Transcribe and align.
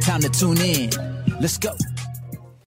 Time 0.00 0.20
to 0.22 0.28
tune 0.28 0.58
in. 0.58 0.90
Let's 1.40 1.58
go. 1.58 1.74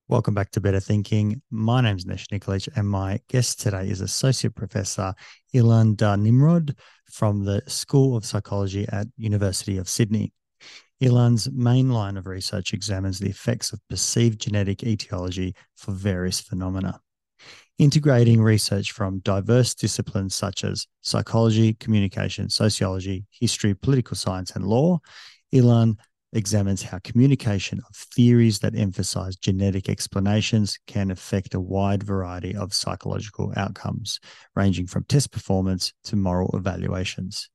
Welcome 0.08 0.34
back 0.34 0.52
to 0.52 0.62
Better 0.62 0.80
Thinking. 0.80 1.42
My 1.50 1.82
name 1.82 1.98
is 1.98 2.06
Nesh 2.06 2.28
Nikolic, 2.28 2.70
and 2.76 2.88
my 2.88 3.20
guest 3.28 3.60
today 3.60 3.90
is 3.90 4.02
Associate 4.02 4.54
Professor 4.54 5.14
Ilan 5.54 5.96
Dar 5.96 6.18
Nimrod 6.18 6.76
from 7.12 7.44
the 7.44 7.62
School 7.68 8.16
of 8.16 8.26
Psychology 8.26 8.88
at 8.92 9.08
University 9.18 9.78
of 9.78 9.90
Sydney. 9.90 10.32
Ilan's 11.02 11.50
main 11.52 11.90
line 11.90 12.18
of 12.18 12.28
research 12.28 12.74
examines 12.74 13.20
the 13.20 13.30
effects 13.30 13.74
of 13.74 13.82
perceived 13.90 14.40
genetic 14.42 14.84
etiology 14.84 15.56
for 15.76 15.92
various 15.92 16.40
phenomena 16.40 17.00
integrating 17.80 18.42
research 18.42 18.92
from 18.92 19.20
diverse 19.20 19.74
disciplines 19.74 20.36
such 20.36 20.64
as 20.64 20.88
psychology, 21.02 21.74
communication, 21.74 22.50
sociology, 22.50 23.26
history, 23.32 23.74
political 23.74 24.16
science, 24.16 24.52
and 24.52 24.66
law. 24.66 25.00
Ilan 25.54 25.98
examines 26.34 26.84
how 26.84 27.00
communication 27.00 27.80
of 27.88 27.96
theories 27.96 28.60
that 28.60 28.76
emphasize 28.76 29.36
genetic 29.36 29.88
explanations 29.88 30.78
can 30.88 31.12
affect 31.12 31.54
a 31.54 31.60
wide 31.60 32.04
variety 32.04 32.56
of 32.56 32.74
psychological 32.74 33.54
outcomes, 33.56 34.20
ranging 34.56 34.88
from 34.88 35.04
test 35.06 35.32
performance 35.32 35.94
to 36.04 36.16
moral 36.16 36.50
evaluations. 36.54 37.50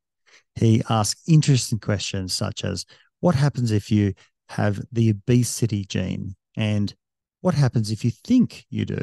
He 0.54 0.82
asks 0.88 1.22
interesting 1.28 1.78
questions 1.78 2.32
such 2.32 2.64
as 2.64 2.84
what 3.20 3.34
happens 3.34 3.72
if 3.72 3.90
you 3.90 4.14
have 4.48 4.80
the 4.92 5.10
obesity 5.10 5.84
gene 5.84 6.34
and 6.56 6.94
what 7.40 7.54
happens 7.54 7.90
if 7.90 8.04
you 8.04 8.10
think 8.10 8.64
you 8.70 8.84
do? 8.84 9.00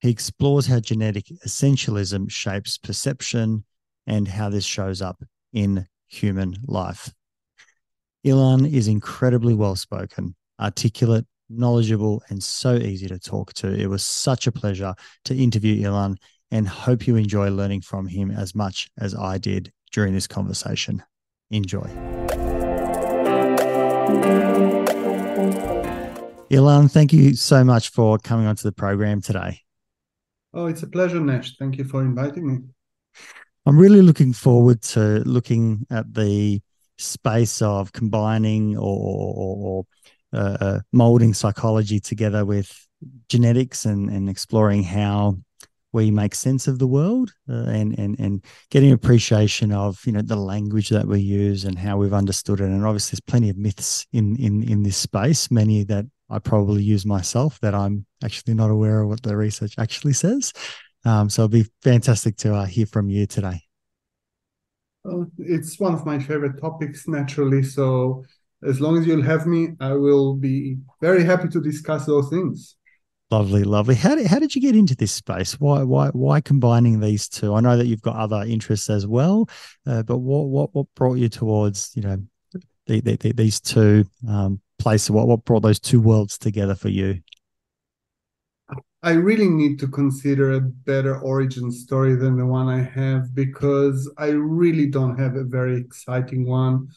He 0.00 0.10
explores 0.10 0.66
how 0.66 0.80
genetic 0.80 1.26
essentialism 1.46 2.30
shapes 2.30 2.78
perception 2.78 3.64
and 4.06 4.26
how 4.26 4.48
this 4.48 4.64
shows 4.64 5.02
up 5.02 5.22
in 5.52 5.86
human 6.08 6.56
life. 6.66 7.12
Ilan 8.24 8.70
is 8.70 8.86
incredibly 8.86 9.54
well 9.54 9.74
spoken, 9.76 10.34
articulate, 10.60 11.24
knowledgeable, 11.48 12.22
and 12.28 12.42
so 12.42 12.74
easy 12.74 13.08
to 13.08 13.18
talk 13.18 13.54
to. 13.54 13.72
It 13.72 13.86
was 13.86 14.04
such 14.04 14.46
a 14.46 14.52
pleasure 14.52 14.94
to 15.24 15.34
interview 15.34 15.82
Ilan 15.82 16.16
and 16.50 16.68
hope 16.68 17.06
you 17.06 17.16
enjoy 17.16 17.50
learning 17.50 17.80
from 17.80 18.06
him 18.06 18.30
as 18.30 18.54
much 18.54 18.90
as 18.98 19.14
I 19.14 19.38
did 19.38 19.72
during 19.92 20.12
this 20.12 20.26
conversation. 20.26 21.02
Enjoy. 21.50 21.88
Ilan, 26.50 26.90
thank 26.90 27.14
you 27.14 27.34
so 27.34 27.64
much 27.64 27.90
for 27.90 28.18
coming 28.18 28.46
onto 28.46 28.64
the 28.64 28.72
program 28.72 29.22
today. 29.22 29.60
Oh, 30.52 30.66
it's 30.66 30.82
a 30.82 30.88
pleasure, 30.88 31.20
Nesh. 31.20 31.56
Thank 31.56 31.78
you 31.78 31.84
for 31.84 32.02
inviting 32.02 32.46
me. 32.46 32.58
I'm 33.64 33.78
really 33.78 34.02
looking 34.02 34.34
forward 34.34 34.82
to 34.82 35.22
looking 35.24 35.86
at 35.90 36.12
the 36.12 36.60
space 37.00 37.62
of 37.62 37.92
combining 37.92 38.76
or, 38.76 38.82
or, 38.82 39.56
or 39.58 39.84
uh, 40.32 40.56
uh, 40.60 40.80
molding 40.92 41.34
psychology 41.34 42.00
together 42.00 42.44
with 42.44 42.86
genetics 43.28 43.84
and, 43.84 44.10
and 44.10 44.28
exploring 44.28 44.82
how 44.82 45.36
we 45.92 46.10
make 46.10 46.34
sense 46.34 46.68
of 46.68 46.78
the 46.78 46.86
world 46.86 47.32
uh, 47.48 47.64
and, 47.64 47.98
and, 47.98 48.18
and 48.20 48.44
getting 48.70 48.92
appreciation 48.92 49.72
of 49.72 50.00
you 50.06 50.12
know 50.12 50.22
the 50.22 50.36
language 50.36 50.88
that 50.90 51.06
we 51.06 51.20
use 51.20 51.64
and 51.64 51.78
how 51.78 51.96
we've 51.96 52.14
understood 52.14 52.60
it 52.60 52.64
and 52.64 52.86
obviously 52.86 53.16
there's 53.16 53.20
plenty 53.26 53.50
of 53.50 53.56
myths 53.56 54.06
in 54.12 54.36
in 54.36 54.62
in 54.62 54.84
this 54.84 54.96
space 54.96 55.50
many 55.50 55.82
that 55.82 56.04
I 56.30 56.38
probably 56.38 56.82
use 56.82 57.04
myself 57.04 57.58
that 57.60 57.74
I'm 57.74 58.06
actually 58.22 58.54
not 58.54 58.70
aware 58.70 59.02
of 59.02 59.08
what 59.08 59.22
the 59.22 59.36
research 59.36 59.74
actually 59.78 60.12
says. 60.12 60.52
Um, 61.04 61.28
so 61.28 61.42
it'd 61.42 61.50
be 61.50 61.66
fantastic 61.82 62.36
to 62.38 62.54
uh, 62.54 62.66
hear 62.66 62.86
from 62.86 63.10
you 63.10 63.26
today. 63.26 63.62
Well, 65.04 65.30
it's 65.38 65.80
one 65.80 65.94
of 65.94 66.04
my 66.04 66.18
favorite 66.18 66.60
topics, 66.60 67.08
naturally. 67.08 67.62
So 67.62 68.24
as 68.62 68.80
long 68.80 68.98
as 68.98 69.06
you'll 69.06 69.22
have 69.22 69.46
me, 69.46 69.70
I 69.80 69.94
will 69.94 70.34
be 70.34 70.76
very 71.00 71.24
happy 71.24 71.48
to 71.48 71.60
discuss 71.60 72.06
those 72.06 72.28
things. 72.28 72.76
Lovely, 73.30 73.62
lovely. 73.62 73.94
How 73.94 74.16
did, 74.16 74.26
how 74.26 74.40
did 74.40 74.54
you 74.56 74.60
get 74.60 74.74
into 74.74 74.96
this 74.96 75.12
space? 75.12 75.58
Why 75.60 75.84
why 75.84 76.08
why 76.08 76.40
combining 76.40 76.98
these 76.98 77.28
two? 77.28 77.54
I 77.54 77.60
know 77.60 77.76
that 77.76 77.86
you've 77.86 78.02
got 78.02 78.16
other 78.16 78.42
interests 78.42 78.90
as 78.90 79.06
well, 79.06 79.48
uh, 79.86 80.02
but 80.02 80.18
what 80.18 80.48
what 80.48 80.74
what 80.74 80.86
brought 80.96 81.14
you 81.14 81.28
towards 81.28 81.92
you 81.94 82.02
know 82.02 82.18
the, 82.86 83.00
the, 83.00 83.16
the, 83.16 83.32
these 83.32 83.60
two 83.60 84.04
um, 84.28 84.60
place? 84.80 85.08
What 85.08 85.28
what 85.28 85.44
brought 85.44 85.62
those 85.62 85.78
two 85.78 86.00
worlds 86.00 86.38
together 86.38 86.74
for 86.74 86.88
you? 86.88 87.20
I 89.02 89.12
really 89.12 89.48
need 89.48 89.78
to 89.78 89.88
consider 89.88 90.52
a 90.52 90.60
better 90.60 91.18
origin 91.20 91.72
story 91.72 92.16
than 92.16 92.36
the 92.36 92.44
one 92.44 92.68
I 92.68 92.82
have 92.82 93.34
because 93.34 94.10
I 94.18 94.28
really 94.28 94.86
don't 94.86 95.18
have 95.18 95.36
a 95.36 95.44
very 95.44 95.80
exciting 95.80 96.46
one. 96.46 96.88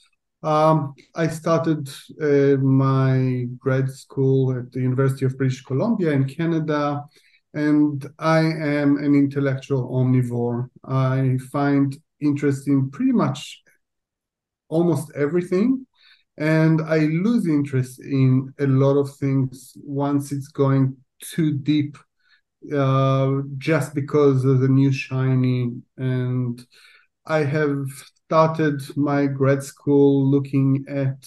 Um, 0.41 0.95
I 1.15 1.27
started 1.27 1.87
uh, 2.21 2.57
my 2.61 3.47
grad 3.57 3.89
school 3.89 4.57
at 4.57 4.73
the 4.73 4.81
University 4.81 5.25
of 5.25 5.37
British 5.37 5.63
Columbia 5.63 6.11
in 6.11 6.27
Canada, 6.27 7.05
and 7.53 8.05
I 8.19 8.39
am 8.39 8.97
an 8.97 9.15
intellectual 9.15 9.89
omnivore. 9.89 10.69
I 10.83 11.37
find 11.53 11.95
interest 12.19 12.67
in 12.67 12.91
pretty 12.91 13.13
much 13.13 13.63
almost 14.69 15.11
everything 15.15 15.85
and 16.37 16.81
i 16.81 16.97
lose 16.97 17.47
interest 17.47 17.99
in 18.01 18.51
a 18.59 18.65
lot 18.65 18.97
of 18.97 19.15
things 19.17 19.73
once 19.83 20.31
it's 20.31 20.47
going 20.47 20.95
too 21.31 21.53
deep 21.53 21.97
uh, 22.73 23.41
just 23.57 23.93
because 23.93 24.45
of 24.45 24.59
the 24.59 24.67
new 24.67 24.91
shiny 24.91 25.71
and 25.97 26.65
i 27.25 27.39
have 27.39 27.85
started 28.25 28.81
my 28.97 29.25
grad 29.25 29.63
school 29.63 30.25
looking 30.29 30.85
at 30.87 31.17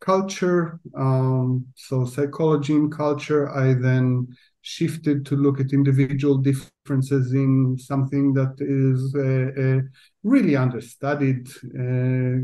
culture 0.00 0.78
um, 0.96 1.66
so 1.74 2.04
psychology 2.04 2.74
and 2.74 2.92
culture 2.92 3.48
i 3.56 3.72
then 3.72 4.26
shifted 4.62 5.24
to 5.24 5.36
look 5.36 5.60
at 5.60 5.72
individual 5.72 6.36
differences 6.38 7.32
in 7.32 7.76
something 7.78 8.34
that 8.34 8.54
is 8.58 9.14
uh, 9.14 9.62
uh, 9.62 9.80
really 10.24 10.56
understudied 10.56 11.48
uh, 11.78 12.36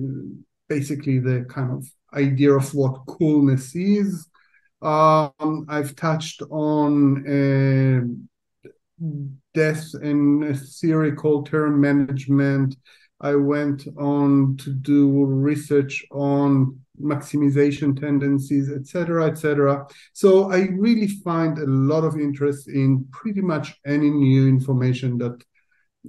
basically 0.69 1.19
the 1.19 1.44
kind 1.48 1.70
of 1.72 1.84
idea 2.14 2.52
of 2.52 2.72
what 2.75 3.04
coolness 3.06 3.75
is. 3.75 4.28
Um, 4.82 5.66
I've 5.69 5.94
touched 5.94 6.43
on 6.50 7.26
uh, 7.26 8.70
death 9.54 9.94
and 9.94 10.44
a 10.44 10.54
theory 10.54 11.12
called 11.12 11.47
terror 11.47 11.70
management. 11.70 12.76
I 13.20 13.37
went 13.37 13.87
on 13.97 14.56
to 14.59 14.70
do 14.70 15.25
research 15.25 16.05
on 16.11 16.81
maximization 17.00 17.99
tendencies, 17.99 18.70
etc., 18.70 19.26
etc. 19.26 19.87
So 20.12 20.50
I 20.50 20.69
really 20.73 21.08
find 21.08 21.58
a 21.58 21.67
lot 21.67 22.05
of 22.05 22.19
interest 22.19 22.69
in 22.69 23.06
pretty 23.12 23.40
much 23.40 23.75
any 23.87 24.11
new 24.11 24.49
information 24.49 25.19
that 25.19 25.43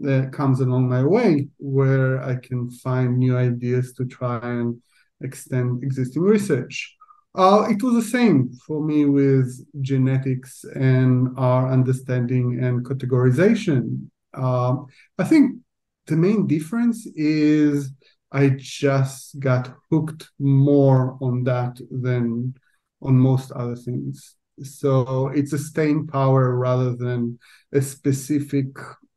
that 0.01 0.33
comes 0.33 0.59
along 0.59 0.89
my 0.89 1.03
way 1.03 1.47
where 1.59 2.19
I 2.23 2.37
can 2.37 2.71
find 2.71 3.19
new 3.19 3.37
ideas 3.37 3.93
to 3.93 4.05
try 4.05 4.39
and 4.41 4.81
extend 5.21 5.83
existing 5.83 6.23
research. 6.23 6.95
Uh, 7.35 7.65
it 7.69 7.81
was 7.81 7.95
the 7.95 8.09
same 8.09 8.53
for 8.67 8.83
me 8.83 9.05
with 9.05 9.65
genetics 9.81 10.63
and 10.75 11.29
our 11.37 11.71
understanding 11.71 12.63
and 12.63 12.85
categorization. 12.85 14.07
Um, 14.35 14.85
I 15.17 15.23
think 15.23 15.57
the 16.05 16.15
main 16.15 16.45
difference 16.45 17.07
is 17.15 17.91
I 18.31 18.49
just 18.57 19.39
got 19.39 19.73
hooked 19.89 20.29
more 20.39 21.17
on 21.21 21.43
that 21.45 21.79
than 21.89 22.55
on 23.01 23.15
most 23.15 23.51
other 23.51 23.75
things. 23.75 24.35
So 24.61 25.29
it's 25.29 25.53
a 25.53 25.57
staying 25.57 26.07
power 26.07 26.55
rather 26.55 26.95
than 26.95 27.39
a 27.71 27.81
specific 27.81 28.67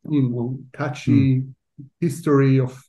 you 0.08 0.28
know 0.28 0.58
touchy 0.72 1.40
mm. 1.40 1.52
history 2.00 2.60
of 2.60 2.82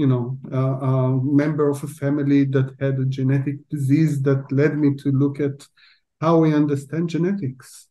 you 0.00 0.06
know, 0.06 0.38
a 0.50 1.20
member 1.22 1.68
of 1.68 1.84
a 1.84 1.86
family 1.86 2.46
that 2.46 2.74
had 2.80 2.98
a 2.98 3.04
genetic 3.04 3.68
disease 3.68 4.22
that 4.22 4.50
led 4.50 4.78
me 4.78 4.94
to 4.94 5.10
look 5.10 5.38
at 5.40 5.68
how 6.22 6.38
we 6.38 6.54
understand 6.54 7.10
genetics. 7.10 7.86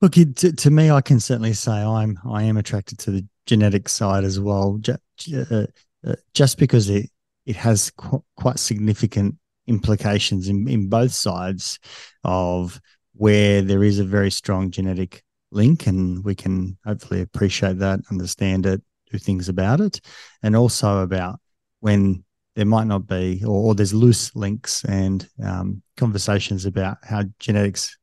Look, 0.00 0.14
to, 0.14 0.52
to 0.52 0.70
me, 0.70 0.90
I 0.90 1.02
can 1.02 1.20
certainly 1.20 1.52
say 1.52 1.72
I'm 1.72 2.18
I 2.26 2.44
am 2.44 2.56
attracted 2.56 2.98
to 3.00 3.10
the 3.10 3.26
genetic 3.44 3.90
side 3.90 4.24
as 4.24 4.40
well, 4.40 4.80
uh, 4.88 5.66
uh, 6.06 6.14
just 6.32 6.56
because 6.58 6.88
it 6.88 7.10
it 7.44 7.56
has 7.56 7.90
qu- 7.90 8.24
quite 8.36 8.58
significant 8.58 9.36
implications 9.66 10.48
in, 10.48 10.66
in 10.66 10.88
both 10.88 11.12
sides 11.12 11.78
of 12.24 12.80
where 13.12 13.60
there 13.60 13.84
is 13.84 13.98
a 13.98 14.04
very 14.04 14.30
strong 14.30 14.70
genetic 14.70 15.22
link, 15.50 15.86
and 15.86 16.24
we 16.24 16.34
can 16.34 16.78
hopefully 16.86 17.20
appreciate 17.20 17.78
that, 17.80 18.00
understand 18.10 18.64
it, 18.64 18.82
do 19.10 19.18
things 19.18 19.48
about 19.48 19.80
it, 19.80 20.00
and 20.42 20.56
also 20.56 21.00
about 21.00 21.38
when 21.80 22.24
there 22.56 22.66
might 22.66 22.86
not 22.86 23.06
be, 23.06 23.42
or, 23.44 23.68
or 23.68 23.74
there's 23.74 23.94
loose 23.94 24.34
links 24.34 24.84
and 24.84 25.28
um, 25.44 25.82
conversations 25.96 26.64
about 26.64 26.96
how 27.04 27.22
genetics 27.38 27.96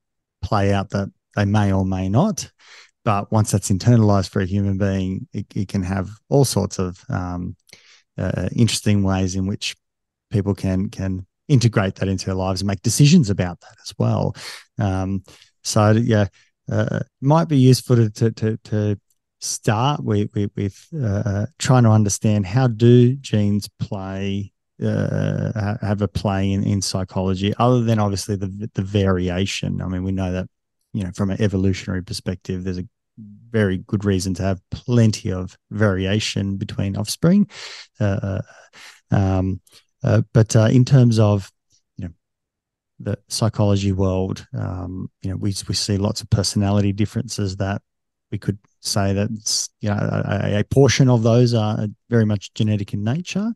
play 0.43 0.71
out 0.71 0.91
that 0.91 1.11
they 1.35 1.45
may 1.45 1.73
or 1.73 1.83
may 1.83 2.07
not. 2.07 2.49
But 3.03 3.31
once 3.31 3.51
that's 3.51 3.71
internalized 3.71 4.29
for 4.29 4.41
a 4.41 4.45
human 4.45 4.77
being, 4.77 5.27
it, 5.33 5.47
it 5.55 5.67
can 5.67 5.83
have 5.83 6.09
all 6.29 6.45
sorts 6.45 6.79
of 6.79 7.03
um, 7.09 7.55
uh, 8.17 8.47
interesting 8.55 9.03
ways 9.03 9.35
in 9.35 9.47
which 9.47 9.75
people 10.31 10.55
can 10.55 10.89
can 10.89 11.25
integrate 11.47 11.95
that 11.95 12.07
into 12.07 12.25
their 12.25 12.35
lives 12.35 12.61
and 12.61 12.67
make 12.67 12.81
decisions 12.81 13.29
about 13.29 13.59
that 13.59 13.75
as 13.81 13.93
well. 13.97 14.35
Um, 14.79 15.23
so 15.63 15.91
yeah, 15.91 16.27
uh, 16.71 16.99
might 17.21 17.49
be 17.49 17.57
useful 17.57 17.95
to 17.97 18.09
to, 18.09 18.31
to, 18.31 18.57
to 18.57 18.99
start 19.43 20.03
with 20.03 20.33
with, 20.33 20.51
with 20.55 20.87
uh, 21.03 21.45
trying 21.59 21.83
to 21.83 21.89
understand 21.89 22.45
how 22.45 22.67
do 22.67 23.15
genes 23.15 23.69
play 23.79 24.51
uh, 24.83 25.77
have 25.81 26.01
a 26.01 26.07
play 26.07 26.51
in, 26.51 26.63
in 26.63 26.81
psychology 26.81 27.53
other 27.59 27.81
than 27.81 27.99
obviously 27.99 28.35
the 28.35 28.69
the 28.73 28.81
variation. 28.81 29.81
I 29.81 29.87
mean, 29.87 30.03
we 30.03 30.11
know 30.11 30.31
that 30.31 30.47
you 30.93 31.03
know 31.03 31.11
from 31.15 31.29
an 31.29 31.41
evolutionary 31.41 32.03
perspective, 32.03 32.63
there's 32.63 32.79
a 32.79 32.87
very 33.51 33.77
good 33.77 34.05
reason 34.05 34.33
to 34.33 34.43
have 34.43 34.61
plenty 34.71 35.31
of 35.31 35.57
variation 35.69 36.57
between 36.57 36.97
offspring. 36.97 37.47
Uh, 37.99 38.03
uh 38.23 38.41
um, 39.11 39.61
uh, 40.03 40.21
but 40.33 40.55
uh, 40.55 40.69
in 40.71 40.85
terms 40.85 41.19
of 41.19 41.51
you 41.97 42.05
know 42.05 42.13
the 42.99 43.17
psychology 43.27 43.91
world, 43.91 44.47
um, 44.57 45.11
you 45.21 45.29
know 45.29 45.37
we 45.37 45.53
we 45.67 45.75
see 45.75 45.97
lots 45.97 46.21
of 46.21 46.29
personality 46.29 46.93
differences 46.93 47.57
that 47.57 47.81
we 48.33 48.39
could 48.39 48.57
say 48.81 49.13
that 49.13 49.29
you 49.79 49.89
know 49.89 49.95
a, 49.95 50.59
a, 50.59 50.63
portion 50.65 51.07
of 51.07 51.21
those 51.21 51.53
are 51.53 51.87
very 52.09 52.25
much 52.25 52.51
genetic 52.55 52.91
in 52.93 53.03
nature. 53.03 53.53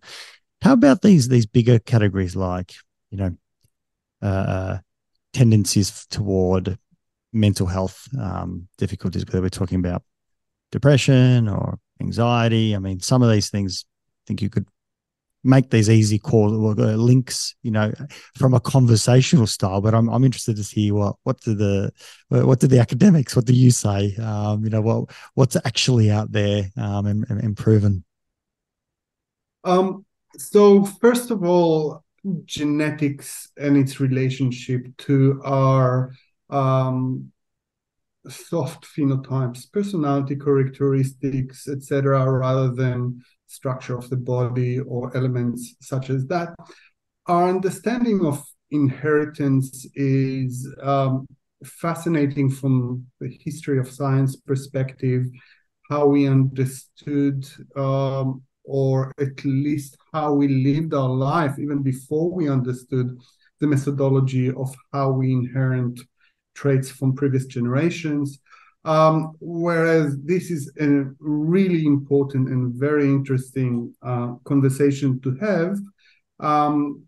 How 0.62 0.74
about 0.74 1.02
these 1.02 1.28
these 1.28 1.48
bigger 1.48 1.80
categories 1.80 2.36
like 2.36 2.74
you 3.10 3.18
know 3.18 3.32
uh, 4.22 4.78
tendencies 5.34 6.06
toward 6.12 6.78
mental 7.34 7.66
health 7.66 8.08
um, 8.22 8.68
difficulties, 8.78 9.26
whether 9.26 9.42
we're 9.42 9.50
talking 9.50 9.80
about 9.80 10.04
depression 10.72 11.48
or 11.48 11.80
anxiety. 12.00 12.76
I 12.76 12.80
mean, 12.80 13.00
some 13.00 13.24
of 13.24 13.32
these 13.32 13.50
things, 13.50 13.84
I 13.88 14.24
think 14.28 14.42
you 14.44 14.50
could 14.50 14.68
make 15.48 15.70
these 15.70 15.90
easy 15.90 16.20
calls 16.20 16.54
or 16.54 16.76
links, 16.76 17.56
you 17.64 17.72
know, 17.72 17.92
from 18.36 18.54
a 18.54 18.60
conversational 18.60 19.48
style. 19.48 19.82
But 19.82 19.96
I'm 19.96 20.10
I'm 20.10 20.24
interested 20.24 20.58
to 20.58 20.64
see 20.64 20.92
what 20.92 21.16
what 21.24 21.40
do 21.42 21.56
the 21.56 21.92
what 22.30 22.60
do 22.60 22.68
the 22.68 22.80
academics, 22.80 23.36
what 23.36 23.46
do 23.46 23.54
you 23.54 23.72
say? 23.72 24.16
Um, 24.18 24.64
you 24.64 24.70
know, 24.70 24.82
what 24.82 25.10
what's 25.34 25.56
actually 25.56 26.12
out 26.12 26.32
there 26.32 26.66
um, 26.78 27.06
and, 27.06 27.26
and 27.30 27.58
proven. 27.58 28.04
Um. 29.64 30.06
So 30.38 30.86
first 30.86 31.32
of 31.32 31.44
all, 31.44 32.04
genetics 32.46 33.50
and 33.58 33.78
its 33.78 34.00
relationship 34.00 34.86
to 34.98 35.42
our 35.44 36.14
um, 36.50 37.32
soft 38.28 38.86
phenotypes, 38.86 39.72
personality 39.72 40.36
characteristics, 40.36 41.68
etc., 41.68 42.30
rather 42.30 42.70
than 42.74 43.24
structure 43.48 43.98
of 43.98 44.10
the 44.10 44.18
body 44.18 44.80
or 44.80 45.16
elements 45.16 45.76
such 45.82 46.10
as 46.10 46.26
that. 46.28 46.54
Our 47.28 47.50
understanding 47.50 48.26
of 48.26 48.44
inheritance 48.72 49.86
is 49.96 50.68
um, 50.82 51.28
fascinating 51.64 52.50
from 52.50 53.06
the 53.20 53.30
history 53.42 53.80
of 53.80 53.90
science 53.90 54.36
perspective, 54.36 55.26
how 55.90 56.08
we 56.08 56.28
understood 56.28 57.48
um, 57.76 58.42
or 58.64 59.14
at 59.20 59.44
least 59.46 59.98
how 60.14 60.34
we 60.34 60.48
lived 60.48 60.94
our 60.94 61.10
life 61.10 61.58
even 61.58 61.82
before 61.82 62.30
we 62.32 62.50
understood 62.50 63.18
the 63.60 63.68
methodology 63.68 64.52
of 64.52 64.76
how 64.92 65.10
we 65.10 65.32
inherit 65.32 66.00
traits 66.54 66.90
from 66.90 67.16
previous 67.16 67.46
generations. 67.46 68.40
Um, 68.88 69.36
whereas 69.42 70.18
this 70.24 70.50
is 70.50 70.72
a 70.80 71.04
really 71.20 71.86
important 71.86 72.48
and 72.48 72.74
very 72.74 73.10
interesting 73.10 73.94
uh, 74.02 74.36
conversation 74.46 75.20
to 75.24 75.36
have. 75.42 75.78
Um, 76.40 77.04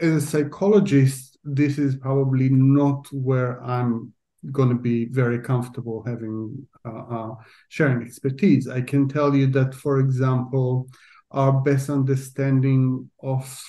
as 0.00 0.24
a 0.24 0.26
psychologist, 0.26 1.36
this 1.44 1.76
is 1.76 1.94
probably 1.96 2.48
not 2.48 3.06
where 3.12 3.62
I'm 3.62 4.14
going 4.50 4.70
to 4.70 4.82
be 4.90 5.04
very 5.10 5.40
comfortable 5.40 6.02
having 6.06 6.66
uh, 6.86 7.04
uh, 7.16 7.34
sharing 7.68 8.06
expertise. 8.06 8.66
I 8.66 8.80
can 8.80 9.10
tell 9.10 9.36
you 9.36 9.48
that, 9.48 9.74
for 9.74 10.00
example, 10.00 10.88
our 11.32 11.52
best 11.52 11.90
understanding 11.90 13.10
of 13.22 13.62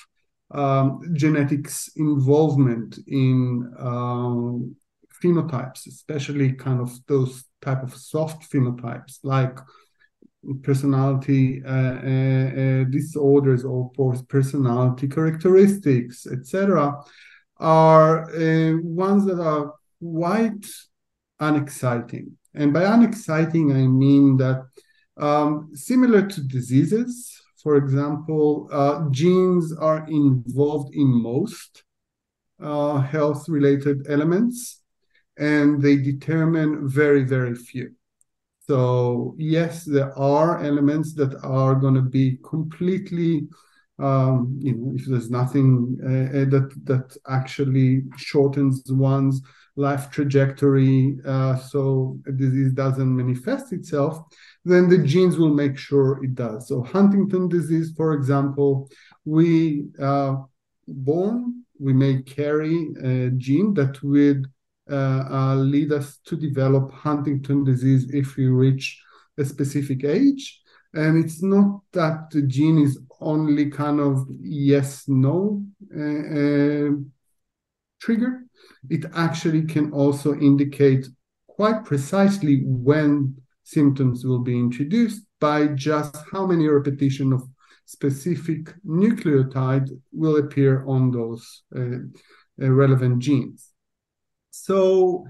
um, 0.52 1.02
genetics 1.12 1.90
involvement 1.98 2.98
in 3.08 3.74
um, 3.78 4.74
phenotypes, 5.22 5.88
especially 5.88 6.54
kind 6.54 6.80
of 6.82 6.92
those 7.08 7.44
type 7.62 7.84
of 7.84 7.94
soft 7.94 8.52
phenotypes 8.52 9.20
like 9.24 9.58
personality 10.64 11.62
uh, 11.66 11.70
uh, 11.70 12.50
uh 12.62 12.84
disorders 12.86 13.66
or 13.66 13.92
personality 14.28 15.08
characteristics, 15.08 16.26
etc., 16.28 16.96
are 17.58 18.30
uh, 18.36 18.78
ones 18.82 19.26
that 19.26 19.40
are 19.40 19.74
quite 20.02 20.66
unexciting. 21.40 22.38
And 22.54 22.74
by 22.74 22.84
unexciting, 22.84 23.72
I 23.72 23.86
mean 23.88 24.38
that 24.38 24.66
um, 25.18 25.72
similar 25.74 26.26
to 26.26 26.42
diseases, 26.42 27.40
for 27.62 27.76
example, 27.76 28.70
uh, 28.72 29.10
genes 29.12 29.74
are 29.74 30.06
involved 30.08 30.96
in 30.96 31.08
most 31.08 31.84
uh, 32.62 33.00
health 33.00 33.48
related 33.50 34.08
elements 34.10 34.79
and 35.40 35.82
they 35.82 35.96
determine 35.96 36.88
very, 36.88 37.24
very 37.24 37.56
few. 37.56 37.92
So, 38.68 39.36
yes, 39.38 39.84
there 39.86 40.16
are 40.18 40.64
elements 40.64 41.16
that 41.16 41.34
are 41.44 41.74
going 41.74 41.96
to 41.96 42.04
be 42.04 42.38
completely, 42.48 43.48
um, 43.98 44.60
you 44.62 44.76
know, 44.76 44.94
if 44.96 45.06
there's 45.06 45.32
nothing 45.32 45.98
uh, 46.04 46.42
uh, 46.42 46.46
that 46.54 46.70
that 46.84 47.18
actually 47.28 48.04
shortens 48.18 48.84
one's 48.92 49.42
life 49.76 50.12
trajectory, 50.12 51.18
uh, 51.26 51.56
so 51.56 52.20
a 52.28 52.32
disease 52.32 52.74
doesn't 52.74 53.16
manifest 53.16 53.74
itself, 53.74 54.20
then 54.66 54.88
the 54.88 55.00
genes 55.00 55.38
will 55.40 55.54
make 55.54 55.78
sure 55.78 56.24
it 56.24 56.36
does. 56.36 56.68
So, 56.68 56.84
Huntington 56.84 57.48
disease, 57.48 57.94
for 57.98 58.14
example, 58.14 58.88
we 59.26 59.86
uh, 60.00 60.36
born 60.88 61.64
we 61.80 61.94
may 61.94 62.22
carry 62.22 62.90
a 63.04 63.30
gene 63.32 63.74
that 63.74 64.04
would 64.04 64.46
lead 64.90 65.92
us 65.92 66.18
to 66.26 66.36
develop 66.36 66.92
Huntington 66.92 67.64
disease 67.64 68.10
if 68.14 68.36
we 68.36 68.48
reach 68.48 69.02
a 69.38 69.46
specific 69.46 70.04
age. 70.04 70.62
And 70.94 71.24
it's 71.24 71.44
not 71.44 71.82
that 71.94 72.32
the 72.32 72.42
gene 72.42 72.80
is 72.80 73.00
only 73.22 73.70
kind 73.70 74.00
of 74.00 74.26
yes 74.40 75.08
no 75.08 75.64
uh, 75.94 76.96
trigger. 78.02 78.44
It 78.90 79.06
actually 79.14 79.64
can 79.64 79.92
also 79.92 80.34
indicate 80.34 81.08
quite 81.48 81.86
precisely 81.86 82.64
when 82.66 83.36
symptoms 83.64 84.26
will 84.26 84.40
be 84.40 84.58
introduced 84.58 85.22
by 85.40 85.68
just 85.68 86.16
how 86.32 86.48
many 86.48 86.68
repetition 86.68 87.34
of 87.34 87.44
specific 87.86 88.74
nucleotide 88.86 89.90
will 90.12 90.38
appear 90.38 90.86
on 90.88 91.12
those 91.12 91.64
uh, 91.76 91.98
relevant 92.58 93.20
genes. 93.20 93.69
So, 94.66 95.26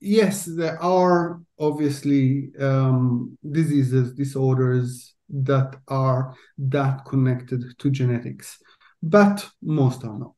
yes, 0.00 0.44
there 0.44 0.80
are 0.82 1.40
obviously 1.58 2.50
um, 2.60 3.38
diseases, 3.50 4.12
disorders 4.12 5.14
that 5.30 5.76
are 5.88 6.34
that 6.58 7.04
connected 7.06 7.64
to 7.78 7.90
genetics, 7.90 8.58
but 9.02 9.48
most 9.62 10.04
are 10.04 10.18
not. 10.18 10.34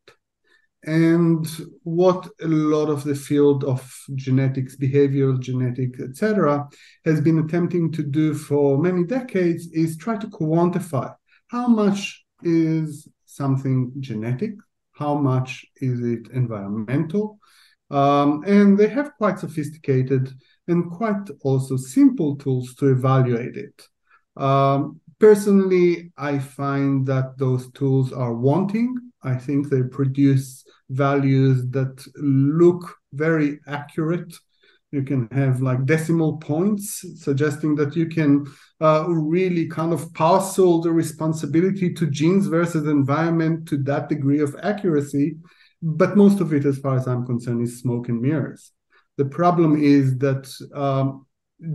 And 0.85 1.45
what 1.83 2.29
a 2.41 2.47
lot 2.47 2.89
of 2.89 3.03
the 3.03 3.17
field 3.17 3.65
of 3.65 3.81
genetics, 4.15 4.77
behavioral 4.77 5.41
genetics, 5.41 5.99
etc., 6.01 6.69
has 7.05 7.21
been 7.21 7.41
attempting 7.41 7.91
to 7.93 8.05
do 8.05 8.33
for 8.33 8.79
many 8.79 9.03
decades 9.03 9.67
is 9.73 9.97
try 9.97 10.17
to 10.19 10.29
quantify 10.29 11.13
how 11.49 11.67
much 11.67 12.25
is 12.43 13.09
something 13.25 13.93
genetic, 13.99 14.53
how 14.93 15.17
much 15.17 15.67
is 15.81 16.01
it 16.01 16.29
environmental, 16.33 17.41
um, 17.91 18.43
and 18.47 18.79
they 18.79 18.89
have 18.89 19.17
quite 19.17 19.39
sophisticated 19.39 20.33
and 20.69 20.91
quite 20.91 21.29
also 21.43 21.77
simple 21.77 22.37
tools 22.37 22.75
to 22.75 22.89
evaluate 22.91 23.57
it. 23.57 23.89
Um, 24.37 25.01
personally, 25.19 26.13
I 26.17 26.39
find 26.39 27.07
that 27.07 27.39
those 27.39 27.71
tools 27.73 28.13
are 28.13 28.35
wanting. 28.35 28.95
I 29.23 29.37
think 29.37 29.69
they 29.69 29.83
produce 29.83 30.65
values 30.91 31.67
that 31.71 32.05
look 32.17 32.95
very 33.13 33.61
accurate. 33.67 34.33
You 34.93 35.03
can 35.03 35.29
have 35.33 35.61
like 35.61 35.85
decimal 35.85 36.39
points 36.39 37.05
suggesting 37.17 37.75
that 37.77 37.97
you 37.97 38.07
can 38.07 38.47
uh, 38.81 39.07
really 39.09 39.67
kind 39.69 39.93
of 39.93 40.13
parcel 40.15 40.81
the 40.81 40.93
responsibility 40.93 41.93
to 41.95 42.07
genes 42.07 42.47
versus 42.47 42.87
environment 42.87 43.67
to 43.69 43.79
that 43.79 44.09
degree 44.09 44.41
of 44.41 44.57
accuracy. 44.63 45.37
But 45.89 46.17
most 46.17 46.41
of 46.41 46.53
it, 46.53 46.65
as 46.65 46.79
far 46.79 46.97
as 46.97 47.07
I'm 47.07 47.25
concerned, 47.25 47.63
is 47.63 47.79
smoke 47.79 48.09
and 48.09 48.21
mirrors. 48.21 48.73
The 49.19 49.25
problem 49.25 49.81
is 49.81 50.19
that 50.19 50.53
um, 50.75 51.27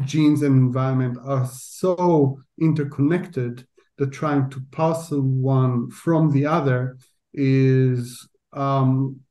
genes 0.04 0.42
and 0.42 0.54
environment 0.54 1.18
are 1.24 1.48
so 1.48 2.38
interconnected 2.60 3.66
that 3.98 4.12
trying 4.12 4.50
to 4.50 4.62
parcel 4.72 5.22
one 5.22 5.90
from 5.92 6.30
the 6.30 6.46
other 6.46 6.98
is 7.34 8.28
um, 8.52 9.22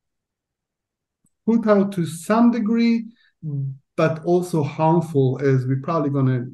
put 1.44 1.66
out 1.66 1.92
to 1.92 2.06
some 2.06 2.50
degree, 2.50 3.04
but 3.96 4.24
also 4.24 4.62
harmful, 4.62 5.38
as 5.42 5.66
we're 5.66 5.82
probably 5.82 6.08
going 6.08 6.26
to 6.26 6.50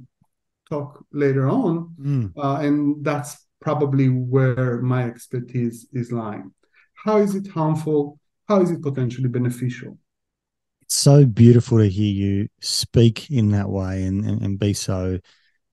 talk 0.69 1.05
later 1.13 1.49
on. 1.49 1.95
Mm. 2.01 2.33
Uh, 2.37 2.57
and 2.57 3.05
that's 3.05 3.47
probably 3.61 4.09
where 4.09 4.83
my 4.83 5.05
expertise 5.05 5.87
is 5.93 6.11
lying. 6.11 6.51
How 7.07 7.19
is 7.19 7.37
it 7.37 7.47
harmful? 7.47 8.19
How 8.49 8.61
is 8.61 8.73
it 8.73 8.83
potentially 8.83 9.29
beneficial? 9.29 9.97
It's 10.83 10.97
so 10.97 11.25
beautiful 11.25 11.79
to 11.79 11.89
hear 11.89 12.13
you 12.13 12.49
speak 12.61 13.31
in 13.31 13.53
that 13.53 13.69
way 13.71 14.03
and, 14.03 14.25
and, 14.25 14.43
and 14.43 14.59
be 14.59 14.73
so 14.73 15.21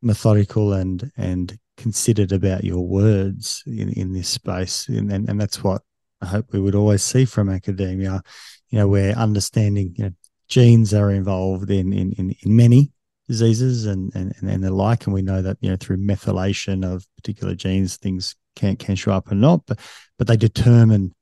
methodical 0.03 0.73
and 0.73 1.11
and 1.17 1.57
considered 1.75 2.31
about 2.31 2.63
your 2.63 2.85
words 2.87 3.63
in, 3.65 3.89
in 3.93 4.13
this 4.13 4.29
space. 4.29 4.87
And, 4.87 5.11
and, 5.11 5.27
and 5.27 5.41
that's 5.41 5.63
what 5.63 5.81
I 6.21 6.27
hope 6.27 6.53
we 6.53 6.59
would 6.59 6.75
always 6.75 7.01
see 7.01 7.25
from 7.25 7.49
academia, 7.49 8.21
you 8.69 8.77
know, 8.77 8.87
where 8.87 9.17
understanding, 9.17 9.95
you 9.97 10.03
know, 10.03 10.11
genes 10.49 10.93
are 10.93 11.09
involved 11.09 11.71
in, 11.71 11.93
in, 11.93 12.11
in, 12.13 12.35
in 12.43 12.55
many 12.55 12.91
diseases 13.27 13.87
and, 13.87 14.11
and, 14.13 14.35
and 14.43 14.63
the 14.63 14.71
like. 14.71 15.07
And 15.07 15.15
we 15.15 15.23
know 15.23 15.41
that, 15.41 15.57
you 15.61 15.71
know, 15.71 15.77
through 15.77 15.97
methylation 15.97 16.85
of 16.85 17.07
particular 17.15 17.55
genes, 17.55 17.97
things 17.97 18.35
can, 18.55 18.75
can 18.75 18.95
show 18.95 19.13
up 19.13 19.31
or 19.31 19.35
not, 19.35 19.65
but, 19.65 19.79
but 20.19 20.27
they 20.27 20.37
determine, 20.37 21.15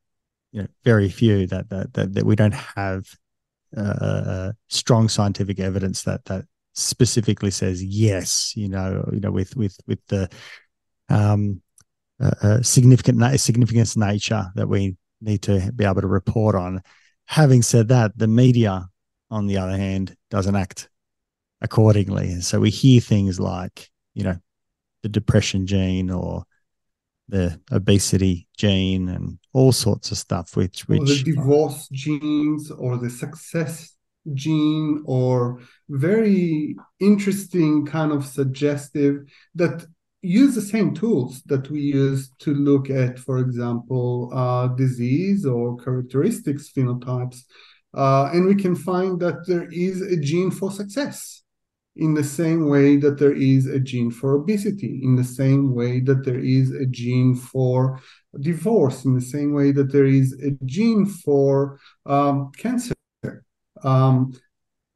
you 0.52 0.62
know, 0.62 0.68
very 0.84 1.10
few 1.10 1.48
that, 1.48 1.70
that, 1.70 1.94
that, 1.94 2.14
that 2.14 2.26
we 2.26 2.36
don't 2.36 2.54
have 2.54 3.06
uh, 3.76 3.80
uh 3.80 4.52
strong 4.68 5.08
scientific 5.08 5.58
evidence 5.60 6.04
that, 6.04 6.26
that 6.26 6.44
specifically 6.74 7.52
says 7.52 7.84
yes, 7.84 8.54
you 8.56 8.70
know, 8.70 9.08
you 9.12 9.20
know, 9.20 9.32
with 9.32 9.56
with 9.56 9.78
with 9.88 10.00
the 10.08 10.30
um, 11.10 11.62
uh, 12.22 12.32
uh, 12.42 12.62
significant 12.62 13.40
significance 13.40 13.98
nature 13.98 14.48
that 14.56 14.68
we 14.68 14.96
need 15.22 15.42
to 15.44 15.72
be 15.76 15.86
able 15.86 16.02
to 16.02 16.08
report 16.08 16.56
on. 16.56 16.82
Having 17.26 17.62
said 17.62 17.88
that, 17.90 18.18
the 18.18 18.28
media, 18.28 18.88
on 19.30 19.48
the 19.48 19.58
other 19.58 19.78
hand, 19.78 20.16
doesn't 20.30 20.56
act 20.56 20.90
accordingly, 21.62 22.32
and 22.32 22.44
so 22.44 22.60
we 22.60 22.70
hear 22.70 23.02
things 23.02 23.40
like, 23.40 23.90
you 24.14 24.24
know, 24.24 24.38
the 25.04 25.10
depression 25.10 25.68
gene 25.68 26.10
or 26.10 26.44
the 27.32 27.60
obesity 27.72 28.48
gene 28.58 29.08
and 29.10 29.40
all 29.54 29.72
sorts 29.72 30.12
of 30.12 30.18
stuff 30.18 30.56
which 30.56 30.88
which 30.88 31.02
or 31.02 31.06
the 31.06 31.24
divorce 31.24 31.88
genes 31.92 32.70
or 32.72 32.98
the 32.98 33.10
success 33.10 33.96
gene 34.34 35.02
or 35.06 35.60
very 35.90 36.76
interesting 37.00 37.86
kind 37.86 38.12
of 38.12 38.26
suggestive 38.26 39.16
that 39.56 39.86
use 40.22 40.54
the 40.54 40.62
same 40.62 40.94
tools 40.94 41.42
that 41.48 41.72
we 41.72 41.80
use 41.80 42.30
to 42.38 42.54
look 42.54 42.90
at 42.90 43.18
for 43.18 43.40
example 43.40 44.30
uh, 44.34 44.68
disease 44.68 45.46
or 45.46 45.78
characteristics 45.78 46.70
phenotypes 46.76 47.40
uh, 47.94 48.30
and 48.34 48.46
we 48.46 48.56
can 48.56 48.76
find 48.76 49.20
that 49.20 49.48
there 49.48 49.68
is 49.72 50.02
a 50.02 50.18
gene 50.18 50.52
for 50.52 50.70
success 50.70 51.41
in 51.96 52.14
the 52.14 52.24
same 52.24 52.70
way 52.70 52.96
that 52.96 53.20
there 53.20 53.34
is 53.34 53.68
a 53.68 53.80
gene 53.80 54.10
for 54.12 54.34
obesity 54.34 55.02
in 55.04 55.16
the 55.16 55.24
same 55.24 55.76
way 55.76 56.00
that 56.00 56.24
there 56.24 56.40
is 56.40 56.72
a 56.72 56.86
gene 56.86 57.36
for 57.36 58.00
divorce 58.40 59.04
in 59.04 59.14
the 59.14 59.22
same 59.22 59.54
way 59.54 59.72
that 59.72 59.92
there 59.92 60.06
is 60.06 60.34
a 60.42 60.52
gene 60.66 61.06
for 61.06 61.80
um, 62.06 62.50
cancer 62.58 62.94
um, 63.84 64.34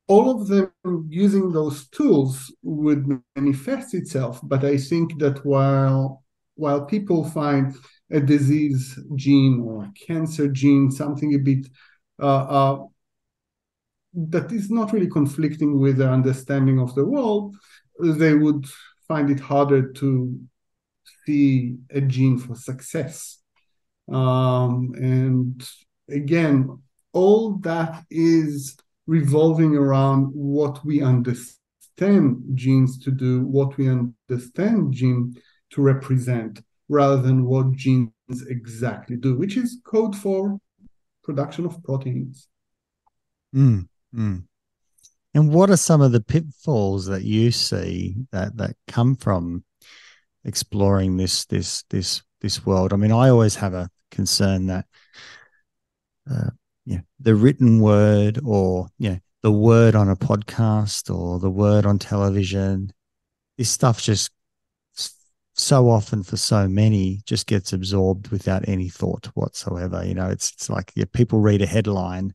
all 0.07 0.29
of 0.29 0.47
them 0.47 0.71
using 1.09 1.51
those 1.51 1.87
tools 1.89 2.53
would 2.61 3.07
manifest 3.35 3.93
itself. 3.93 4.39
But 4.43 4.63
I 4.63 4.77
think 4.77 5.19
that 5.19 5.43
while 5.45 6.23
while 6.55 6.85
people 6.85 7.23
find 7.29 7.75
a 8.11 8.19
disease 8.19 8.97
gene 9.15 9.61
or 9.61 9.83
a 9.83 9.93
cancer 10.07 10.47
gene 10.47 10.89
something 10.91 11.33
a 11.33 11.39
bit 11.39 11.67
uh, 12.21 12.25
uh, 12.45 12.83
that 14.15 14.51
is 14.51 14.69
not 14.69 14.93
really 14.93 15.09
conflicting 15.09 15.79
with 15.79 15.97
their 15.97 16.11
understanding 16.11 16.79
of 16.79 16.95
the 16.95 17.05
world, 17.05 17.55
they 17.99 18.33
would 18.33 18.65
find 19.07 19.29
it 19.29 19.39
harder 19.39 19.91
to 19.93 20.39
see 21.25 21.75
a 21.91 22.01
gene 22.01 22.37
for 22.37 22.55
success. 22.55 23.39
Um, 24.11 24.93
and 24.95 25.67
again, 26.09 26.79
all 27.13 27.57
that 27.59 28.03
is 28.09 28.77
revolving 29.07 29.75
around 29.75 30.31
what 30.33 30.83
we 30.85 31.01
understand 31.01 32.41
genes 32.53 32.99
to 32.99 33.11
do, 33.11 33.45
what 33.45 33.77
we 33.77 33.89
understand 33.89 34.93
gene 34.93 35.35
to 35.71 35.81
represent, 35.81 36.61
rather 36.89 37.21
than 37.21 37.45
what 37.45 37.71
genes 37.73 38.11
exactly 38.47 39.15
do, 39.15 39.37
which 39.37 39.57
is 39.57 39.81
code 39.85 40.15
for 40.15 40.59
production 41.23 41.65
of 41.65 41.81
proteins. 41.83 42.47
Mm, 43.55 43.87
mm. 44.15 44.43
And 45.35 45.53
what 45.53 45.69
are 45.69 45.77
some 45.77 45.99
of 46.01 46.13
the 46.13 46.21
pitfalls 46.21 47.07
that 47.07 47.23
you 47.23 47.51
see 47.51 48.15
that 48.31 48.55
that 48.55 48.77
come 48.87 49.15
from 49.15 49.65
exploring 50.45 51.17
this 51.17 51.45
this 51.45 51.83
this 51.89 52.23
this 52.39 52.65
world? 52.65 52.93
I 52.93 52.95
mean, 52.95 53.11
I 53.11 53.29
always 53.29 53.55
have 53.55 53.73
a 53.73 53.89
concern 54.11 54.67
that 54.67 54.85
uh, 56.31 56.51
yeah, 56.85 57.01
the 57.19 57.35
written 57.35 57.81
word 57.81 58.39
or 58.45 58.87
yeah, 58.97 59.17
the 59.43 59.51
word 59.51 59.93
on 59.93 60.07
a 60.07 60.15
podcast 60.15 61.13
or 61.13 61.37
the 61.39 61.51
word 61.51 61.85
on 61.85 61.99
television, 61.99 62.93
this 63.57 63.69
stuff 63.69 64.01
just 64.01 64.31
so 65.57 65.89
often 65.89 66.23
for 66.23 66.37
so 66.37 66.67
many 66.67 67.21
just 67.25 67.47
gets 67.47 67.73
absorbed 67.73 68.29
without 68.29 68.67
any 68.69 68.87
thought 68.87 69.25
whatsoever. 69.33 70.05
You 70.05 70.13
know, 70.13 70.29
it's 70.29 70.53
it's 70.53 70.69
like 70.69 70.93
yeah, 70.95 71.05
people 71.11 71.39
read 71.39 71.61
a 71.61 71.65
headline, 71.65 72.33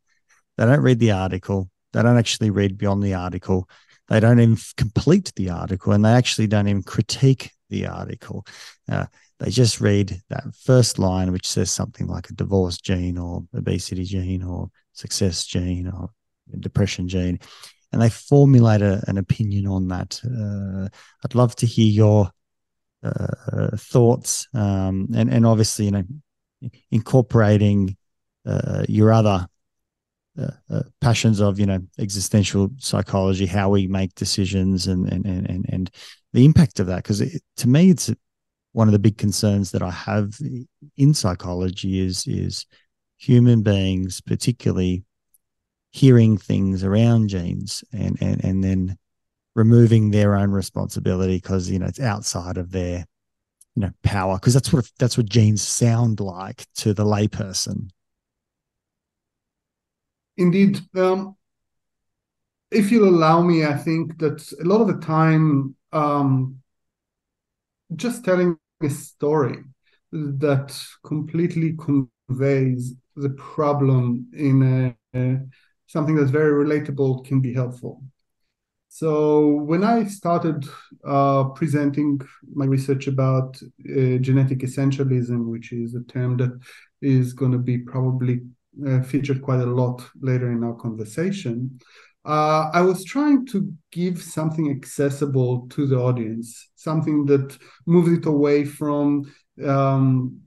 they 0.58 0.66
don't 0.66 0.82
read 0.82 0.98
the 0.98 1.12
article, 1.12 1.69
they 1.92 2.02
don't 2.02 2.18
actually 2.18 2.50
read 2.50 2.78
beyond 2.78 3.02
the 3.02 3.14
article, 3.14 3.68
they 4.08 4.20
don't 4.20 4.40
even 4.40 4.56
complete 4.76 5.32
the 5.36 5.50
article, 5.50 5.92
and 5.92 6.04
they 6.04 6.12
actually 6.12 6.46
don't 6.46 6.68
even 6.68 6.82
critique 6.82 7.52
the 7.68 7.86
article. 7.86 8.44
Uh, 8.90 9.06
they 9.38 9.50
just 9.50 9.80
read 9.80 10.20
that 10.28 10.44
first 10.54 10.98
line, 10.98 11.32
which 11.32 11.46
says 11.48 11.70
something 11.70 12.06
like 12.06 12.28
a 12.28 12.34
divorce 12.34 12.78
gene 12.78 13.16
or 13.16 13.44
obesity 13.54 14.04
gene 14.04 14.42
or 14.42 14.70
success 14.92 15.46
gene 15.46 15.88
or 15.88 16.10
depression 16.58 17.08
gene, 17.08 17.38
and 17.92 18.02
they 18.02 18.10
formulate 18.10 18.82
a, 18.82 19.02
an 19.06 19.18
opinion 19.18 19.66
on 19.66 19.88
that. 19.88 20.20
Uh, 20.24 20.88
I'd 21.24 21.34
love 21.34 21.54
to 21.56 21.66
hear 21.66 21.86
your 21.86 22.30
uh, 23.02 23.76
thoughts, 23.76 24.48
um, 24.54 25.08
and 25.14 25.32
and 25.32 25.46
obviously, 25.46 25.86
you 25.86 25.90
know, 25.92 26.04
incorporating 26.90 27.96
uh, 28.44 28.84
your 28.88 29.12
other 29.12 29.46
uh, 30.40 30.50
uh, 30.70 30.82
passions 31.00 31.40
of 31.40 31.58
you 31.58 31.66
know 31.66 31.80
existential 31.98 32.70
psychology, 32.78 33.46
how 33.46 33.70
we 33.70 33.86
make 33.86 34.14
decisions, 34.14 34.86
and 34.86 35.10
and 35.12 35.26
and 35.26 35.48
and 35.48 35.66
and 35.68 35.90
the 36.32 36.44
impact 36.44 36.80
of 36.80 36.86
that. 36.86 37.02
Because 37.02 37.22
to 37.56 37.68
me, 37.68 37.90
it's 37.90 38.10
one 38.72 38.88
of 38.88 38.92
the 38.92 38.98
big 38.98 39.18
concerns 39.18 39.72
that 39.72 39.82
I 39.82 39.90
have 39.90 40.38
in 40.96 41.14
psychology 41.14 42.00
is 42.00 42.26
is 42.26 42.66
human 43.18 43.62
beings, 43.62 44.20
particularly 44.20 45.04
hearing 45.92 46.36
things 46.38 46.84
around 46.84 47.28
genes 47.28 47.82
and 47.92 48.16
and 48.20 48.44
and 48.44 48.62
then 48.62 48.96
removing 49.54 50.10
their 50.10 50.36
own 50.36 50.50
responsibility 50.50 51.36
because 51.36 51.68
you 51.68 51.78
know 51.78 51.86
it's 51.86 52.00
outside 52.00 52.56
of 52.56 52.70
their 52.70 53.04
you 53.74 53.82
know 53.82 53.90
power 54.02 54.36
because 54.36 54.54
that's 54.54 54.72
what 54.72 54.88
that's 54.98 55.16
what 55.16 55.28
genes 55.28 55.62
sound 55.62 56.20
like 56.20 56.64
to 56.76 56.94
the 56.94 57.04
layperson. 57.04 57.90
Indeed. 60.40 60.80
Um, 60.96 61.36
if 62.70 62.90
you'll 62.90 63.08
allow 63.08 63.42
me, 63.42 63.64
I 63.64 63.76
think 63.76 64.18
that 64.18 64.52
a 64.60 64.64
lot 64.64 64.80
of 64.80 64.86
the 64.86 65.06
time 65.06 65.76
um, 65.92 66.62
just 67.94 68.24
telling 68.24 68.56
a 68.82 68.88
story 68.88 69.58
that 70.12 70.74
completely 71.04 71.76
conveys 71.76 72.94
the 73.16 73.30
problem 73.30 74.26
in 74.32 74.96
a, 75.14 75.18
a, 75.18 75.40
something 75.86 76.16
that's 76.16 76.30
very 76.30 76.64
relatable 76.64 77.26
can 77.26 77.40
be 77.40 77.52
helpful. 77.52 78.02
So 78.88 79.46
when 79.46 79.84
I 79.84 80.04
started 80.04 80.64
uh, 81.04 81.44
presenting 81.50 82.20
my 82.54 82.64
research 82.64 83.08
about 83.08 83.60
uh, 83.62 84.16
genetic 84.18 84.60
essentialism, 84.60 85.46
which 85.50 85.72
is 85.72 85.94
a 85.94 86.02
term 86.04 86.38
that 86.38 86.58
is 87.02 87.34
going 87.34 87.52
to 87.52 87.58
be 87.58 87.78
probably 87.78 88.40
uh, 88.86 89.02
featured 89.02 89.42
quite 89.42 89.60
a 89.60 89.66
lot 89.66 90.02
later 90.20 90.50
in 90.52 90.64
our 90.64 90.74
conversation, 90.74 91.80
uh, 92.24 92.70
I 92.72 92.82
was 92.82 93.04
trying 93.04 93.46
to 93.46 93.72
give 93.90 94.22
something 94.22 94.70
accessible 94.70 95.66
to 95.70 95.86
the 95.86 95.98
audience, 95.98 96.68
something 96.74 97.24
that 97.26 97.56
moves 97.86 98.12
it 98.12 98.26
away 98.26 98.64
from 98.64 99.32
um, 99.66 100.40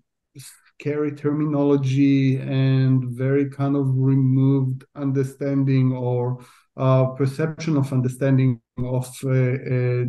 scary 0.79 1.11
terminology 1.13 2.37
and 2.37 3.03
very 3.05 3.49
kind 3.49 3.75
of 3.75 3.87
removed 3.95 4.85
understanding 4.95 5.93
or 5.93 6.39
uh, 6.77 7.05
perception 7.07 7.77
of 7.77 7.91
understanding 7.91 8.59
of 8.77 9.07
a, 9.25 10.05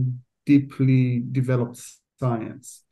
deeply 0.46 1.24
developed 1.32 1.80
science. 2.20 2.82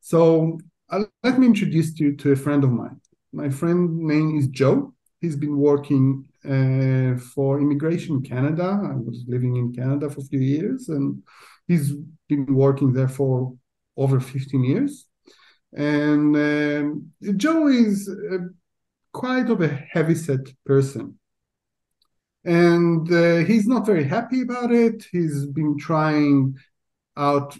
So 0.00 0.58
uh, 0.88 1.04
let 1.24 1.38
me 1.38 1.46
introduce 1.46 1.98
you 1.98 2.14
to 2.16 2.30
a 2.30 2.36
friend 2.36 2.62
of 2.62 2.70
mine. 2.70 3.01
My 3.32 3.48
friend 3.48 3.98
name 3.98 4.36
is 4.38 4.48
Joe. 4.48 4.94
He's 5.20 5.36
been 5.36 5.56
working 5.56 6.24
uh, 6.44 7.18
for 7.34 7.60
Immigration 7.60 8.22
Canada. 8.22 8.80
I 8.82 8.94
was 8.94 9.24
living 9.26 9.56
in 9.56 9.72
Canada 9.72 10.10
for 10.10 10.20
a 10.20 10.24
few 10.24 10.40
years, 10.40 10.88
and 10.88 11.22
he's 11.68 11.92
been 12.28 12.46
working 12.54 12.92
there 12.92 13.08
for 13.08 13.54
over 13.96 14.20
15 14.20 14.64
years. 14.64 15.06
And 15.74 16.36
um, 16.36 17.12
Joe 17.36 17.68
is 17.68 18.10
quite 19.12 19.48
of 19.48 19.60
a 19.60 19.68
heavy-set 19.68 20.52
person 20.66 21.18
and 22.44 23.12
uh, 23.12 23.38
he's 23.38 23.66
not 23.66 23.86
very 23.86 24.04
happy 24.04 24.42
about 24.42 24.72
it. 24.72 25.06
He's 25.12 25.46
been 25.46 25.78
trying 25.78 26.56
out 27.16 27.56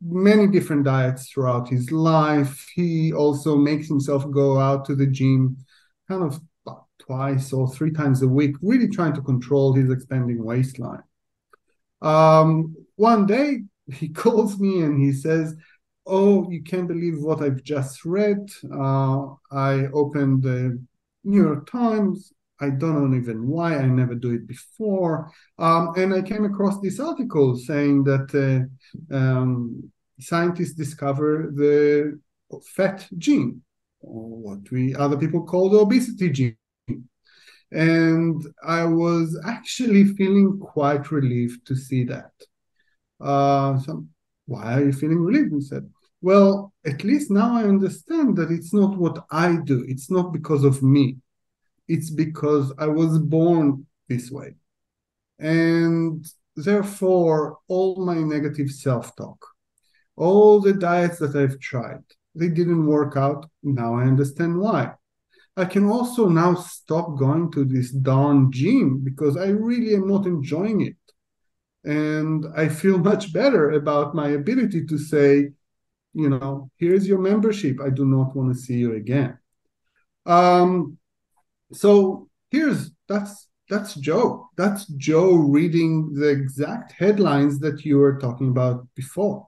many 0.00 0.46
different 0.46 0.84
diets 0.84 1.30
throughout 1.30 1.68
his 1.68 1.92
life. 1.92 2.66
He 2.74 3.12
also 3.12 3.56
makes 3.56 3.88
himself 3.88 4.30
go 4.30 4.58
out 4.58 4.84
to 4.86 4.94
the 4.94 5.06
gym 5.06 5.58
kind 6.08 6.22
of 6.22 6.40
twice 6.98 7.52
or 7.52 7.68
three 7.68 7.90
times 7.90 8.22
a 8.22 8.28
week, 8.28 8.56
really 8.62 8.88
trying 8.88 9.14
to 9.14 9.22
control 9.22 9.74
his 9.74 9.90
expanding 9.90 10.42
waistline. 10.42 11.02
Um, 12.02 12.76
one 12.96 13.26
day 13.26 13.64
he 13.92 14.08
calls 14.22 14.58
me 14.58 14.82
and 14.82 15.00
he 15.00 15.12
says, 15.12 15.54
Oh, 16.06 16.50
you 16.50 16.62
can't 16.62 16.88
believe 16.88 17.20
what 17.20 17.42
I've 17.42 17.62
just 17.62 18.04
read. 18.04 18.50
Uh, 18.72 19.26
I 19.52 19.86
opened 19.92 20.42
the 20.42 20.82
New 21.24 21.42
York 21.42 21.70
Times 21.70 22.32
I 22.60 22.70
don't 22.70 23.10
know 23.10 23.16
even 23.16 23.46
why 23.46 23.76
I 23.76 23.86
never 23.86 24.14
do 24.14 24.32
it 24.32 24.46
before. 24.46 25.30
Um, 25.58 25.94
and 25.96 26.14
I 26.14 26.22
came 26.22 26.44
across 26.44 26.80
this 26.80 27.00
article 27.00 27.56
saying 27.56 28.04
that 28.04 28.28
uh, 28.34 29.14
um, 29.14 29.90
scientists 30.20 30.74
discover 30.74 31.50
the 31.54 32.20
fat 32.74 33.08
gene, 33.16 33.62
or 34.00 34.28
what 34.28 34.70
we 34.70 34.94
other 34.94 35.16
people 35.16 35.44
call 35.44 35.70
the 35.70 35.78
obesity 35.78 36.30
gene. 36.30 36.56
And 37.72 38.44
I 38.66 38.84
was 38.84 39.40
actually 39.46 40.04
feeling 40.04 40.58
quite 40.58 41.12
relieved 41.12 41.66
to 41.68 41.76
see 41.76 42.04
that. 42.04 42.32
Uh, 43.20 43.78
so 43.78 44.06
why 44.46 44.74
are 44.74 44.84
you 44.84 44.92
feeling 44.92 45.20
relieved? 45.20 45.52
He 45.54 45.60
said, 45.60 45.88
well, 46.20 46.72
at 46.84 47.04
least 47.04 47.30
now 47.30 47.56
I 47.56 47.64
understand 47.64 48.36
that 48.36 48.50
it's 48.50 48.74
not 48.74 48.98
what 48.98 49.24
I 49.30 49.56
do. 49.56 49.84
It's 49.86 50.10
not 50.10 50.32
because 50.32 50.64
of 50.64 50.82
me 50.82 51.16
it's 51.90 52.08
because 52.08 52.72
I 52.78 52.86
was 52.86 53.18
born 53.18 53.84
this 54.08 54.30
way. 54.30 54.54
And 55.40 56.24
therefore, 56.54 57.58
all 57.66 58.06
my 58.06 58.18
negative 58.18 58.70
self 58.70 59.16
talk, 59.16 59.44
all 60.16 60.60
the 60.60 60.72
diets 60.72 61.18
that 61.18 61.34
I've 61.34 61.58
tried, 61.58 62.04
they 62.36 62.48
didn't 62.48 62.86
work 62.86 63.16
out. 63.16 63.50
Now 63.64 63.96
I 63.96 64.04
understand 64.04 64.56
why. 64.58 64.92
I 65.56 65.64
can 65.64 65.84
also 65.86 66.28
now 66.28 66.54
stop 66.54 67.18
going 67.18 67.50
to 67.52 67.64
this 67.64 67.90
darn 67.90 68.52
gym 68.52 69.00
because 69.02 69.36
I 69.36 69.48
really 69.48 69.94
am 69.94 70.06
not 70.06 70.26
enjoying 70.26 70.82
it. 70.82 70.96
And 71.82 72.46
I 72.56 72.68
feel 72.68 72.98
much 73.12 73.32
better 73.32 73.72
about 73.72 74.14
my 74.14 74.28
ability 74.28 74.86
to 74.86 74.96
say, 74.96 75.50
you 76.12 76.28
know, 76.28 76.70
here's 76.76 77.06
your 77.08 77.18
membership. 77.18 77.80
I 77.80 77.90
do 77.90 78.04
not 78.04 78.36
want 78.36 78.52
to 78.52 78.58
see 78.58 78.74
you 78.74 78.94
again. 78.94 79.38
Um, 80.26 80.98
so 81.72 82.28
here's 82.50 82.90
that's 83.08 83.48
that's 83.68 83.94
Joe. 83.94 84.50
That's 84.56 84.86
Joe 84.86 85.34
reading 85.34 86.12
the 86.12 86.28
exact 86.28 86.92
headlines 86.92 87.60
that 87.60 87.84
you 87.84 87.98
were 87.98 88.18
talking 88.18 88.48
about 88.48 88.86
before. 88.96 89.46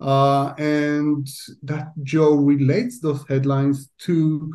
Uh, 0.00 0.54
and 0.58 1.26
that 1.62 1.88
Joe 2.02 2.34
relates 2.34 3.00
those 3.00 3.24
headlines 3.28 3.90
to 4.00 4.54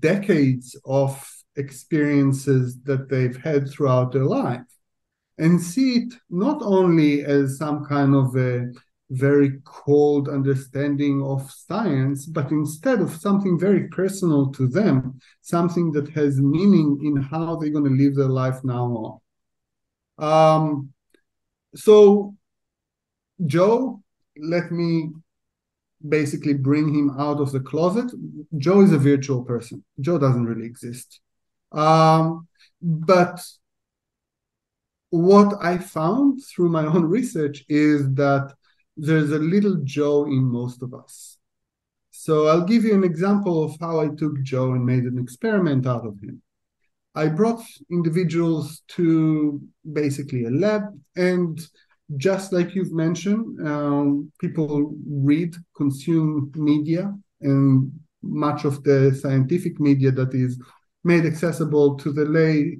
decades 0.00 0.76
of 0.84 1.26
experiences 1.56 2.78
that 2.82 3.08
they've 3.08 3.36
had 3.36 3.70
throughout 3.70 4.12
their 4.12 4.24
life 4.24 4.60
and 5.38 5.60
see 5.60 5.98
it 5.98 6.14
not 6.28 6.60
only 6.62 7.24
as 7.24 7.58
some 7.58 7.84
kind 7.84 8.14
of 8.14 8.36
a 8.36 8.70
very 9.10 9.60
cold 9.64 10.28
understanding 10.28 11.22
of 11.22 11.50
science, 11.50 12.26
but 12.26 12.50
instead 12.50 13.00
of 13.00 13.10
something 13.14 13.58
very 13.58 13.88
personal 13.88 14.50
to 14.52 14.66
them, 14.66 15.18
something 15.42 15.92
that 15.92 16.08
has 16.10 16.40
meaning 16.40 16.98
in 17.04 17.16
how 17.16 17.56
they're 17.56 17.70
going 17.70 17.84
to 17.84 18.04
live 18.04 18.14
their 18.14 18.28
life 18.28 18.64
now 18.64 19.20
on. 20.18 20.60
Um, 20.66 20.92
so, 21.74 22.34
Joe, 23.44 24.02
let 24.36 24.70
me 24.72 25.10
basically 26.06 26.54
bring 26.54 26.92
him 26.94 27.10
out 27.18 27.40
of 27.40 27.52
the 27.52 27.60
closet. 27.60 28.10
Joe 28.58 28.80
is 28.82 28.92
a 28.92 28.98
virtual 28.98 29.42
person. 29.42 29.84
Joe 30.00 30.18
doesn't 30.18 30.44
really 30.44 30.66
exist. 30.66 31.20
Um, 31.72 32.46
but 32.80 33.40
what 35.10 35.54
I 35.62 35.78
found 35.78 36.42
through 36.44 36.68
my 36.70 36.84
own 36.86 37.04
research 37.18 37.64
is 37.68 38.12
that 38.14 38.54
there's 38.96 39.32
a 39.32 39.38
little 39.38 39.76
Joe 39.84 40.24
in 40.24 40.44
most 40.44 40.82
of 40.82 40.94
us. 40.94 41.38
So 42.10 42.46
I'll 42.46 42.64
give 42.64 42.84
you 42.84 42.94
an 42.94 43.04
example 43.04 43.64
of 43.64 43.76
how 43.80 44.00
I 44.00 44.08
took 44.08 44.40
Joe 44.42 44.72
and 44.72 44.86
made 44.86 45.04
an 45.04 45.18
experiment 45.18 45.86
out 45.86 46.06
of 46.06 46.18
him. 46.20 46.40
I 47.14 47.28
brought 47.28 47.62
individuals 47.90 48.82
to 48.88 49.60
basically 49.92 50.44
a 50.44 50.50
lab, 50.50 50.82
and 51.16 51.60
just 52.16 52.52
like 52.52 52.74
you've 52.74 52.92
mentioned, 52.92 53.66
um, 53.66 54.32
people 54.40 54.94
read, 55.06 55.54
consume 55.76 56.50
media, 56.54 57.14
and 57.40 57.92
much 58.22 58.64
of 58.64 58.82
the 58.84 59.14
scientific 59.14 59.78
media 59.78 60.10
that 60.10 60.34
is 60.34 60.58
made 61.04 61.26
accessible 61.26 61.96
to 61.96 62.12
the 62.12 62.24
lay 62.24 62.78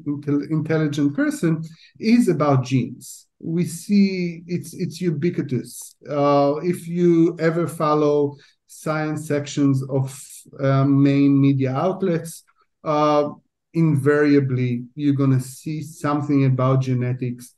intelligent 0.51 1.15
person 1.15 1.63
is 1.99 2.29
about 2.29 2.65
genes 2.65 3.25
we 3.45 3.65
see 3.65 4.43
it's 4.47 4.73
it's 4.73 5.01
ubiquitous. 5.01 5.95
Uh, 6.09 6.55
if 6.63 6.89
you 6.89 7.37
ever 7.39 7.69
follow 7.69 8.37
science 8.67 9.29
sections 9.29 9.83
of 9.91 10.19
uh, 10.59 10.85
main 10.85 11.39
media 11.39 11.75
outlets, 11.75 12.43
uh, 12.85 13.29
invariably 13.75 14.85
you're 14.95 15.15
gonna 15.15 15.41
see 15.41 15.83
something 15.83 16.47
about 16.47 16.81
genetics 16.81 17.55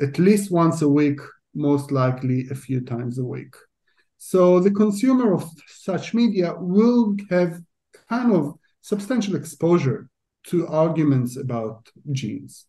at 0.00 0.18
least 0.18 0.50
once 0.50 0.82
a 0.82 0.88
week, 0.88 1.20
most 1.54 1.90
likely 1.90 2.46
a 2.50 2.54
few 2.54 2.80
times 2.80 3.18
a 3.18 3.24
week. 3.24 3.54
So 4.18 4.60
the 4.60 4.70
consumer 4.70 5.32
of 5.32 5.48
such 5.66 6.14
media 6.14 6.54
will 6.58 7.16
have 7.30 7.60
kind 8.08 8.32
of 8.32 8.54
substantial 8.82 9.36
exposure 9.36 10.08
to 10.48 10.66
arguments 10.66 11.36
about 11.36 11.88
genes. 12.10 12.66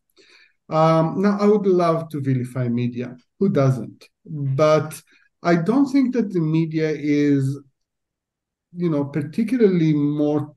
Um, 0.70 1.22
now, 1.22 1.38
I 1.40 1.46
would 1.46 1.66
love 1.66 2.10
to 2.10 2.22
vilify 2.22 2.70
media. 2.70 3.18
Who 3.40 3.50
doesn't? 3.50 4.08
But 4.26 5.02
I 5.42 5.56
don't 5.56 5.92
think 5.92 6.14
that 6.14 6.32
the 6.32 6.40
media 6.40 6.90
is, 6.90 7.60
you 8.76 8.90
know, 8.90 9.06
particularly 9.06 9.94
more 9.94 10.56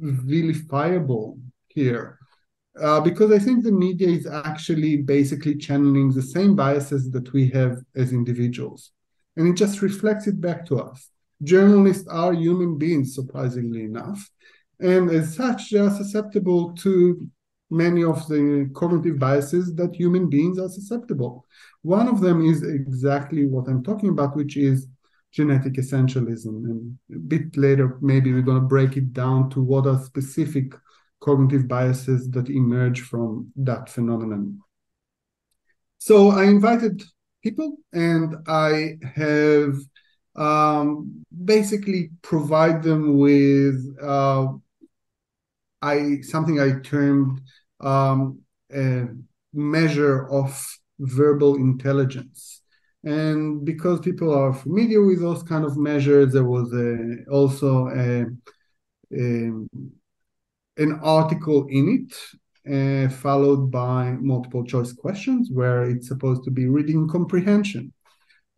vilifiable 0.00 1.38
here. 1.68 2.18
Uh, 2.80 3.00
because 3.00 3.32
I 3.32 3.38
think 3.38 3.64
the 3.64 3.72
media 3.72 4.08
is 4.08 4.26
actually 4.26 4.98
basically 4.98 5.56
channeling 5.56 6.12
the 6.12 6.22
same 6.22 6.54
biases 6.54 7.10
that 7.10 7.32
we 7.32 7.48
have 7.50 7.78
as 7.96 8.12
individuals. 8.12 8.92
And 9.36 9.48
it 9.48 9.56
just 9.56 9.82
reflects 9.82 10.26
it 10.26 10.40
back 10.40 10.66
to 10.66 10.80
us. 10.80 11.10
Journalists 11.42 12.06
are 12.08 12.32
human 12.32 12.78
beings, 12.78 13.14
surprisingly 13.14 13.84
enough. 13.84 14.28
And 14.78 15.10
as 15.10 15.34
such, 15.34 15.70
they 15.70 15.78
are 15.78 15.90
susceptible 15.90 16.72
to 16.76 17.28
many 17.70 18.02
of 18.02 18.26
the 18.28 18.68
cognitive 18.74 19.18
biases 19.18 19.74
that 19.76 19.94
human 19.94 20.28
beings 20.28 20.58
are 20.58 20.68
susceptible. 20.68 21.46
One 21.82 22.08
of 22.08 22.20
them 22.20 22.44
is 22.44 22.62
exactly 22.62 23.46
what 23.46 23.68
I'm 23.68 23.82
talking 23.82 24.08
about, 24.08 24.36
which 24.36 24.56
is 24.56 24.88
genetic 25.32 25.74
essentialism. 25.74 26.46
And 26.46 26.98
a 27.14 27.18
bit 27.18 27.56
later, 27.56 27.98
maybe 28.00 28.32
we're 28.32 28.42
going 28.42 28.60
to 28.60 28.66
break 28.66 28.96
it 28.96 29.12
down 29.12 29.50
to 29.50 29.62
what 29.62 29.86
are 29.86 29.98
specific 30.02 30.74
cognitive 31.20 31.68
biases 31.68 32.28
that 32.30 32.48
emerge 32.48 33.02
from 33.02 33.52
that 33.56 33.88
phenomenon. 33.88 34.58
So 35.98 36.30
I 36.30 36.44
invited 36.44 37.02
people 37.42 37.76
and 37.92 38.36
I 38.46 38.96
have 39.14 39.76
um, 40.36 41.24
basically 41.44 42.10
provide 42.22 42.82
them 42.82 43.18
with 43.18 43.96
uh, 44.00 44.48
I 45.82 46.20
something 46.22 46.60
I 46.60 46.80
termed 46.80 47.40
um, 47.80 48.40
a 48.72 49.06
measure 49.52 50.28
of 50.28 50.64
verbal 50.98 51.56
intelligence. 51.56 52.62
And 53.02 53.64
because 53.64 54.00
people 54.00 54.32
are 54.34 54.52
familiar 54.52 55.02
with 55.02 55.20
those 55.20 55.42
kind 55.42 55.64
of 55.64 55.78
measures, 55.78 56.34
there 56.34 56.44
was 56.44 56.70
a, 56.74 57.24
also 57.30 57.88
a, 57.88 58.26
a, 59.12 59.50
an 60.76 61.00
article 61.02 61.66
in 61.70 62.06
it, 62.06 62.12
uh, 62.70 63.08
followed 63.08 63.70
by 63.70 64.12
multiple 64.20 64.64
choice 64.64 64.92
questions, 64.92 65.48
where 65.50 65.84
it's 65.84 66.08
supposed 66.08 66.44
to 66.44 66.50
be 66.50 66.66
reading 66.66 67.08
comprehension. 67.08 67.90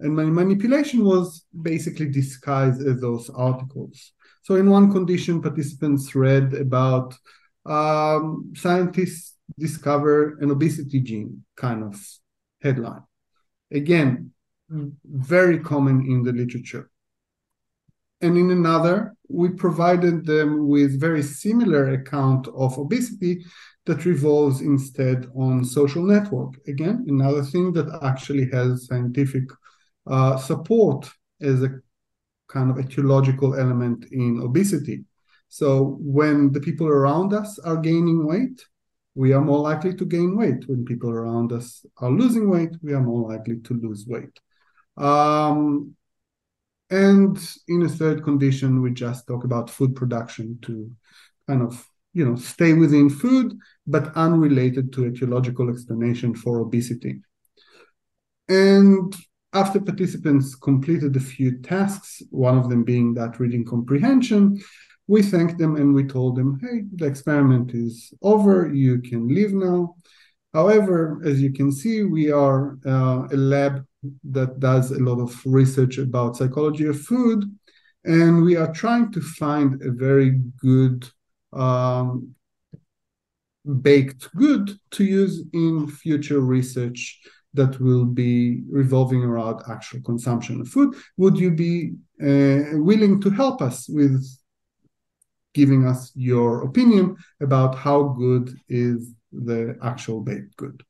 And 0.03 0.15
my 0.15 0.25
manipulation 0.25 1.05
was 1.05 1.45
basically 1.63 2.09
disguised 2.11 2.87
as 2.87 3.01
those 3.01 3.31
articles. 3.31 4.13
So 4.43 4.57
in 4.57 4.69
one 4.69 4.91
condition, 4.91 5.41
participants 5.41 6.15
read 6.15 6.53
about 6.55 7.15
um, 7.65 8.53
scientists 8.57 9.37
discover 9.59 10.39
an 10.41 10.51
obesity 10.51 11.01
gene 11.01 11.45
kind 11.57 11.85
of 11.85 11.95
headline. 12.61 13.05
Again, 13.71 14.33
very 15.05 15.59
common 15.61 16.05
in 16.07 16.23
the 16.23 16.33
literature. 16.33 16.91
And 18.21 18.37
in 18.39 18.51
another, 18.51 19.15
we 19.29 19.51
provided 19.51 20.27
them 20.27 20.69
with 20.69 21.01
very 21.01 21.23
similar 21.23 21.91
account 21.91 22.49
of 22.49 22.79
obesity 22.79 23.45
that 23.87 24.05
revolves 24.05 24.61
instead 24.61 25.27
on 25.35 25.65
social 25.65 26.05
network. 26.05 26.55
Again, 26.69 27.05
another 27.09 27.43
thing 27.43 27.73
that 27.73 27.99
actually 28.03 28.49
has 28.53 28.87
scientific 28.87 29.45
uh, 30.07 30.37
support 30.37 31.11
as 31.41 31.63
a 31.63 31.71
kind 32.49 32.71
of 32.71 32.77
etiological 32.77 33.59
element 33.59 34.07
in 34.13 34.41
obesity. 34.43 35.05
So 35.49 35.99
when 36.01 36.53
the 36.53 36.61
people 36.61 36.87
around 36.87 37.33
us 37.33 37.59
are 37.59 37.77
gaining 37.77 38.27
weight, 38.27 38.63
we 39.15 39.33
are 39.33 39.41
more 39.41 39.59
likely 39.59 39.95
to 39.95 40.05
gain 40.05 40.37
weight. 40.37 40.69
When 40.69 40.85
people 40.85 41.11
around 41.11 41.53
us 41.53 41.85
are 41.99 42.11
losing 42.11 42.49
weight, 42.49 42.71
we 42.83 42.95
are 42.95 43.03
more 43.03 43.31
likely 43.31 43.61
to 43.61 43.75
lose 43.75 44.07
weight. 44.07 44.39
Um, 44.97 45.95
and 46.91 47.39
in 47.69 47.83
a 47.83 47.89
third 47.89 48.23
condition, 48.23 48.83
we 48.83 48.93
just 48.93 49.27
talk 49.27 49.45
about 49.45 49.71
food 49.71 49.95
production 49.97 50.59
to 50.63 50.91
kind 51.47 51.63
of 51.63 51.87
you 52.13 52.25
know 52.25 52.37
stay 52.37 52.75
within 52.75 53.09
food, 53.09 53.57
but 53.87 54.15
unrelated 54.15 54.93
to 54.93 55.11
etiological 55.11 55.73
explanation 55.73 56.35
for 56.35 56.61
obesity. 56.61 57.21
And 58.49 59.15
after 59.53 59.81
participants 59.81 60.55
completed 60.55 61.15
a 61.17 61.21
few 61.21 61.59
tasks, 61.59 62.23
one 62.31 62.57
of 62.57 62.69
them 62.69 62.85
being 62.85 63.15
that 63.15 63.39
reading 63.39 63.65
comprehension, 63.65 64.61
we 65.07 65.23
thanked 65.23 65.59
them 65.59 65.77
and 65.77 65.95
we 65.95 66.05
told 66.05 66.37
them, 66.37 66.59
hey, 66.63 66.83
the 66.95 67.07
experiment 67.07 67.73
is 67.75 68.15
over, 68.23 68.73
you 68.73 69.01
can 69.01 69.29
leave 69.29 69.53
now. 69.53 69.95
However, 70.55 71.21
as 71.25 71.41
you 71.41 71.53
can 71.53 71.73
see, 71.73 72.03
we 72.03 72.31
are 72.31 72.79
uh, 72.87 73.27
a 73.31 73.37
lab 73.37 73.85
that 74.31 74.59
does 74.59 74.91
a 74.91 74.99
lot 74.99 75.21
of 75.21 75.41
research 75.45 75.99
about 75.99 76.37
psychology 76.37 76.87
of 76.87 77.01
food, 77.01 77.45
and 78.05 78.43
we 78.43 78.57
are 78.57 78.73
trying 78.73 79.13
to 79.13 79.21
find 79.21 79.83
a 79.83 79.91
very 79.91 80.41
good 80.61 81.09
um, 81.53 82.35
baked 83.81 84.35
good 84.35 84.77
to 84.91 85.05
use 85.05 85.45
in 85.53 85.87
future 85.87 86.41
research 86.41 87.21
that 87.55 87.79
will 87.81 88.05
be 88.05 88.63
revolving 88.71 89.23
around 89.23 89.63
actual 89.69 90.01
consumption 90.03 90.61
of 90.61 90.69
food. 90.69 90.95
Would 91.17 91.39
you 91.39 91.51
be 91.51 91.95
uh, 92.21 92.79
willing 92.79 93.21
to 93.21 93.31
help 93.31 93.61
us 93.61 93.89
with 93.89 94.25
giving 95.55 95.87
us 95.87 96.13
your 96.15 96.65
opinion 96.65 97.17
about 97.41 97.75
how 97.75 98.05
good 98.05 98.55
is 98.69 99.13
the 99.33 99.77
actual 99.83 100.21
baked 100.21 100.57
good? 100.57 100.83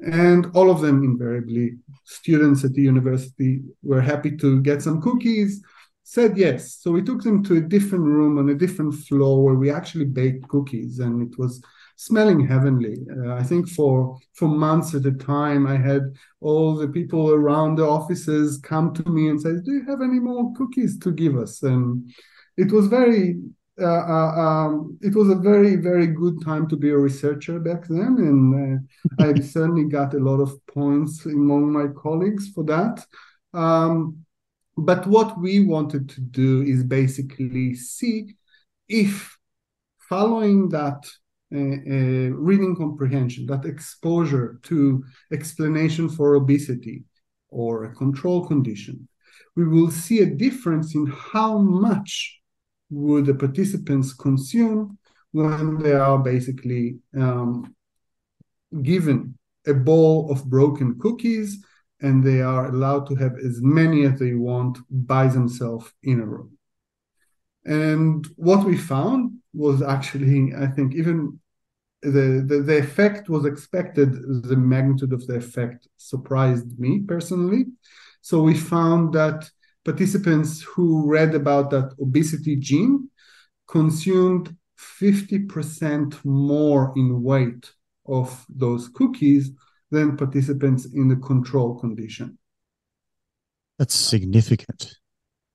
And 0.00 0.46
all 0.54 0.70
of 0.70 0.80
them 0.80 1.04
invariably, 1.04 1.76
students 2.04 2.64
at 2.64 2.72
the 2.72 2.82
university 2.82 3.60
were 3.82 4.00
happy 4.00 4.34
to 4.38 4.62
get 4.62 4.80
some 4.80 5.02
cookies, 5.02 5.62
said 6.02 6.38
yes. 6.38 6.78
So 6.80 6.90
we 6.90 7.02
took 7.02 7.22
them 7.22 7.44
to 7.44 7.58
a 7.58 7.60
different 7.60 8.04
room 8.04 8.38
on 8.38 8.48
a 8.48 8.54
different 8.54 8.94
floor 8.94 9.44
where 9.44 9.56
we 9.56 9.70
actually 9.70 10.06
baked 10.06 10.48
cookies, 10.48 11.00
and 11.00 11.30
it 11.30 11.38
was 11.38 11.62
smelling 12.00 12.40
heavenly. 12.46 12.96
Uh, 13.14 13.34
I 13.34 13.42
think 13.42 13.68
for 13.68 14.18
for 14.32 14.48
months 14.48 14.94
at 14.94 15.04
a 15.04 15.12
time, 15.12 15.66
I 15.66 15.76
had 15.76 16.02
all 16.40 16.74
the 16.74 16.88
people 16.88 17.30
around 17.30 17.76
the 17.76 17.86
offices 17.86 18.58
come 18.62 18.94
to 18.94 19.04
me 19.10 19.28
and 19.28 19.38
say, 19.38 19.52
"Do 19.62 19.72
you 19.72 19.84
have 19.86 20.00
any 20.00 20.18
more 20.18 20.52
cookies 20.54 20.98
to 21.00 21.12
give 21.12 21.36
us?" 21.36 21.62
And 21.62 22.10
it 22.56 22.72
was 22.72 22.86
very. 22.86 23.40
Uh, 23.80 24.04
uh, 24.16 24.32
um, 24.46 24.98
it 25.00 25.14
was 25.14 25.30
a 25.30 25.34
very, 25.50 25.76
very 25.76 26.06
good 26.06 26.42
time 26.44 26.68
to 26.68 26.76
be 26.76 26.90
a 26.90 26.98
researcher 26.98 27.58
back 27.58 27.86
then, 27.88 28.14
and 28.30 28.42
uh, 28.54 29.24
I 29.24 29.40
certainly 29.56 29.84
got 29.84 30.12
a 30.12 30.18
lot 30.18 30.40
of 30.40 30.50
points 30.66 31.24
among 31.24 31.72
my 31.72 31.86
colleagues 32.02 32.48
for 32.54 32.64
that. 32.64 33.06
Um, 33.54 34.24
but 34.76 35.06
what 35.06 35.38
we 35.40 35.64
wanted 35.64 36.10
to 36.10 36.20
do 36.20 36.62
is 36.62 36.84
basically 36.84 37.74
see 37.74 38.36
if 38.88 39.38
following 40.08 40.68
that 40.70 41.02
reading 41.50 42.76
comprehension, 42.76 43.46
that 43.46 43.64
exposure 43.64 44.60
to 44.64 45.04
explanation 45.32 46.08
for 46.08 46.34
obesity 46.34 47.04
or 47.48 47.84
a 47.84 47.94
control 47.94 48.46
condition, 48.46 49.08
we 49.56 49.66
will 49.66 49.90
see 49.90 50.20
a 50.20 50.26
difference 50.26 50.94
in 50.94 51.06
how 51.06 51.58
much 51.58 52.40
would 52.90 53.26
the 53.26 53.34
participants 53.34 54.12
consume 54.12 54.98
when 55.32 55.78
they 55.78 55.92
are 55.92 56.18
basically 56.18 56.98
um, 57.16 57.74
given 58.82 59.36
a 59.66 59.74
bowl 59.74 60.30
of 60.30 60.44
broken 60.48 60.98
cookies 60.98 61.64
and 62.00 62.24
they 62.24 62.40
are 62.40 62.66
allowed 62.66 63.06
to 63.06 63.14
have 63.14 63.36
as 63.38 63.60
many 63.60 64.04
as 64.06 64.18
they 64.18 64.34
want 64.34 64.78
by 64.90 65.26
themselves 65.26 65.92
in 66.02 66.20
a 66.20 66.26
room. 66.26 66.56
And 67.64 68.26
what 68.36 68.64
we 68.64 68.76
found 68.76 69.39
was 69.52 69.82
actually, 69.82 70.52
I 70.54 70.66
think, 70.66 70.94
even 70.94 71.40
the, 72.02 72.44
the, 72.46 72.62
the 72.62 72.78
effect 72.78 73.28
was 73.28 73.44
expected. 73.44 74.12
The 74.44 74.56
magnitude 74.56 75.12
of 75.12 75.26
the 75.26 75.36
effect 75.36 75.88
surprised 75.96 76.78
me 76.78 77.00
personally. 77.00 77.66
So 78.22 78.42
we 78.42 78.54
found 78.56 79.12
that 79.14 79.50
participants 79.84 80.62
who 80.62 81.06
read 81.06 81.34
about 81.34 81.70
that 81.70 81.94
obesity 82.00 82.56
gene 82.56 83.08
consumed 83.66 84.56
50% 84.76 86.24
more 86.24 86.92
in 86.96 87.22
weight 87.22 87.70
of 88.06 88.44
those 88.48 88.88
cookies 88.88 89.50
than 89.90 90.16
participants 90.16 90.86
in 90.86 91.08
the 91.08 91.16
control 91.16 91.78
condition. 91.78 92.38
That's 93.78 93.94
significant. 93.94 94.98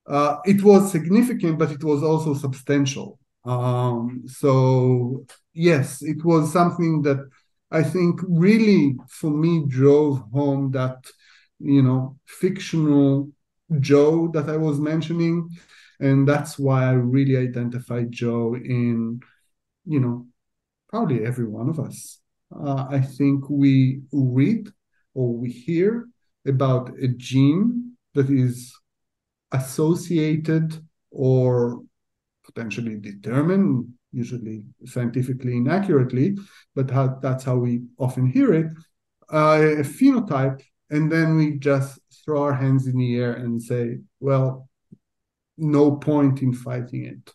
Uh, 0.07 0.37
it 0.45 0.63
was 0.63 0.91
significant, 0.91 1.57
but 1.57 1.71
it 1.71 1.83
was 1.83 2.03
also 2.03 2.33
substantial. 2.33 3.19
Um, 3.45 4.23
so 4.27 5.25
yes, 5.53 6.01
it 6.01 6.23
was 6.25 6.51
something 6.51 7.01
that 7.03 7.29
I 7.71 7.83
think 7.83 8.19
really 8.27 8.95
for 9.09 9.29
me 9.31 9.65
drove 9.67 10.19
home 10.33 10.71
that 10.71 11.05
you 11.59 11.81
know 11.81 12.17
fictional 12.25 13.29
Joe 13.79 14.29
that 14.33 14.49
I 14.49 14.57
was 14.57 14.79
mentioning, 14.79 15.49
and 15.99 16.27
that's 16.27 16.57
why 16.59 16.85
I 16.85 16.93
really 16.93 17.37
identified 17.37 18.11
Joe 18.11 18.55
in 18.55 19.21
you 19.85 19.99
know 19.99 20.27
probably 20.89 21.25
every 21.25 21.45
one 21.47 21.69
of 21.69 21.79
us. 21.79 22.19
Uh, 22.55 22.87
I 22.89 23.01
think 23.01 23.49
we 23.49 24.01
read 24.11 24.71
or 25.13 25.33
we 25.33 25.51
hear 25.51 26.07
about 26.47 26.91
a 27.01 27.07
gene 27.09 27.93
that 28.13 28.29
is 28.29 28.73
associated 29.51 30.79
or 31.11 31.81
potentially 32.55 32.97
determined, 32.97 33.93
usually 34.11 34.63
scientifically 34.85 35.57
inaccurately, 35.57 36.37
but 36.73 36.89
how, 36.89 37.19
that's 37.21 37.43
how 37.43 37.55
we 37.55 37.81
often 37.97 38.25
hear 38.25 38.53
it, 38.53 38.67
uh, 39.31 39.59
a 39.61 39.83
phenotype, 39.83 40.61
and 40.89 41.11
then 41.11 41.35
we 41.35 41.57
just 41.57 41.99
throw 42.23 42.43
our 42.43 42.53
hands 42.53 42.87
in 42.87 42.97
the 42.97 43.17
air 43.17 43.33
and 43.33 43.61
say, 43.61 43.99
well, 44.19 44.69
no 45.57 45.91
point 45.97 46.41
in 46.41 46.53
fighting 46.53 47.05
it. 47.05 47.33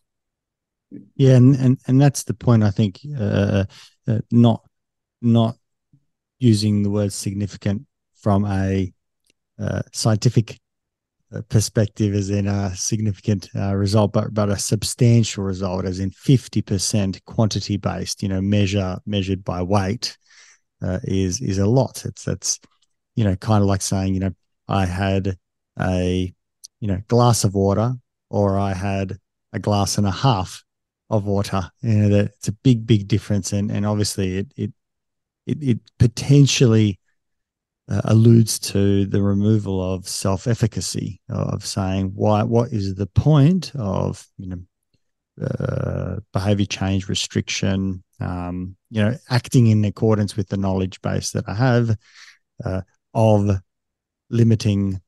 Yeah, 1.14 1.36
and 1.36 1.54
and, 1.54 1.78
and 1.86 2.00
that's 2.00 2.24
the 2.24 2.34
point 2.34 2.64
I 2.64 2.70
think 2.70 3.00
uh, 3.16 3.64
uh, 4.08 4.18
not 4.32 4.64
not 5.22 5.56
using 6.40 6.82
the 6.82 6.90
word 6.90 7.12
significant 7.12 7.86
from 8.16 8.44
a 8.44 8.92
uh, 9.58 9.82
scientific 9.92 10.58
perspective 11.48 12.14
as 12.14 12.30
in 12.30 12.46
a 12.46 12.74
significant 12.74 13.48
uh, 13.54 13.74
result, 13.74 14.12
but 14.12 14.34
but 14.34 14.48
a 14.48 14.58
substantial 14.58 15.44
result, 15.44 15.84
as 15.84 16.00
in 16.00 16.10
fifty 16.10 16.62
percent 16.62 17.24
quantity 17.24 17.76
based. 17.76 18.22
You 18.22 18.28
know, 18.28 18.40
measure 18.40 18.98
measured 19.06 19.44
by 19.44 19.62
weight 19.62 20.16
uh, 20.82 20.98
is 21.04 21.40
is 21.40 21.58
a 21.58 21.66
lot. 21.66 22.04
It's 22.04 22.24
that's 22.24 22.60
you 23.14 23.24
know 23.24 23.36
kind 23.36 23.62
of 23.62 23.68
like 23.68 23.82
saying 23.82 24.14
you 24.14 24.20
know 24.20 24.32
I 24.68 24.86
had 24.86 25.36
a 25.80 26.32
you 26.80 26.88
know 26.88 27.00
glass 27.08 27.44
of 27.44 27.54
water 27.54 27.94
or 28.30 28.58
I 28.58 28.74
had 28.74 29.18
a 29.52 29.58
glass 29.58 29.98
and 29.98 30.06
a 30.06 30.12
half 30.12 30.64
of 31.10 31.24
water. 31.24 31.70
You 31.82 31.94
know, 31.94 32.08
that 32.10 32.26
it's 32.26 32.48
a 32.48 32.52
big, 32.52 32.86
big 32.86 33.08
difference, 33.08 33.52
and 33.52 33.70
and 33.70 33.84
obviously 33.84 34.38
it 34.38 34.52
it 34.56 34.72
it, 35.46 35.62
it 35.62 35.78
potentially 35.98 36.99
uh, 37.90 38.00
alludes 38.04 38.58
to 38.58 39.04
the 39.06 39.20
removal 39.20 39.82
of 39.82 40.08
self-efficacy 40.08 41.20
of 41.28 41.66
saying 41.66 42.12
why 42.14 42.42
what 42.42 42.72
is 42.72 42.94
the 42.94 43.06
point 43.06 43.72
of 43.74 44.26
you 44.38 44.46
know 44.46 44.62
uh, 45.44 46.20
behavior 46.32 46.66
change 46.66 47.08
restriction 47.08 48.02
um, 48.20 48.76
you 48.90 49.02
know 49.02 49.14
acting 49.30 49.66
in 49.66 49.84
accordance 49.84 50.36
with 50.36 50.48
the 50.48 50.56
knowledge 50.56 51.00
base 51.02 51.32
that 51.32 51.48
i 51.48 51.54
have 51.54 51.96
uh, 52.64 52.80
of 53.14 53.50
limiting 54.28 55.00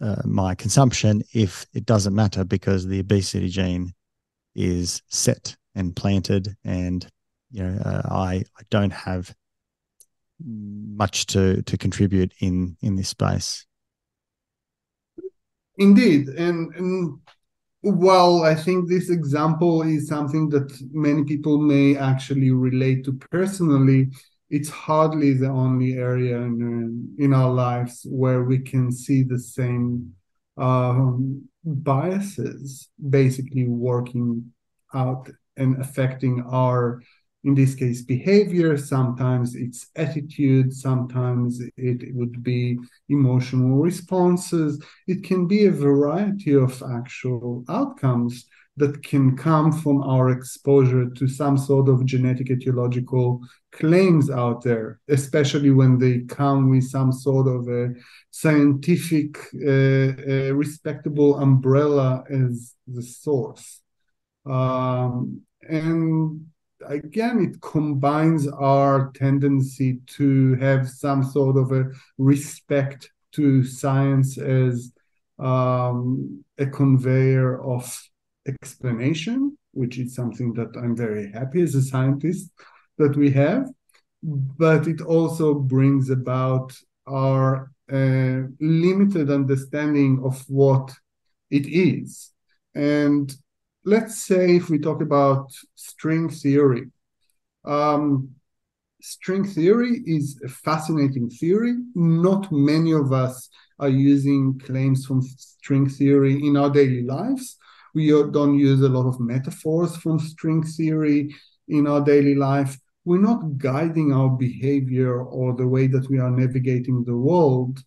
uh, 0.00 0.22
my 0.24 0.54
consumption 0.54 1.22
if 1.34 1.66
it 1.74 1.84
doesn't 1.84 2.14
matter 2.14 2.44
because 2.44 2.86
the 2.86 3.00
obesity 3.00 3.48
gene 3.48 3.92
is 4.54 5.02
set 5.08 5.56
and 5.74 5.96
planted 5.96 6.54
and 6.64 7.08
you 7.50 7.62
know 7.62 7.80
uh, 7.82 8.02
i 8.10 8.44
i 8.58 8.62
don't 8.70 8.92
have 8.92 9.34
much 10.44 11.26
to 11.26 11.62
to 11.62 11.76
contribute 11.76 12.32
in 12.40 12.76
in 12.82 12.96
this 12.96 13.08
space. 13.08 13.66
Indeed. 15.78 16.28
And, 16.28 16.74
and 16.74 17.20
while 17.82 18.42
i 18.42 18.54
think 18.54 18.88
this 18.88 19.08
example 19.08 19.82
is 19.82 20.06
something 20.06 20.50
that 20.50 20.70
many 20.92 21.24
people 21.24 21.58
may 21.58 21.96
actually 21.96 22.50
relate 22.50 23.04
to 23.04 23.12
personally 23.30 24.08
it's 24.50 24.68
hardly 24.68 25.32
the 25.32 25.48
only 25.48 25.94
area 25.94 26.36
in, 26.36 27.14
in 27.18 27.32
our 27.32 27.50
lives 27.50 28.04
where 28.10 28.42
we 28.42 28.58
can 28.58 28.90
see 28.90 29.22
the 29.22 29.38
same 29.38 30.12
um, 30.58 31.42
biases 31.64 32.88
basically 33.08 33.68
working 33.68 34.52
out 34.92 35.30
and 35.56 35.80
affecting 35.80 36.42
our 36.50 37.00
in 37.44 37.54
this 37.54 37.74
case 37.74 38.02
behavior. 38.02 38.76
Sometimes 38.76 39.54
it's 39.54 39.88
attitude. 39.96 40.72
Sometimes 40.72 41.60
it 41.76 42.14
would 42.14 42.42
be 42.42 42.78
emotional 43.08 43.78
responses. 43.78 44.82
It 45.06 45.24
can 45.24 45.46
be 45.46 45.66
a 45.66 45.70
variety 45.70 46.54
of 46.54 46.82
actual 46.82 47.64
outcomes 47.68 48.46
that 48.76 49.02
can 49.02 49.36
come 49.36 49.72
from 49.72 50.02
our 50.02 50.30
exposure 50.30 51.10
to 51.10 51.28
some 51.28 51.58
sort 51.58 51.88
of 51.88 52.04
genetic 52.06 52.48
etiological 52.48 53.40
claims 53.72 54.30
out 54.30 54.62
there, 54.62 55.00
especially 55.08 55.70
when 55.70 55.98
they 55.98 56.20
come 56.20 56.70
with 56.70 56.84
some 56.84 57.12
sort 57.12 57.46
of 57.46 57.68
a 57.68 57.90
scientific, 58.30 59.36
uh, 59.66 59.68
uh, 59.68 60.52
respectable 60.54 61.38
umbrella 61.38 62.24
as 62.30 62.74
the 62.86 63.02
source. 63.02 63.82
Um, 64.46 65.42
and 65.68 66.46
again, 66.86 67.40
it 67.40 67.60
combines 67.60 68.46
our 68.48 69.10
tendency 69.12 70.00
to 70.18 70.54
have 70.56 70.88
some 70.88 71.22
sort 71.22 71.56
of 71.56 71.72
a 71.72 71.90
respect 72.18 73.10
to 73.32 73.64
science 73.64 74.38
as 74.38 74.92
um, 75.38 76.44
a 76.58 76.66
conveyor 76.66 77.62
of 77.62 78.00
explanation, 78.46 79.56
which 79.72 79.98
is 79.98 80.14
something 80.14 80.52
that 80.54 80.76
I'm 80.76 80.96
very 80.96 81.30
happy 81.32 81.62
as 81.62 81.74
a 81.74 81.82
scientist 81.82 82.50
that 82.98 83.16
we 83.16 83.30
have. 83.30 83.68
But 84.22 84.86
it 84.86 85.00
also 85.00 85.54
brings 85.54 86.10
about 86.10 86.76
our 87.06 87.72
uh, 87.90 88.42
limited 88.60 89.30
understanding 89.30 90.20
of 90.22 90.44
what 90.48 90.92
it 91.50 91.66
is. 91.66 92.30
And 92.74 93.34
let's 93.84 94.22
say 94.22 94.56
if 94.56 94.68
we 94.70 94.78
talk 94.78 95.00
about 95.00 95.52
string 95.74 96.28
theory, 96.28 96.90
um, 97.64 98.30
string 99.00 99.44
theory 99.44 100.02
is 100.06 100.40
a 100.44 100.48
fascinating 100.48 101.30
theory. 101.30 101.76
Not 101.94 102.50
many 102.52 102.92
of 102.92 103.12
us 103.12 103.48
are 103.78 103.88
using 103.88 104.58
claims 104.58 105.06
from 105.06 105.22
string 105.22 105.88
theory 105.88 106.46
in 106.46 106.56
our 106.56 106.70
daily 106.70 107.02
lives. 107.02 107.56
We 107.94 108.10
don't 108.10 108.58
use 108.58 108.82
a 108.82 108.88
lot 108.88 109.08
of 109.08 109.20
metaphors 109.20 109.96
from 109.96 110.18
string 110.18 110.62
theory 110.62 111.34
in 111.68 111.86
our 111.86 112.00
daily 112.00 112.34
life. 112.34 112.78
We're 113.04 113.18
not 113.18 113.58
guiding 113.58 114.12
our 114.12 114.28
behavior 114.28 115.22
or 115.22 115.54
the 115.54 115.66
way 115.66 115.86
that 115.86 116.08
we 116.10 116.18
are 116.18 116.30
navigating 116.30 117.04
the 117.04 117.16
world 117.16 117.82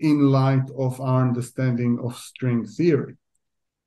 in 0.00 0.30
light 0.30 0.68
of 0.78 1.00
our 1.00 1.22
understanding 1.22 1.98
of 2.02 2.16
string 2.16 2.66
theory. 2.66 3.16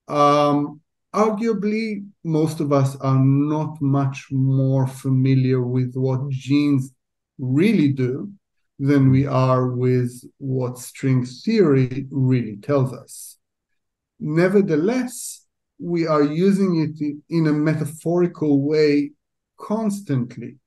Um, 0.08 0.82
arguably, 1.18 2.06
most 2.24 2.60
of 2.60 2.72
us 2.72 2.96
are 2.98 3.18
not 3.20 3.82
much 3.82 4.28
more 4.32 4.86
familiar 4.86 5.62
with 5.64 5.96
what 5.96 6.30
genes 6.30 6.94
really 7.40 7.90
do 7.90 8.32
than 8.78 9.10
we 9.10 9.26
are 9.26 9.68
with 9.68 10.12
what 10.38 10.78
string 10.78 11.26
theory 11.26 12.06
really 12.12 12.58
tells 12.58 12.94
us. 12.94 13.38
Nevertheless, 14.20 15.46
we 15.80 16.06
are 16.06 16.22
using 16.22 16.72
it 16.86 16.96
in 17.30 17.48
a 17.48 17.54
metaphorical 17.54 18.62
way 18.62 19.12
constantly. 19.60 20.58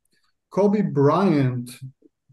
Kobe 0.51 0.83
Bryant, 0.83 1.71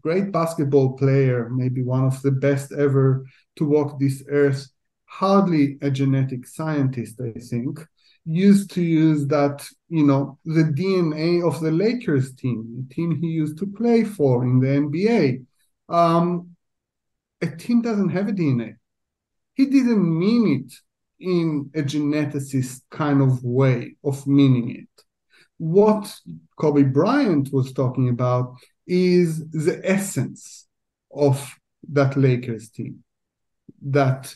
great 0.02 0.32
basketball 0.32 0.96
player, 0.96 1.48
maybe 1.50 1.84
one 1.84 2.04
of 2.04 2.20
the 2.22 2.32
best 2.32 2.72
ever 2.72 3.24
to 3.56 3.64
walk 3.64 4.00
this 4.00 4.24
earth, 4.28 4.66
hardly 5.04 5.78
a 5.82 5.90
genetic 5.90 6.46
scientist, 6.46 7.20
I 7.20 7.38
think, 7.38 7.78
used 8.28 8.70
to 8.72 8.82
use 8.82 9.26
that, 9.28 9.66
you 9.88 10.04
know, 10.04 10.38
the 10.44 10.64
DNA 10.64 11.42
of 11.46 11.60
the 11.60 11.70
Lakers 11.70 12.34
team, 12.34 12.86
the 12.88 12.94
team 12.94 13.16
he 13.16 13.28
used 13.28 13.58
to 13.58 13.66
play 13.66 14.04
for 14.04 14.44
in 14.44 14.60
the 14.60 14.68
NBA. 14.68 15.44
Um, 15.88 16.54
a 17.40 17.46
team 17.46 17.80
doesn't 17.80 18.10
have 18.10 18.28
a 18.28 18.32
DNA. 18.32 18.76
He 19.54 19.66
didn't 19.66 20.18
mean 20.18 20.62
it 20.62 20.74
in 21.18 21.70
a 21.74 21.82
geneticist 21.82 22.82
kind 22.90 23.22
of 23.22 23.42
way 23.42 23.96
of 24.04 24.26
meaning 24.26 24.76
it. 24.76 25.04
What 25.56 26.14
Kobe 26.56 26.82
Bryant 26.82 27.52
was 27.52 27.72
talking 27.72 28.10
about 28.10 28.56
is 28.86 29.48
the 29.50 29.80
essence 29.82 30.66
of 31.12 31.54
that 31.90 32.16
Lakers 32.16 32.68
team. 32.70 33.02
That 33.82 34.34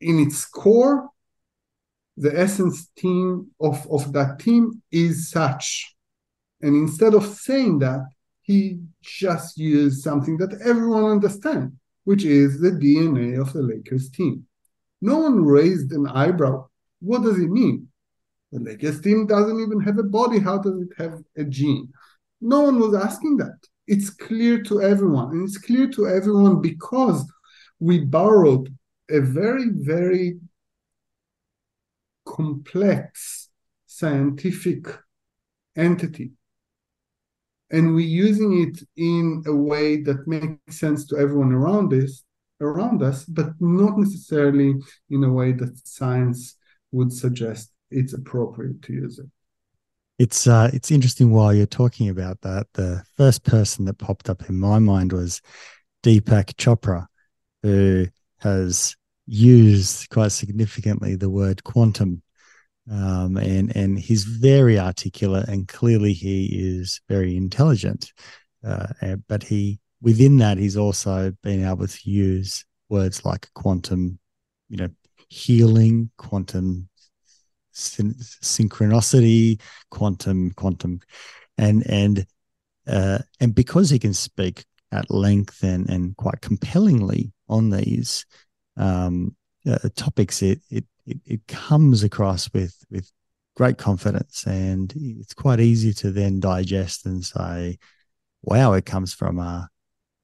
in 0.00 0.18
its 0.18 0.44
core, 0.44 1.08
the 2.16 2.38
essence 2.38 2.88
team 2.96 3.48
of, 3.60 3.86
of 3.90 4.12
that 4.12 4.38
team 4.38 4.82
is 4.90 5.30
such. 5.30 5.94
And 6.62 6.74
instead 6.74 7.14
of 7.14 7.26
saying 7.26 7.80
that, 7.80 8.00
he 8.42 8.78
just 9.02 9.58
used 9.58 10.02
something 10.02 10.36
that 10.38 10.60
everyone 10.64 11.04
understands, 11.04 11.74
which 12.04 12.24
is 12.24 12.60
the 12.60 12.70
DNA 12.70 13.40
of 13.40 13.52
the 13.52 13.62
Lakers 13.62 14.08
team. 14.08 14.46
No 15.02 15.18
one 15.18 15.44
raised 15.44 15.92
an 15.92 16.06
eyebrow. 16.06 16.66
What 17.00 17.22
does 17.22 17.38
it 17.38 17.50
mean? 17.50 17.88
The 18.52 18.60
Lakers 18.60 19.00
team 19.00 19.26
doesn't 19.26 19.60
even 19.60 19.80
have 19.80 19.98
a 19.98 20.04
body. 20.04 20.38
How 20.38 20.58
does 20.58 20.80
it 20.80 20.88
have 20.96 21.20
a 21.36 21.44
gene? 21.44 21.92
No 22.40 22.60
one 22.62 22.78
was 22.78 22.94
asking 22.94 23.36
that. 23.38 23.58
It's 23.86 24.10
clear 24.10 24.62
to 24.64 24.80
everyone. 24.80 25.32
And 25.32 25.46
it's 25.46 25.58
clear 25.58 25.88
to 25.90 26.06
everyone 26.06 26.60
because 26.60 27.24
we 27.80 28.04
borrowed 28.04 28.74
a 29.10 29.20
very, 29.20 29.70
very 29.70 30.38
complex 32.26 33.48
scientific 33.86 34.86
entity 35.76 36.32
and 37.70 37.94
we're 37.94 38.06
using 38.06 38.62
it 38.62 38.86
in 38.96 39.42
a 39.46 39.54
way 39.54 40.02
that 40.02 40.26
makes 40.26 40.78
sense 40.78 41.06
to 41.06 41.16
everyone 41.16 41.52
around 41.52 41.92
us 41.92 42.24
around 42.60 43.02
us, 43.02 43.24
but 43.24 43.50
not 43.60 43.98
necessarily 43.98 44.74
in 45.10 45.24
a 45.24 45.32
way 45.32 45.52
that 45.52 45.86
science 45.86 46.56
would 46.92 47.12
suggest 47.12 47.70
it's 47.90 48.12
appropriate 48.12 48.82
to 48.82 48.92
use 48.92 49.18
it. 49.18 49.26
It's 50.18 50.46
uh, 50.46 50.70
it's 50.72 50.90
interesting 50.90 51.30
while 51.30 51.52
you're 51.52 51.66
talking 51.66 52.08
about 52.08 52.40
that. 52.40 52.66
The 52.72 53.02
first 53.16 53.44
person 53.44 53.84
that 53.84 53.98
popped 53.98 54.30
up 54.30 54.48
in 54.48 54.58
my 54.58 54.78
mind 54.78 55.12
was 55.12 55.42
Deepak 56.02 56.54
Chopra, 56.54 57.06
who 57.62 58.06
has 58.38 58.96
used 59.26 60.08
quite 60.10 60.32
significantly 60.32 61.16
the 61.16 61.30
word 61.30 61.64
quantum 61.64 62.22
um, 62.90 63.36
and 63.36 63.74
and 63.74 63.98
he's 63.98 64.24
very 64.24 64.78
articulate, 64.78 65.48
and 65.48 65.66
clearly 65.66 66.12
he 66.12 66.46
is 66.46 67.00
very 67.08 67.36
intelligent. 67.36 68.12
Uh, 68.64 68.86
but 69.28 69.42
he 69.42 69.80
within 70.00 70.38
that, 70.38 70.58
he's 70.58 70.76
also 70.76 71.32
been 71.42 71.66
able 71.66 71.86
to 71.86 72.10
use 72.10 72.64
words 72.88 73.24
like 73.24 73.50
quantum, 73.54 74.18
you 74.68 74.76
know, 74.76 74.88
healing, 75.28 76.10
quantum 76.16 76.88
syn- 77.72 78.14
synchronicity, 78.14 79.60
quantum, 79.90 80.52
quantum, 80.52 81.00
and 81.58 81.84
and 81.90 82.26
uh, 82.86 83.18
and 83.40 83.54
because 83.54 83.90
he 83.90 83.98
can 83.98 84.14
speak 84.14 84.64
at 84.92 85.10
length 85.10 85.64
and 85.64 85.90
and 85.90 86.16
quite 86.16 86.40
compellingly 86.40 87.32
on 87.48 87.70
these 87.70 88.24
um, 88.76 89.36
uh, 89.68 89.78
topics, 89.96 90.42
it, 90.42 90.60
it 90.70 90.84
it 91.06 91.18
it 91.24 91.46
comes 91.46 92.02
across 92.02 92.52
with 92.52 92.76
with 92.90 93.10
great 93.56 93.78
confidence, 93.78 94.44
and 94.46 94.92
it's 94.96 95.34
quite 95.34 95.60
easy 95.60 95.92
to 95.94 96.10
then 96.10 96.40
digest 96.40 97.06
and 97.06 97.24
say, 97.24 97.78
"Wow, 98.42 98.74
it 98.74 98.86
comes 98.86 99.14
from 99.14 99.38
a 99.38 99.68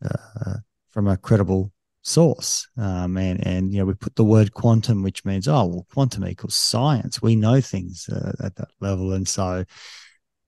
uh, 0.04 0.56
from 0.90 1.08
a 1.08 1.16
credible 1.16 1.72
source. 2.02 2.68
Um, 2.76 3.16
and 3.16 3.44
and 3.46 3.72
you 3.72 3.78
know 3.78 3.86
we 3.86 3.94
put 3.94 4.16
the 4.16 4.24
word 4.24 4.52
quantum, 4.52 5.02
which 5.02 5.24
means 5.24 5.48
oh 5.48 5.66
well, 5.66 5.86
quantum 5.92 6.26
equals 6.26 6.54
science. 6.54 7.22
We 7.22 7.36
know 7.36 7.60
things 7.60 8.08
uh, 8.08 8.32
at 8.44 8.56
that 8.56 8.70
level, 8.80 9.12
and 9.12 9.26
so 9.26 9.64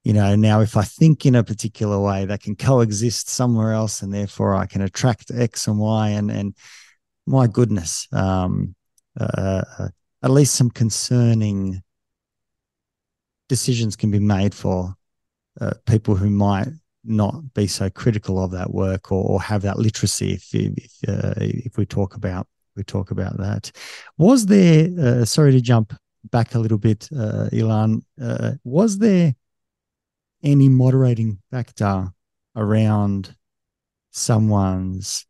you 0.03 0.13
know 0.13 0.35
now 0.35 0.61
if 0.61 0.77
I 0.77 0.83
think 0.83 1.25
in 1.25 1.35
a 1.35 1.43
particular 1.43 1.99
way, 1.99 2.25
that 2.25 2.41
can 2.41 2.55
coexist 2.55 3.29
somewhere 3.29 3.73
else, 3.73 4.01
and 4.01 4.13
therefore 4.13 4.55
I 4.55 4.65
can 4.65 4.81
attract 4.81 5.31
X 5.31 5.67
and 5.67 5.79
Y. 5.79 6.09
And 6.09 6.29
and 6.29 6.55
my 7.25 7.47
goodness, 7.47 8.07
um, 8.11 8.75
uh, 9.19 9.63
uh 9.79 9.87
at 10.23 10.31
least 10.31 10.55
some 10.55 10.71
concerning 10.71 11.81
decisions 13.47 13.95
can 13.95 14.09
be 14.09 14.19
made 14.19 14.55
for 14.55 14.95
uh, 15.61 15.73
people 15.85 16.15
who 16.15 16.29
might 16.29 16.67
not 17.03 17.53
be 17.53 17.67
so 17.67 17.89
critical 17.91 18.43
of 18.43 18.49
that 18.51 18.73
work 18.73 19.11
or, 19.11 19.23
or 19.23 19.41
have 19.41 19.61
that 19.61 19.77
literacy 19.77 20.33
if 20.33 20.49
if, 20.53 20.91
uh, 21.07 21.33
if 21.37 21.77
we 21.77 21.85
talk 21.85 22.15
about 22.15 22.47
we 22.75 22.83
talk 22.83 23.11
about 23.11 23.37
that. 23.37 23.71
Was 24.17 24.47
there 24.47 24.89
uh, 24.99 25.25
sorry 25.25 25.51
to 25.51 25.61
jump 25.61 25.93
back 26.31 26.55
a 26.55 26.59
little 26.59 26.79
bit 26.79 27.07
uh, 27.15 27.49
Ilan 27.51 28.01
was 28.63 28.97
there 28.97 29.35
any 30.43 30.69
moderating 30.69 31.39
factor 31.51 32.11
around 32.55 33.35
someone's 34.11 35.25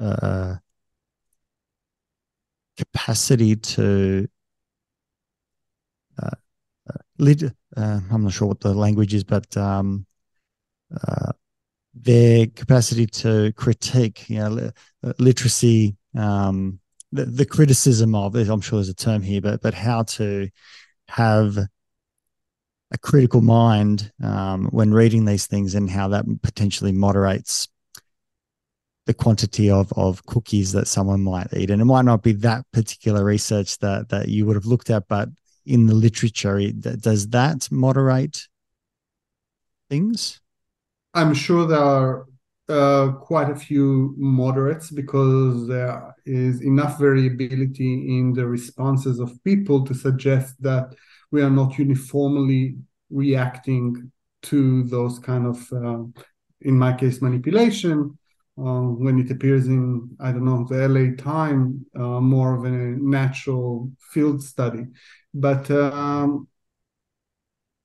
uh, 0.00 0.56
capacity 2.80 3.56
to 3.56 4.26
uh, 6.22 6.30
lead, 7.18 7.52
I'm 7.76 8.24
not 8.24 8.32
sure 8.32 8.48
what 8.48 8.60
the 8.60 8.72
language 8.72 9.12
is, 9.12 9.22
but 9.22 9.54
um, 9.56 10.06
uh, 11.06 11.32
their 11.94 12.46
capacity 12.46 13.06
to 13.06 13.52
critique, 13.52 14.30
you 14.30 14.38
know, 14.38 14.70
uh, 15.04 15.12
literacy, 15.18 15.96
um, 16.16 16.80
the, 17.12 17.26
the, 17.26 17.44
criticism 17.44 18.14
of. 18.14 18.34
I'm 18.34 18.60
sure 18.62 18.78
there's 18.78 18.88
a 18.88 18.94
term 18.94 19.22
here, 19.22 19.40
but 19.40 19.60
but 19.60 19.74
how 19.74 20.04
to 20.04 20.48
have 21.08 21.58
a 21.58 22.98
critical 22.98 23.42
mind 23.42 24.10
um, 24.22 24.66
when 24.70 24.94
reading 24.94 25.24
these 25.26 25.46
things 25.46 25.74
and 25.74 25.90
how 25.90 26.08
that 26.08 26.24
potentially 26.42 26.92
moderates 26.92 27.68
the 29.06 29.14
quantity 29.14 29.70
of 29.70 29.92
of 29.94 30.24
cookies 30.26 30.72
that 30.72 30.88
someone 30.88 31.22
might 31.22 31.52
eat. 31.54 31.70
And 31.70 31.80
it 31.80 31.86
might 31.86 32.04
not 32.04 32.22
be 32.22 32.32
that 32.32 32.64
particular 32.72 33.24
research 33.24 33.78
that 33.78 34.08
that 34.10 34.28
you 34.28 34.46
would 34.46 34.56
have 34.56 34.66
looked 34.66 34.90
at, 34.90 35.08
but 35.08 35.28
in 35.66 35.86
the 35.86 35.94
literature, 35.94 36.60
does 36.72 37.28
that 37.28 37.68
moderate 37.70 38.48
things? 39.88 40.40
I'm 41.14 41.34
sure 41.34 41.66
there 41.66 41.78
are 41.78 42.26
uh, 42.68 43.12
quite 43.12 43.50
a 43.50 43.56
few 43.56 44.14
moderates 44.16 44.90
because 44.90 45.66
there 45.66 46.14
is 46.24 46.62
enough 46.62 46.98
variability 46.98 48.18
in 48.18 48.32
the 48.32 48.46
responses 48.46 49.18
of 49.18 49.42
people 49.42 49.84
to 49.84 49.94
suggest 49.94 50.54
that 50.62 50.94
we 51.32 51.42
are 51.42 51.50
not 51.50 51.78
uniformly 51.78 52.76
reacting 53.10 54.10
to 54.42 54.84
those 54.84 55.18
kind 55.18 55.46
of, 55.46 55.72
uh, 55.72 56.04
in 56.60 56.78
my 56.78 56.92
case, 56.92 57.20
manipulation. 57.20 58.16
Uh, 58.58 58.82
when 58.82 59.18
it 59.18 59.30
appears 59.30 59.66
in, 59.68 60.10
I 60.20 60.32
don't 60.32 60.44
know, 60.44 60.66
the 60.68 60.82
LA 60.82 61.16
Time, 61.16 61.86
uh, 61.96 62.20
more 62.20 62.54
of 62.54 62.64
a 62.64 62.70
natural 62.70 63.90
field 64.12 64.42
study. 64.42 64.84
But 65.32 65.70
um, 65.70 66.46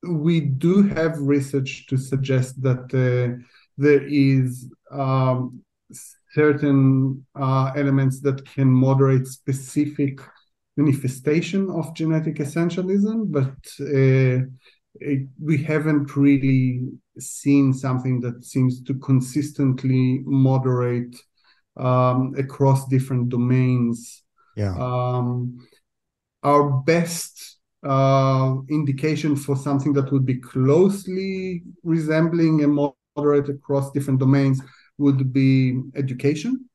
we 0.02 0.40
do 0.40 0.82
have 0.82 1.18
research 1.18 1.86
to 1.88 1.96
suggest 1.96 2.62
that 2.62 2.84
uh, 2.94 3.42
there 3.78 4.06
is 4.06 4.70
um, 4.90 5.62
certain 6.32 7.24
uh, 7.34 7.72
elements 7.76 8.20
that 8.20 8.44
can 8.44 8.68
moderate 8.68 9.26
specific 9.26 10.20
manifestation 10.76 11.70
of 11.70 11.94
genetic 11.94 12.36
essentialism, 12.36 13.32
but 13.32 13.56
uh, 13.80 14.44
it, 15.00 15.28
we 15.40 15.62
haven't 15.62 16.16
really 16.16 16.80
seen 17.18 17.72
something 17.72 18.20
that 18.20 18.44
seems 18.44 18.82
to 18.82 18.94
consistently 18.94 20.22
moderate 20.24 21.16
um, 21.76 22.34
across 22.36 22.86
different 22.88 23.28
domains. 23.28 24.22
Yeah. 24.56 24.74
Um, 24.78 25.58
our 26.42 26.70
best 26.82 27.58
uh, 27.82 28.56
indication 28.70 29.36
for 29.36 29.56
something 29.56 29.92
that 29.94 30.10
would 30.12 30.26
be 30.26 30.36
closely 30.36 31.62
resembling 31.82 32.64
a 32.64 32.68
moderate 32.68 33.48
across 33.48 33.90
different 33.92 34.20
domains 34.20 34.60
would 34.98 35.32
be 35.32 35.80
education. 35.94 36.68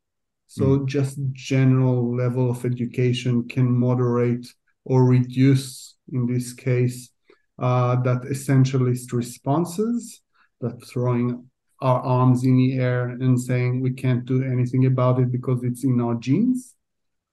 So 0.48 0.80
mm. 0.80 0.86
just 0.86 1.18
general 1.32 2.16
level 2.16 2.52
of 2.52 2.66
education 2.66 3.48
can 3.48 3.72
moderate 3.72 4.46
or 4.84 5.06
reduce, 5.06 5.96
in 6.12 6.26
this 6.26 6.54
case, 6.54 7.10
that 7.58 8.24
essentialist 8.24 9.14
responses, 9.14 10.22
that 10.62 10.84
throwing 10.86 11.46
our 11.82 12.00
arms 12.02 12.44
in 12.44 12.58
the 12.58 12.74
air 12.74 13.10
and 13.10 13.40
saying 13.40 13.82
we 13.82 13.92
can't 13.92 14.26
do 14.26 14.44
anything 14.44 14.86
about 14.86 15.20
it 15.20 15.32
because 15.32 15.64
it's 15.64 15.84
in 15.84 16.00
our 16.00 16.16
genes. 16.16 16.76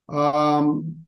Um, 0.07 1.05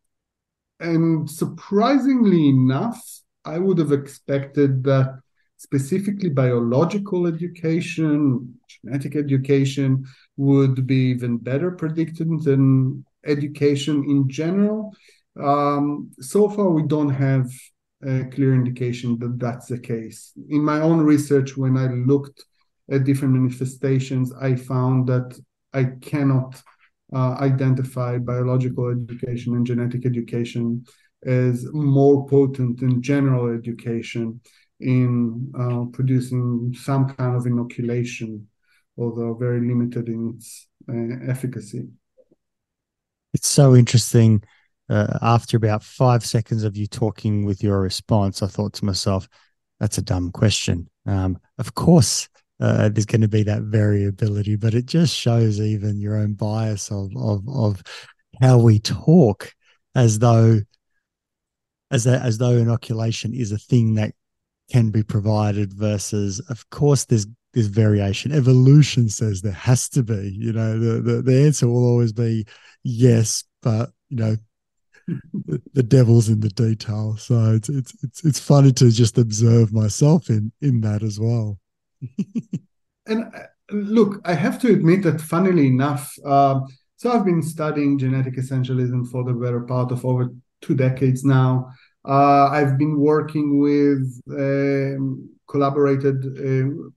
and 0.80 1.30
surprisingly 1.30 2.50
enough, 2.50 3.02
I 3.44 3.58
would 3.58 3.80
have 3.80 3.92
expected 3.92 4.84
that 4.84 5.20
specifically 5.58 6.30
biological 6.30 7.28
education, 7.28 8.60
genetic 8.68 9.16
education 9.16 10.06
would 10.38 10.88
be 10.88 11.12
even 11.12 11.38
better 11.38 11.72
predicted 11.72 12.44
than 12.44 13.06
education 13.26 14.04
in 14.08 14.30
general. 14.30 14.92
Um, 15.40 16.12
so 16.20 16.50
far, 16.50 16.70
we 16.70 16.84
don't 16.84 17.12
have 17.12 17.50
a 18.04 18.26
clear 18.26 18.54
indication 18.54 19.18
that 19.20 19.40
that's 19.40 19.68
the 19.68 19.80
case. 19.80 20.32
In 20.50 20.64
my 20.64 20.80
own 20.82 21.02
research, 21.02 21.58
when 21.58 21.78
I 21.78 21.88
looked 21.88 22.44
at 22.90 23.04
different 23.04 23.34
manifestations, 23.34 24.34
I 24.34 24.56
found 24.56 25.08
that 25.08 25.40
I 25.74 25.86
cannot 26.02 26.62
uh, 27.14 27.36
identify 27.40 28.18
biological 28.18 28.90
education 28.90 29.56
and 29.56 29.66
genetic 29.66 30.06
education 30.06 30.86
as 31.26 31.68
more 31.72 32.28
potent 32.28 32.80
than 32.80 33.02
general 33.02 33.54
education 33.54 34.42
in 34.80 35.52
uh, 35.58 35.86
producing 35.94 36.74
some 36.78 37.08
kind 37.08 37.36
of 37.36 37.46
inoculation, 37.46 38.48
although 38.98 39.36
very 39.36 39.62
limited 39.62 40.08
in 40.08 40.34
its 40.36 40.68
uh, 40.90 41.30
efficacy. 41.30 41.88
It's 43.34 43.48
so 43.48 43.76
interesting. 43.76 44.44
Uh, 44.92 45.18
after 45.22 45.56
about 45.56 45.82
five 45.82 46.26
seconds 46.26 46.66
of 46.66 46.76
you 46.76 46.86
talking 46.86 47.46
with 47.46 47.64
your 47.64 47.80
response, 47.80 48.44
I 48.44 48.48
thought 48.48 48.74
to 48.74 48.86
myself, 48.86 49.30
that's 49.80 49.98
a 49.98 50.02
dumb 50.02 50.32
question. 50.32 50.90
Um, 51.06 51.40
of 51.58 51.74
course, 51.76 52.28
uh, 52.60 52.90
there's 52.90 53.06
going 53.06 53.22
to 53.22 53.30
be 53.30 53.44
that 53.44 53.62
variability, 53.62 54.58
but 54.58 54.74
it 54.74 54.88
just 54.88 55.16
shows 55.16 55.62
even 55.62 56.02
your 56.02 56.18
own 56.18 56.34
bias 56.34 56.92
of 56.92 57.10
of 57.16 57.48
of 57.48 57.82
how 58.42 58.58
we 58.58 58.80
talk 58.80 59.54
as 59.96 60.20
though 60.20 60.60
as 61.90 62.06
a, 62.06 62.20
as 62.20 62.38
though 62.38 62.58
inoculation 62.58 63.34
is 63.34 63.54
a 63.54 63.58
thing 63.58 63.96
that 63.96 64.14
can 64.70 64.92
be 64.92 65.04
provided 65.04 65.74
versus 65.74 66.42
of 66.50 66.70
course 66.70 67.06
there's 67.06 67.28
there's 67.54 67.68
variation 67.68 68.32
evolution 68.32 69.10
says 69.10 69.42
there 69.42 69.52
has 69.52 69.90
to 69.90 70.04
be 70.04 70.34
you 70.38 70.54
know 70.54 70.80
the 70.80 71.02
the, 71.02 71.22
the 71.22 71.46
answer 71.46 71.68
will 71.68 71.86
always 71.86 72.14
be 72.14 72.46
yes 72.84 73.44
but 73.62 73.90
you 74.10 74.18
know 74.18 74.38
the, 75.74 75.84
devil's 75.84 76.30
in 76.30 76.40
the 76.40 76.50
detail 76.50 77.18
so 77.18 77.54
it's 77.54 77.70
it's 77.70 77.96
it's 78.04 78.24
it's 78.24 78.40
funny 78.40 78.72
to 78.72 78.90
just 78.92 79.18
observe 79.18 79.74
myself 79.74 80.30
in 80.30 80.52
in 80.62 80.82
that 80.82 81.04
as 81.04 81.20
well 81.20 81.60
and 83.08 83.26
uh, 83.26 83.48
look, 83.72 84.22
I 84.26 84.34
have 84.34 84.60
to 84.62 84.72
admit 84.72 85.04
that, 85.04 85.22
funnily 85.22 85.68
enough, 85.68 86.14
uh, 86.26 86.62
so 86.98 87.12
I've 87.12 87.26
been 87.26 87.42
studying 87.42 87.98
genetic 87.98 88.36
essentialism 88.36 89.10
for 89.10 89.24
the 89.24 89.34
better 89.34 89.62
part 89.62 89.92
of 89.92 90.06
over 90.06 90.30
two 90.62 90.76
decades 90.76 91.24
now. 91.24 91.72
Uh, 92.08 92.48
I've 92.48 92.78
been 92.78 93.00
working 93.00 93.60
with, 93.60 94.22
um, 94.32 95.30
collaborated 95.48 96.26
uh, 96.26 96.90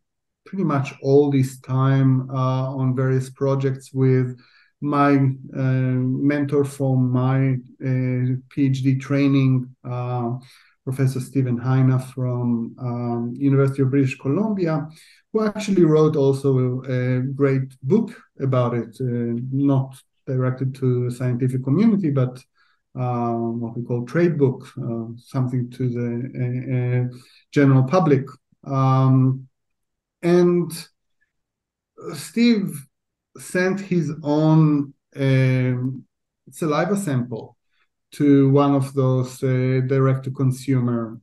pretty 0.46 0.64
much 0.64 0.94
all 1.02 1.30
this 1.30 1.58
time 1.60 2.30
uh, 2.30 2.74
on 2.74 2.94
various 2.94 3.30
projects 3.30 3.92
with 3.92 4.38
my 4.84 5.14
uh, 5.56 5.96
mentor 6.32 6.64
from 6.64 7.10
my 7.10 7.54
uh, 7.82 8.36
PhD 8.52 9.00
training, 9.00 9.74
uh, 9.82 10.32
Professor 10.84 11.20
Steven 11.20 11.56
Heine 11.56 11.98
from 11.98 12.76
um, 12.78 13.32
University 13.34 13.82
of 13.82 13.90
British 13.90 14.18
Columbia, 14.18 14.86
who 15.32 15.46
actually 15.46 15.84
wrote 15.84 16.16
also 16.16 16.58
a, 16.58 17.18
a 17.18 17.20
great 17.20 17.74
book 17.82 18.14
about 18.40 18.74
it, 18.74 18.94
uh, 19.00 19.40
not 19.50 19.96
directed 20.26 20.74
to 20.74 21.04
the 21.04 21.10
scientific 21.10 21.64
community, 21.64 22.10
but 22.10 22.38
what 22.92 23.76
we 23.76 23.82
call 23.82 24.04
trade 24.04 24.38
book, 24.38 24.68
uh, 24.78 25.06
something 25.16 25.70
to 25.70 25.88
the 25.88 27.10
general 27.50 27.82
public. 27.84 28.26
Um, 28.64 29.48
and 30.22 30.70
Steve 32.12 32.86
sent 33.38 33.80
his 33.80 34.12
own 34.22 34.94
um, 35.16 36.04
saliva 36.50 36.96
sample 36.96 37.56
to 38.12 38.50
one 38.50 38.74
of 38.74 38.94
those 38.94 39.42
uh, 39.42 39.80
direct 39.86 40.24
to 40.24 40.30
consumer 40.30 41.18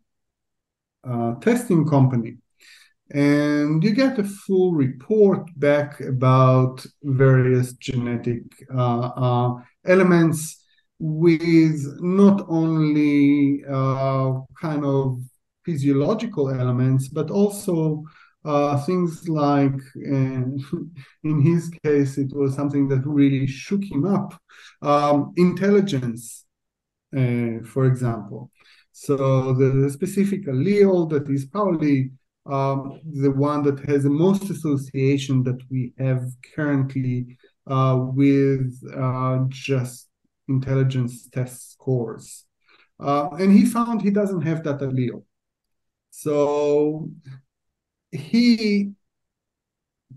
uh, 1.08 1.36
testing 1.36 1.88
company. 1.88 2.38
And 3.14 3.84
you 3.84 3.92
get 3.92 4.20
a 4.20 4.24
full 4.24 4.74
report 4.74 5.50
back 5.58 6.00
about 6.00 6.86
various 7.04 7.74
genetic 7.74 8.44
uh, 8.74 9.10
uh, 9.16 9.56
elements 9.86 10.64
with 11.00 11.84
not 12.00 12.46
only 12.48 13.64
uh, 13.66 14.34
kind 14.60 14.86
of 14.86 15.20
physiological 15.66 16.50
elements 16.50 17.08
but 17.10 17.30
also 17.30 18.04
uh, 18.44 18.78
things 18.86 19.28
like, 19.30 19.80
in 19.96 21.42
his 21.42 21.70
case, 21.84 22.18
it 22.18 22.32
was 22.34 22.56
something 22.56 22.88
that 22.90 23.06
really 23.06 23.48
shook 23.48 23.84
him 23.84 24.06
up. 24.06 24.40
Um, 24.82 25.34
intelligence, 25.38 26.46
uh, 27.16 27.64
for 27.66 27.86
example. 27.86 28.52
So 28.92 29.54
the 29.54 29.90
specific 29.90 30.46
allele 30.48 31.10
that 31.10 31.30
is 31.30 31.46
probably 31.46 32.12
um, 32.46 33.00
the 33.06 33.32
one 33.32 33.64
that 33.64 33.80
has 33.88 34.04
the 34.04 34.10
most 34.10 34.50
association 34.50 35.44
that 35.44 35.60
we 35.70 35.94
have 35.98 36.24
currently 36.56 37.38
uh, 37.68 37.98
with 38.00 38.82
uh, 38.96 39.40
just 39.50 40.10
intelligence 40.48 41.28
test 41.30 41.74
scores. 41.74 42.46
Uh, 43.00 43.30
and 43.40 43.52
he 43.52 43.66
found 43.66 44.02
he 44.02 44.12
doesn't 44.12 44.42
have 44.42 44.64
that 44.64 44.80
allele. 44.80 45.24
So 46.10 47.10
he 48.12 48.94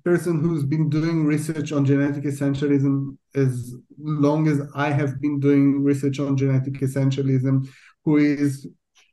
person 0.04 0.40
who's 0.40 0.64
been 0.64 0.90
doing 0.90 1.24
research 1.24 1.72
on 1.72 1.84
genetic 1.84 2.24
essentialism 2.24 3.16
as 3.34 3.74
long 3.98 4.48
as 4.48 4.60
I 4.74 4.90
have 4.90 5.20
been 5.20 5.40
doing 5.40 5.82
research 5.82 6.20
on 6.20 6.36
genetic 6.36 6.74
essentialism, 6.74 7.68
who 8.04 8.16
is 8.18 8.66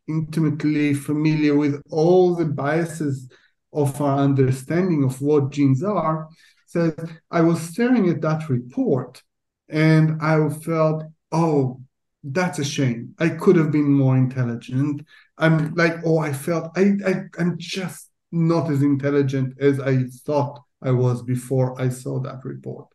intimately 0.07 0.93
familiar 0.93 1.55
with 1.55 1.81
all 1.89 2.35
the 2.35 2.45
biases 2.45 3.29
of 3.73 4.01
our 4.01 4.19
understanding 4.19 5.03
of 5.03 5.21
what 5.21 5.51
genes 5.51 5.83
are, 5.83 6.27
says, 6.67 6.93
I 7.29 7.41
was 7.41 7.61
staring 7.61 8.09
at 8.09 8.21
that 8.21 8.49
report 8.49 9.23
and 9.69 10.21
I 10.21 10.49
felt, 10.49 11.03
oh, 11.31 11.79
that's 12.23 12.59
a 12.59 12.65
shame. 12.65 13.15
I 13.17 13.29
could 13.29 13.55
have 13.55 13.71
been 13.71 13.91
more 13.91 14.17
intelligent. 14.17 15.05
I'm 15.37 15.73
like, 15.73 15.95
oh, 16.05 16.19
I 16.19 16.33
felt 16.33 16.71
I, 16.77 16.93
I 17.05 17.13
I'm 17.39 17.55
just 17.57 18.10
not 18.31 18.69
as 18.71 18.81
intelligent 18.81 19.53
as 19.59 19.79
I 19.79 20.03
thought 20.25 20.61
I 20.81 20.91
was 20.91 21.21
before 21.21 21.79
I 21.79 21.89
saw 21.89 22.19
that 22.21 22.43
report. 22.43 22.87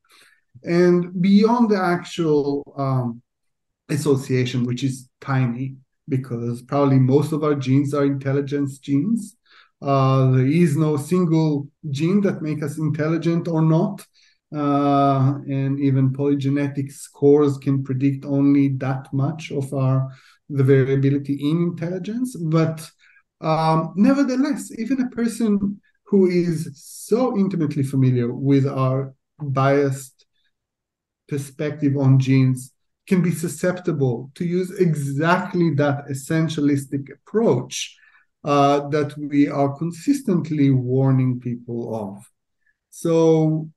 And 0.65 1.21
beyond 1.21 1.71
the 1.71 1.81
actual 1.81 2.75
um, 2.77 3.23
association, 3.89 4.65
which 4.65 4.83
is 4.83 5.09
tiny, 5.21 5.77
because 6.09 6.63
probably 6.63 6.99
most 6.99 7.33
of 7.33 7.45
our 7.45 7.55
genes 7.55 7.95
are 7.95 8.05
intelligence 8.05 8.79
genes. 8.79 9.37
Uh, 9.83 10.31
there 10.31 10.47
is 10.47 10.77
no 10.77 10.97
single 10.97 11.69
gene 11.91 12.21
that 12.23 12.43
make 12.43 12.63
us 12.63 12.79
intelligent 12.79 13.49
or 13.49 13.63
not. 13.63 14.05
Uh, 14.55 15.35
and 15.49 15.81
even 15.81 16.13
polygenetic 16.13 16.91
scores 16.93 17.59
can 17.59 17.83
predict 17.83 18.25
only 18.25 18.69
that 18.69 19.13
much 19.13 19.51
of 19.51 19.75
our 19.75 20.09
the 20.49 20.63
variability 20.63 21.35
in 21.35 21.63
intelligence. 21.63 22.37
But 22.37 22.89
um, 23.41 23.93
nevertheless, 23.97 24.71
even 24.79 25.01
a 25.01 25.11
person 25.11 25.81
who 26.07 26.27
is 26.27 26.71
so 26.75 27.37
intimately 27.37 27.83
familiar 27.83 28.33
with 28.33 28.67
our 28.67 29.15
biased 29.41 30.27
perspective 31.29 31.97
on 31.97 32.19
genes 32.19 32.73
can 33.07 33.23
be 33.23 33.31
susceptible 33.31 34.31
to 34.35 34.45
use 34.45 34.71
exactly 34.79 35.75
that 35.75 36.07
essentialistic 36.09 37.09
approach 37.13 37.97
uh, 38.45 38.89
that 38.89 39.17
we 39.19 39.49
are 39.49 39.77
consistently 39.77 40.71
warning 40.71 41.41
people 41.41 41.95
of. 41.95 42.31
So 42.91 43.69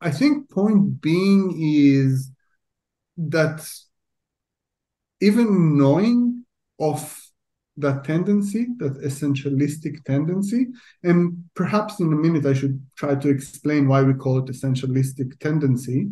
I 0.00 0.10
think 0.10 0.50
point 0.50 1.00
being 1.00 1.54
is 1.58 2.30
that 3.16 3.68
even 5.20 5.78
knowing 5.78 6.44
of 6.78 7.25
that 7.78 8.04
tendency, 8.04 8.68
that 8.78 9.00
essentialistic 9.02 10.04
tendency. 10.04 10.68
And 11.02 11.44
perhaps 11.54 12.00
in 12.00 12.12
a 12.12 12.16
minute, 12.16 12.46
I 12.46 12.54
should 12.54 12.80
try 12.96 13.14
to 13.14 13.28
explain 13.28 13.88
why 13.88 14.02
we 14.02 14.14
call 14.14 14.38
it 14.38 14.46
essentialistic 14.46 15.38
tendency 15.38 16.08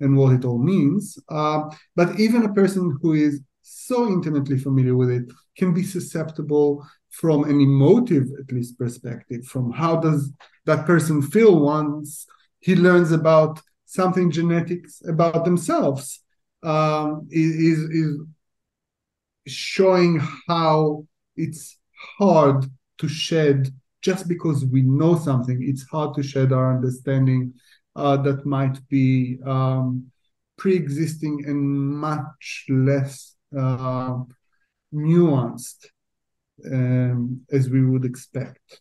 and 0.00 0.16
what 0.16 0.32
it 0.32 0.44
all 0.44 0.58
means. 0.58 1.18
Uh, 1.28 1.70
but 1.94 2.18
even 2.18 2.44
a 2.44 2.52
person 2.52 2.96
who 3.00 3.12
is 3.12 3.40
so 3.62 4.08
intimately 4.08 4.58
familiar 4.58 4.96
with 4.96 5.10
it 5.10 5.24
can 5.56 5.72
be 5.72 5.82
susceptible 5.82 6.84
from 7.10 7.44
an 7.44 7.60
emotive, 7.60 8.26
at 8.40 8.52
least, 8.52 8.76
perspective, 8.76 9.44
from 9.44 9.70
how 9.70 9.96
does 9.96 10.32
that 10.66 10.84
person 10.84 11.22
feel 11.22 11.60
once 11.60 12.26
he 12.58 12.74
learns 12.74 13.12
about 13.12 13.60
something 13.84 14.30
genetics 14.30 15.00
about 15.06 15.44
themselves 15.44 16.20
um, 16.64 17.28
is, 17.30 17.78
is 17.90 18.20
showing 19.46 20.20
how 20.48 21.06
it's 21.36 21.78
hard 22.18 22.66
to 22.98 23.08
shed 23.08 23.68
just 24.02 24.28
because 24.28 24.64
we 24.64 24.82
know 24.82 25.16
something. 25.16 25.62
It's 25.62 25.84
hard 25.84 26.14
to 26.16 26.22
shed 26.22 26.52
our 26.52 26.74
understanding 26.74 27.54
uh, 27.96 28.18
that 28.18 28.44
might 28.44 28.78
be 28.88 29.38
um, 29.46 30.10
pre-existing 30.56 31.44
and 31.46 31.62
much 31.66 32.66
less 32.68 33.34
uh, 33.56 34.18
nuanced 34.94 35.86
um, 36.70 37.40
as 37.50 37.68
we 37.68 37.84
would 37.84 38.04
expect. 38.04 38.80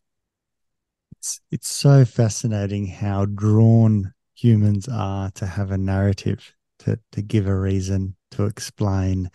It's 1.18 1.40
it's 1.52 1.70
so 1.70 2.06
fascinating 2.06 2.88
how 2.88 3.26
drawn 3.26 4.14
humans 4.36 4.90
are 4.92 5.32
to 5.32 5.46
have 5.46 5.72
a 5.72 5.78
narrative 5.78 6.54
to 6.80 7.00
to 7.14 7.22
give 7.22 7.48
a 7.48 7.58
reason 7.58 8.16
to 8.32 8.46
explain 8.46 9.30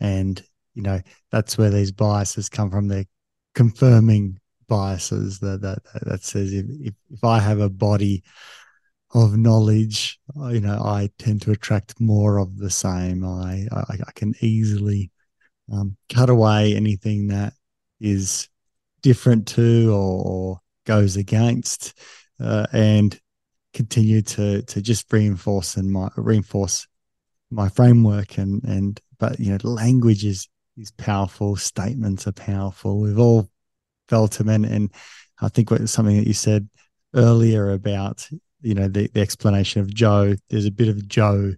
and 0.00 0.42
you 0.76 0.82
know 0.82 1.00
that's 1.32 1.58
where 1.58 1.70
these 1.70 1.90
biases 1.90 2.48
come 2.48 2.70
from. 2.70 2.86
They're 2.86 3.06
confirming 3.54 4.38
biases 4.68 5.38
that 5.40 5.62
that 5.62 5.78
that 6.02 6.22
says 6.22 6.52
if, 6.52 6.66
if, 6.80 6.94
if 7.10 7.24
i 7.24 7.38
have 7.38 7.60
a 7.60 7.70
body 7.70 8.22
of 9.14 9.36
knowledge 9.36 10.18
you 10.50 10.60
know 10.60 10.78
i 10.82 11.08
tend 11.18 11.40
to 11.40 11.52
attract 11.52 12.00
more 12.00 12.38
of 12.38 12.58
the 12.58 12.70
same. 12.70 13.24
I 13.24 13.66
i, 13.72 13.96
I 14.06 14.12
can 14.14 14.34
easily 14.40 15.10
um, 15.72 15.96
cut 16.12 16.30
away 16.30 16.74
anything 16.74 17.28
that 17.28 17.54
is 18.00 18.48
different 19.02 19.48
to 19.48 19.90
or, 19.92 20.26
or 20.26 20.60
goes 20.84 21.16
against 21.16 21.94
uh, 22.40 22.66
and 22.72 23.18
continue 23.72 24.22
to 24.22 24.62
to 24.62 24.82
just 24.82 25.10
reinforce 25.12 25.76
and 25.76 25.90
my 25.90 26.08
reinforce 26.16 26.86
my 27.50 27.68
framework 27.68 28.38
and 28.38 28.62
and 28.64 29.00
but 29.18 29.38
you 29.38 29.50
know 29.50 29.58
language 29.62 30.24
is 30.24 30.48
these 30.76 30.90
powerful 30.92 31.56
statements 31.56 32.26
are 32.26 32.32
powerful. 32.32 33.00
We've 33.00 33.18
all 33.18 33.48
felt 34.08 34.32
them, 34.32 34.48
and, 34.48 34.64
and 34.64 34.90
I 35.40 35.48
think 35.48 35.70
what 35.70 35.86
something 35.88 36.16
that 36.16 36.26
you 36.26 36.34
said 36.34 36.68
earlier 37.14 37.70
about 37.70 38.28
you 38.60 38.74
know 38.74 38.88
the, 38.88 39.08
the 39.08 39.20
explanation 39.20 39.80
of 39.80 39.92
Joe. 39.92 40.34
There's 40.50 40.66
a 40.66 40.70
bit 40.70 40.88
of 40.88 41.08
Joe 41.08 41.54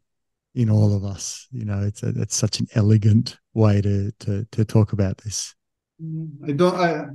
in 0.55 0.71
all 0.71 0.95
of 0.95 1.05
us. 1.05 1.47
You 1.51 1.64
know, 1.64 1.83
it's 1.83 2.03
a, 2.03 2.09
it's 2.16 2.37
such 2.37 2.61
an 2.61 2.69
elegant 2.75 3.39
way 3.55 3.81
to 3.81 4.12
to 4.21 4.47
to 4.53 4.64
talk 4.64 4.93
about 4.93 5.19
this. 5.19 5.55
I 6.47 6.53
don't. 6.53 6.77
I 6.77 7.07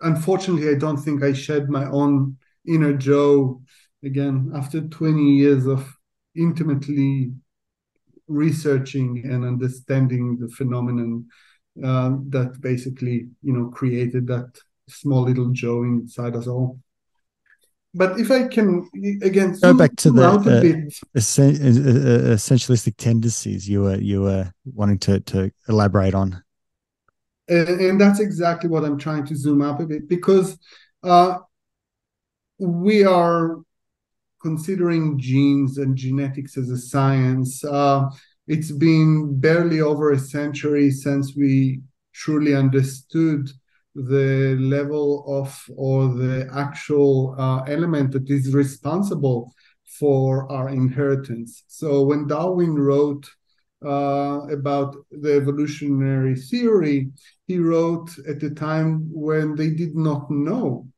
unfortunately 0.00 0.70
I 0.70 0.74
don't 0.74 0.98
think 0.98 1.22
I 1.22 1.32
shed 1.32 1.68
my 1.68 1.86
own 1.86 2.36
inner 2.66 2.92
Joe 2.92 3.62
again 4.04 4.52
after 4.54 4.80
20 4.80 5.22
years 5.22 5.66
of 5.66 5.92
intimately 6.36 7.32
researching 8.28 9.22
and 9.24 9.44
understanding 9.44 10.38
the 10.38 10.48
phenomenon 10.48 11.26
uh, 11.84 12.10
that 12.28 12.60
basically 12.60 13.28
you 13.42 13.52
know 13.52 13.68
created 13.68 14.26
that 14.28 14.50
small 14.88 15.22
little 15.22 15.50
Joe 15.50 15.82
inside 15.84 16.36
us 16.36 16.46
all. 16.46 16.78
But 17.94 18.20
if 18.20 18.30
I 18.30 18.48
can 18.48 18.88
again 19.22 19.56
go 19.60 19.74
back 19.74 19.96
to 19.96 20.10
the 20.10 20.22
uh, 20.24 20.60
essentialistic 21.16 22.96
tendencies 22.96 23.68
you 23.68 23.82
were 23.82 23.96
you 23.96 24.22
were 24.22 24.52
wanting 24.64 24.98
to 25.00 25.20
to 25.20 25.50
elaborate 25.68 26.14
on, 26.14 26.42
and, 27.48 27.80
and 27.80 28.00
that's 28.00 28.20
exactly 28.20 28.68
what 28.68 28.84
I'm 28.84 28.98
trying 28.98 29.24
to 29.26 29.36
zoom 29.36 29.62
up 29.62 29.80
a 29.80 29.86
bit 29.86 30.08
because 30.08 30.58
uh, 31.02 31.38
we 32.58 33.04
are 33.04 33.56
considering 34.42 35.18
genes 35.18 35.78
and 35.78 35.96
genetics 35.96 36.56
as 36.56 36.70
a 36.70 36.78
science. 36.78 37.64
Uh, 37.64 38.08
it's 38.48 38.72
been 38.72 39.38
barely 39.38 39.80
over 39.80 40.10
a 40.10 40.18
century 40.18 40.90
since 40.90 41.36
we 41.36 41.82
truly 42.14 42.54
understood 42.54 43.50
the 43.94 44.56
level 44.58 45.24
of 45.26 45.64
or 45.76 46.08
the 46.14 46.48
actual 46.54 47.34
uh, 47.38 47.62
element 47.64 48.12
that 48.12 48.28
is 48.30 48.54
responsible 48.54 49.52
for 49.98 50.50
our 50.50 50.70
inheritance. 50.70 51.64
So 51.66 52.04
when 52.04 52.26
Darwin 52.26 52.74
wrote 52.74 53.28
uh, 53.84 54.46
about 54.50 54.96
the 55.10 55.36
evolutionary 55.36 56.34
theory, 56.34 57.10
he 57.46 57.58
wrote 57.58 58.10
at 58.26 58.42
a 58.42 58.50
time 58.50 59.08
when 59.12 59.56
they 59.56 59.70
did 59.70 59.94
not 59.94 60.30
know 60.30 60.88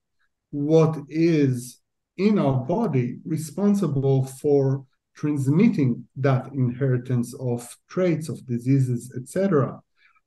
what 0.51 0.97
is 1.09 1.81
in 2.17 2.39
our 2.39 2.61
body 2.61 3.19
responsible 3.25 4.25
for 4.25 4.85
transmitting 5.15 6.05
that 6.17 6.47
inheritance 6.53 7.35
of 7.41 7.69
traits 7.89 8.29
of 8.29 8.45
diseases 8.47 9.13
etc 9.17 9.81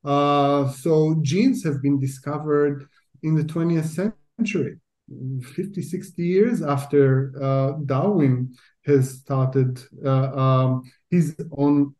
uh, 0.05 0.69
so 0.69 1.15
genes 1.21 1.63
have 1.63 1.81
been 1.81 1.99
discovered 1.99 2.88
in 3.23 3.36
the 3.36 3.43
20th 3.43 4.11
century 4.38 4.77
50 5.55 5.81
60 5.81 6.23
years 6.23 6.61
after 6.61 7.34
uh, 7.41 7.71
darwin 7.86 8.53
has 8.86 9.19
started 9.19 9.81
uh, 10.05 10.09
um, 10.09 10.84
his 11.09 11.36
own 11.57 11.93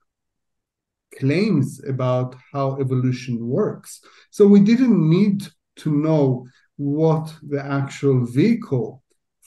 claims 1.20 1.82
about 1.88 2.36
how 2.52 2.78
evolution 2.80 3.48
works. 3.48 4.02
So 4.32 4.48
we 4.48 4.60
didn't 4.60 4.98
need 5.10 5.44
to 5.78 5.92
know 5.92 6.48
what 6.78 7.34
the 7.48 7.64
actual 7.64 8.26
vehicle 8.26 9.03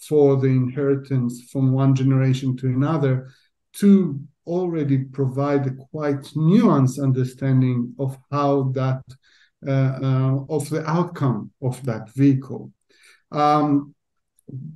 for 0.08 0.36
the 0.36 0.48
inheritance 0.48 1.48
from 1.50 1.72
one 1.72 1.94
generation 1.94 2.56
to 2.56 2.66
another 2.66 3.30
to 3.74 4.20
already 4.46 4.98
provide 4.98 5.66
a 5.66 5.74
quite 5.90 6.22
nuanced 6.36 7.02
understanding 7.02 7.94
of 7.98 8.16
how 8.30 8.64
that 8.74 9.02
uh, 9.66 9.70
uh, 9.70 10.44
of 10.48 10.68
the 10.70 10.88
outcome 10.88 11.50
of 11.62 11.82
that 11.84 12.08
vehicle. 12.14 12.70
Um, 13.32 13.94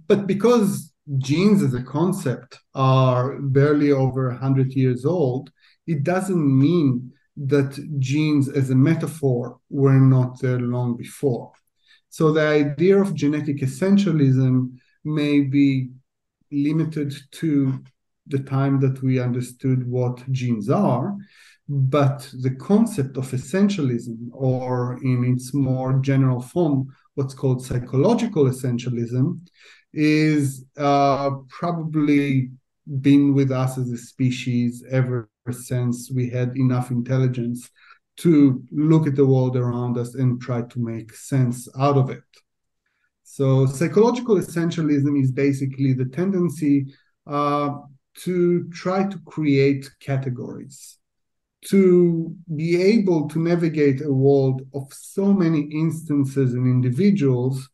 but 0.08 0.26
because 0.26 0.92
genes 1.18 1.62
as 1.62 1.74
a 1.74 1.82
concept 1.82 2.58
are 2.74 3.38
barely 3.40 3.92
over 3.92 4.28
100 4.28 4.72
years 4.72 5.04
old 5.04 5.50
it 5.86 6.04
doesn't 6.04 6.58
mean 6.66 7.12
that 7.36 7.72
genes 7.98 8.48
as 8.48 8.70
a 8.70 8.74
metaphor 8.74 9.58
were 9.70 9.98
not 9.98 10.40
there 10.40 10.60
long 10.60 10.96
before. 10.96 11.52
So 12.10 12.32
the 12.32 12.46
idea 12.46 13.00
of 13.00 13.14
genetic 13.14 13.58
essentialism 13.58 14.76
may 15.05 15.40
be 15.40 15.90
limited 16.51 17.14
to 17.32 17.82
the 18.26 18.38
time 18.38 18.80
that 18.80 19.03
we 19.03 19.18
understood 19.18 19.88
what 19.88 20.30
genes 20.30 20.68
are, 20.70 21.16
but 21.68 22.28
the 22.40 22.51
concept 22.57 23.16
of 23.16 23.30
essentialism, 23.30 24.28
or 24.32 24.98
in 25.03 25.24
its 25.24 25.55
more 25.55 25.98
general 26.01 26.40
form, 26.40 26.88
what's 27.14 27.34
called 27.34 27.64
psychological 27.64 28.44
essentialism, 28.44 29.40
is 29.92 30.64
uh, 30.76 31.30
probably 31.48 32.51
been 33.01 33.34
with 33.34 33.51
us 33.51 33.78
as 33.78 33.90
a 33.90 33.98
species 33.98 34.84
ever 34.90 35.28
since 35.51 36.11
we 36.11 36.28
had 36.28 36.57
enough 36.57 36.90
intelligence 36.90 37.70
to 38.16 38.62
look 38.70 39.07
at 39.07 39.16
the 39.16 39.24
world 39.24 39.57
around 39.57 39.96
us 39.96 40.14
and 40.14 40.40
try 40.40 40.62
to 40.62 40.78
make 40.78 41.14
sense 41.14 41.68
out 41.78 41.96
of 41.96 42.11
it. 42.11 42.22
So, 43.32 43.64
psychological 43.64 44.38
essentialism 44.38 45.22
is 45.22 45.30
basically 45.30 45.92
the 45.92 46.06
tendency 46.06 46.92
uh, 47.28 47.74
to 48.24 48.68
try 48.70 49.06
to 49.06 49.18
create 49.20 49.88
categories, 50.00 50.98
to 51.66 52.34
be 52.56 52.82
able 52.82 53.28
to 53.28 53.38
navigate 53.38 54.00
a 54.04 54.12
world 54.12 54.62
of 54.74 54.92
so 54.92 55.32
many 55.32 55.60
instances 55.60 56.54
and 56.54 56.66
individuals, 56.66 57.68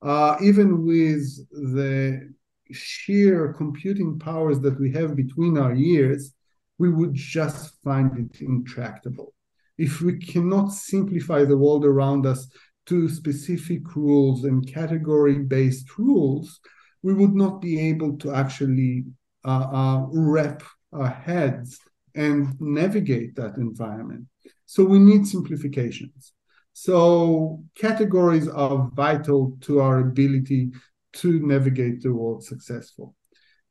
uh, 0.00 0.36
even 0.40 0.86
with 0.86 1.24
the 1.50 2.32
sheer 2.70 3.52
computing 3.52 4.16
powers 4.16 4.60
that 4.60 4.78
we 4.78 4.92
have 4.92 5.16
between 5.16 5.58
our 5.58 5.74
ears, 5.74 6.34
we 6.78 6.88
would 6.88 7.14
just 7.14 7.82
find 7.82 8.16
it 8.16 8.40
intractable. 8.42 9.34
If 9.76 10.02
we 10.02 10.18
cannot 10.18 10.68
simplify 10.68 11.44
the 11.44 11.58
world 11.58 11.84
around 11.84 12.26
us 12.26 12.46
to 12.90 13.08
specific 13.08 13.94
rules 13.94 14.42
and 14.42 14.66
category 14.66 15.38
based 15.38 15.96
rules, 15.96 16.58
we 17.02 17.14
would 17.14 17.34
not 17.34 17.60
be 17.60 17.78
able 17.88 18.18
to 18.18 18.34
actually 18.34 19.04
uh, 19.44 19.68
uh, 19.72 20.06
wrap 20.10 20.64
our 20.92 21.08
heads 21.08 21.78
and 22.16 22.60
navigate 22.60 23.36
that 23.36 23.56
environment. 23.58 24.26
So 24.66 24.82
we 24.82 24.98
need 24.98 25.24
simplifications. 25.24 26.32
So 26.72 27.62
categories 27.76 28.48
are 28.48 28.90
vital 28.92 29.56
to 29.62 29.80
our 29.80 30.00
ability 30.00 30.72
to 31.12 31.46
navigate 31.46 32.02
the 32.02 32.12
world 32.12 32.44
successful. 32.44 33.14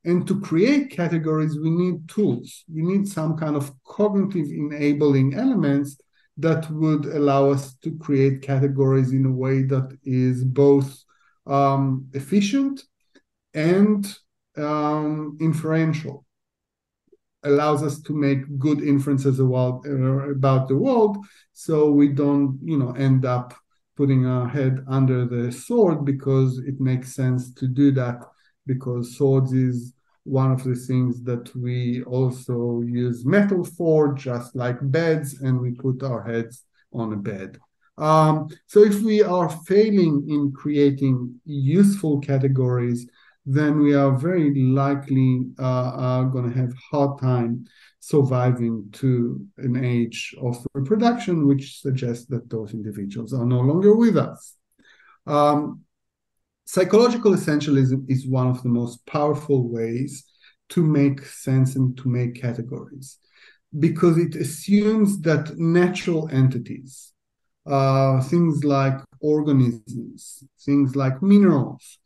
And 0.05 0.25
to 0.27 0.39
create 0.39 0.91
categories, 0.91 1.59
we 1.59 1.71
need 1.71 2.07
tools. 2.07 2.63
We 2.73 2.83
need 2.83 3.05
some 3.05 3.35
kind 3.35 3.57
of 3.57 3.73
cognitive 3.83 4.47
enabling 4.47 5.33
elements 5.33 5.97
that 6.39 6.69
would 6.71 7.05
allow 7.05 7.49
us 7.51 7.75
to 7.75 7.97
create 7.97 8.41
categories 8.41 9.11
in 9.11 9.25
a 9.25 9.31
way 9.31 9.63
that 9.63 9.97
is 10.03 10.43
both 10.43 11.03
um, 11.45 12.07
efficient 12.13 12.83
and 13.53 14.15
um, 14.57 15.37
inferential. 15.41 16.25
Allows 17.43 17.83
us 17.83 18.01
to 18.01 18.13
make 18.13 18.57
good 18.57 18.81
inferences 18.81 19.39
about, 19.39 19.85
uh, 19.85 20.29
about 20.31 20.67
the 20.67 20.77
world, 20.77 21.17
so 21.53 21.91
we 21.91 22.09
don't, 22.09 22.59
you 22.63 22.77
know, 22.77 22.91
end 22.91 23.25
up 23.25 23.53
putting 23.95 24.25
our 24.25 24.47
head 24.47 24.83
under 24.87 25.25
the 25.25 25.51
sword 25.51 26.05
because 26.05 26.59
it 26.59 26.79
makes 26.79 27.13
sense 27.13 27.53
to 27.53 27.67
do 27.67 27.91
that 27.91 28.21
because 28.65 29.17
swords 29.17 29.51
is 29.51 29.93
one 30.29 30.51
of 30.51 30.63
the 30.63 30.75
things 30.75 31.23
that 31.23 31.53
we 31.55 32.03
also 32.03 32.81
use 32.81 33.25
metal 33.25 33.63
for, 33.63 34.13
just 34.13 34.55
like 34.55 34.77
beds, 34.81 35.41
and 35.41 35.59
we 35.59 35.71
put 35.71 36.03
our 36.03 36.23
heads 36.23 36.65
on 36.93 37.13
a 37.13 37.17
bed. 37.17 37.59
Um, 37.97 38.47
so 38.67 38.83
if 38.83 39.01
we 39.01 39.21
are 39.21 39.49
failing 39.49 40.25
in 40.29 40.51
creating 40.51 41.39
useful 41.45 42.19
categories, 42.19 43.07
then 43.45 43.79
we 43.79 43.95
are 43.95 44.15
very 44.17 44.53
likely 44.53 45.47
uh, 45.57 45.89
uh 46.05 46.23
going 46.23 46.51
to 46.51 46.57
have 46.57 46.71
hard 46.91 47.19
time 47.19 47.65
surviving 47.99 48.87
to 48.93 49.45
an 49.57 49.83
age 49.83 50.35
of 50.41 50.55
reproduction, 50.73 51.47
which 51.47 51.81
suggests 51.81 52.25
that 52.27 52.49
those 52.49 52.73
individuals 52.73 53.33
are 53.33 53.45
no 53.45 53.59
longer 53.59 53.95
with 53.95 54.17
us. 54.17 54.55
Um, 55.25 55.81
psychological 56.71 57.31
essentialism 57.31 58.07
is 58.07 58.27
one 58.27 58.45
of 58.45 58.61
the 58.61 58.69
most 58.69 59.03
powerful 59.07 59.67
ways 59.67 60.23
to 60.69 60.83
make 60.83 61.25
sense 61.25 61.75
and 61.75 61.97
to 61.97 62.07
make 62.07 62.39
categories 62.39 63.17
because 63.79 64.19
it 64.19 64.35
assumes 64.35 65.19
that 65.21 65.57
natural 65.57 66.29
entities, 66.31 67.11
uh, 67.65 68.21
things 68.21 68.63
like 68.63 68.99
organisms, 69.19 70.43
things 70.63 70.95
like 70.95 71.23
minerals, 71.23 71.97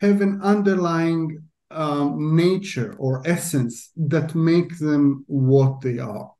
have 0.00 0.20
an 0.20 0.40
underlying 0.42 1.36
um, 1.72 2.36
nature 2.36 2.94
or 2.98 3.20
essence 3.26 3.90
that 3.96 4.32
make 4.36 4.78
them 4.78 5.24
what 5.26 5.80
they 5.80 5.98
are. 5.98 6.30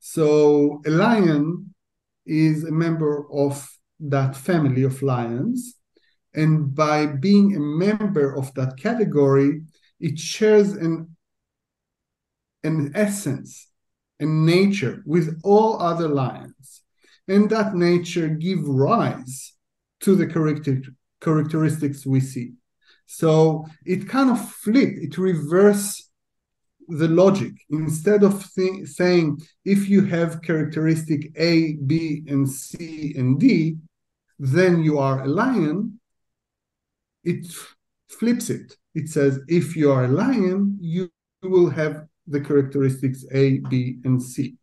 So 0.00 0.82
a 0.84 0.90
lion 0.90 1.72
is 2.26 2.64
a 2.64 2.72
member 2.72 3.24
of 3.32 3.68
that 4.00 4.34
family 4.34 4.82
of 4.82 5.00
lions 5.00 5.76
and 6.34 6.74
by 6.74 7.06
being 7.06 7.54
a 7.54 7.60
member 7.60 8.34
of 8.34 8.52
that 8.54 8.76
category, 8.76 9.62
it 10.00 10.18
shares 10.18 10.72
an, 10.72 11.16
an 12.64 12.92
essence, 12.94 13.68
a 14.18 14.26
nature 14.26 15.02
with 15.06 15.40
all 15.44 15.80
other 15.80 16.08
lions. 16.08 16.82
And 17.28 17.48
that 17.50 17.74
nature 17.74 18.28
give 18.28 18.66
rise 18.66 19.54
to 20.00 20.14
the 20.14 20.26
character, 20.26 20.82
characteristics 21.20 22.04
we 22.04 22.20
see. 22.20 22.52
So 23.06 23.66
it 23.84 24.08
kind 24.08 24.30
of 24.30 24.50
flip, 24.50 24.90
it 24.96 25.16
reverse 25.16 26.10
the 26.88 27.08
logic. 27.08 27.52
Instead 27.70 28.22
of 28.24 28.44
th- 28.54 28.88
saying 28.88 29.40
if 29.64 29.88
you 29.88 30.04
have 30.04 30.42
characteristic 30.42 31.32
A, 31.36 31.74
B, 31.74 32.24
and 32.26 32.48
C 32.48 33.14
and 33.16 33.38
D, 33.38 33.76
then 34.38 34.82
you 34.82 34.98
are 34.98 35.22
a 35.22 35.28
lion, 35.28 36.00
it 37.24 37.46
flips 38.08 38.50
it. 38.50 38.76
It 38.94 39.08
says 39.08 39.40
if 39.48 39.76
you 39.76 39.90
are 39.90 40.04
a 40.04 40.08
lion, 40.08 40.78
you 40.80 41.10
will 41.42 41.70
have 41.70 42.06
the 42.26 42.40
characteristics 42.40 43.24
A, 43.32 43.58
B, 43.58 43.98
and 44.04 44.22
C. 44.22 44.56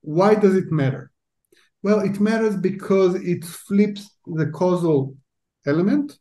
Why 0.00 0.34
does 0.34 0.56
it 0.56 0.72
matter? 0.72 1.10
Well, 1.82 2.00
it 2.00 2.20
matters 2.20 2.56
because 2.56 3.14
it 3.16 3.44
flips 3.44 4.10
the 4.26 4.46
causal 4.46 5.16
element 5.66 6.18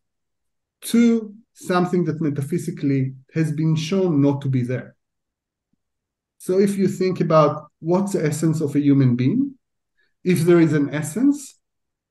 to 0.81 1.33
something 1.53 2.05
that 2.05 2.21
metaphysically 2.21 3.13
has 3.33 3.51
been 3.51 3.75
shown 3.75 4.21
not 4.21 4.41
to 4.41 4.49
be 4.49 4.63
there. 4.63 4.95
So 6.39 6.59
if 6.59 6.77
you 6.77 6.87
think 6.87 7.21
about 7.21 7.67
what's 7.79 8.13
the 8.13 8.25
essence 8.25 8.61
of 8.61 8.75
a 8.75 8.79
human 8.79 9.15
being, 9.15 9.55
if 10.23 10.39
there 10.39 10.59
is 10.59 10.73
an 10.73 10.89
essence, 10.89 11.59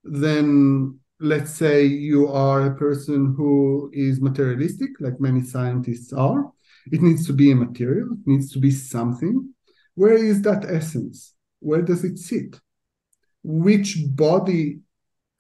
then 0.05 1.01
let's 1.21 1.51
say 1.51 1.85
you 1.85 2.29
are 2.29 2.67
a 2.67 2.75
person 2.75 3.35
who 3.37 3.91
is 3.93 4.21
materialistic, 4.21 4.91
like 5.01 5.21
many 5.21 5.43
scientists 5.43 6.13
are. 6.13 6.51
It 6.91 7.03
needs 7.03 7.27
to 7.27 7.35
be 7.35 7.53
a 7.53 7.57
material, 7.57 8.09
it 8.13 8.27
needs 8.27 8.51
to 8.53 8.59
be 8.59 8.71
something. 8.71 9.55
Where 9.95 10.17
is 10.17 10.41
that 10.43 10.65
essence? 10.65 11.35
Where 11.61 11.83
does 11.83 12.05
it 12.05 12.19
sit? 12.19 12.59
Which 13.43 13.99
body 14.09 14.81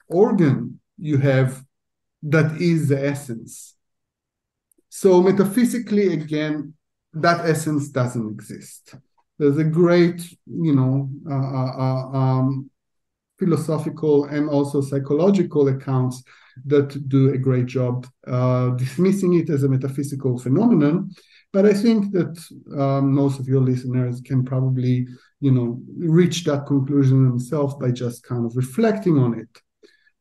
organ 0.08 0.80
you 0.98 1.16
have 1.18 1.64
that 2.24 2.60
is 2.60 2.88
the 2.88 3.02
essence? 3.02 3.74
So, 4.90 5.22
metaphysically, 5.22 6.12
again, 6.12 6.74
that 7.14 7.46
essence 7.48 7.88
doesn't 7.88 8.28
exist. 8.28 8.94
There's 9.38 9.56
a 9.56 9.64
great, 9.64 10.20
you 10.46 10.74
know, 10.74 11.08
uh, 11.28 11.34
uh, 11.34 11.72
uh 11.78 12.18
um, 12.18 12.70
philosophical 13.41 14.26
and 14.26 14.49
also 14.49 14.80
psychological 14.80 15.68
accounts 15.68 16.22
that 16.66 17.09
do 17.09 17.32
a 17.32 17.38
great 17.38 17.66
job 17.66 18.07
uh, 18.26 18.68
dismissing 18.70 19.34
it 19.34 19.49
as 19.51 19.62
a 19.64 19.68
metaphysical 19.68 20.38
phenomenon. 20.38 21.11
But 21.53 21.66
I 21.66 21.72
think 21.72 22.12
that 22.12 22.38
um, 22.78 23.12
most 23.12 23.41
of 23.41 23.49
your 23.49 23.62
listeners 23.62 24.20
can 24.20 24.45
probably, 24.45 25.09
you 25.41 25.51
know, 25.51 25.80
reach 25.99 26.45
that 26.45 26.66
conclusion 26.66 27.24
themselves 27.24 27.74
by 27.74 27.91
just 27.91 28.22
kind 28.22 28.45
of 28.47 28.57
reflecting 28.57 29.18
on 29.18 29.41
it. 29.41 29.49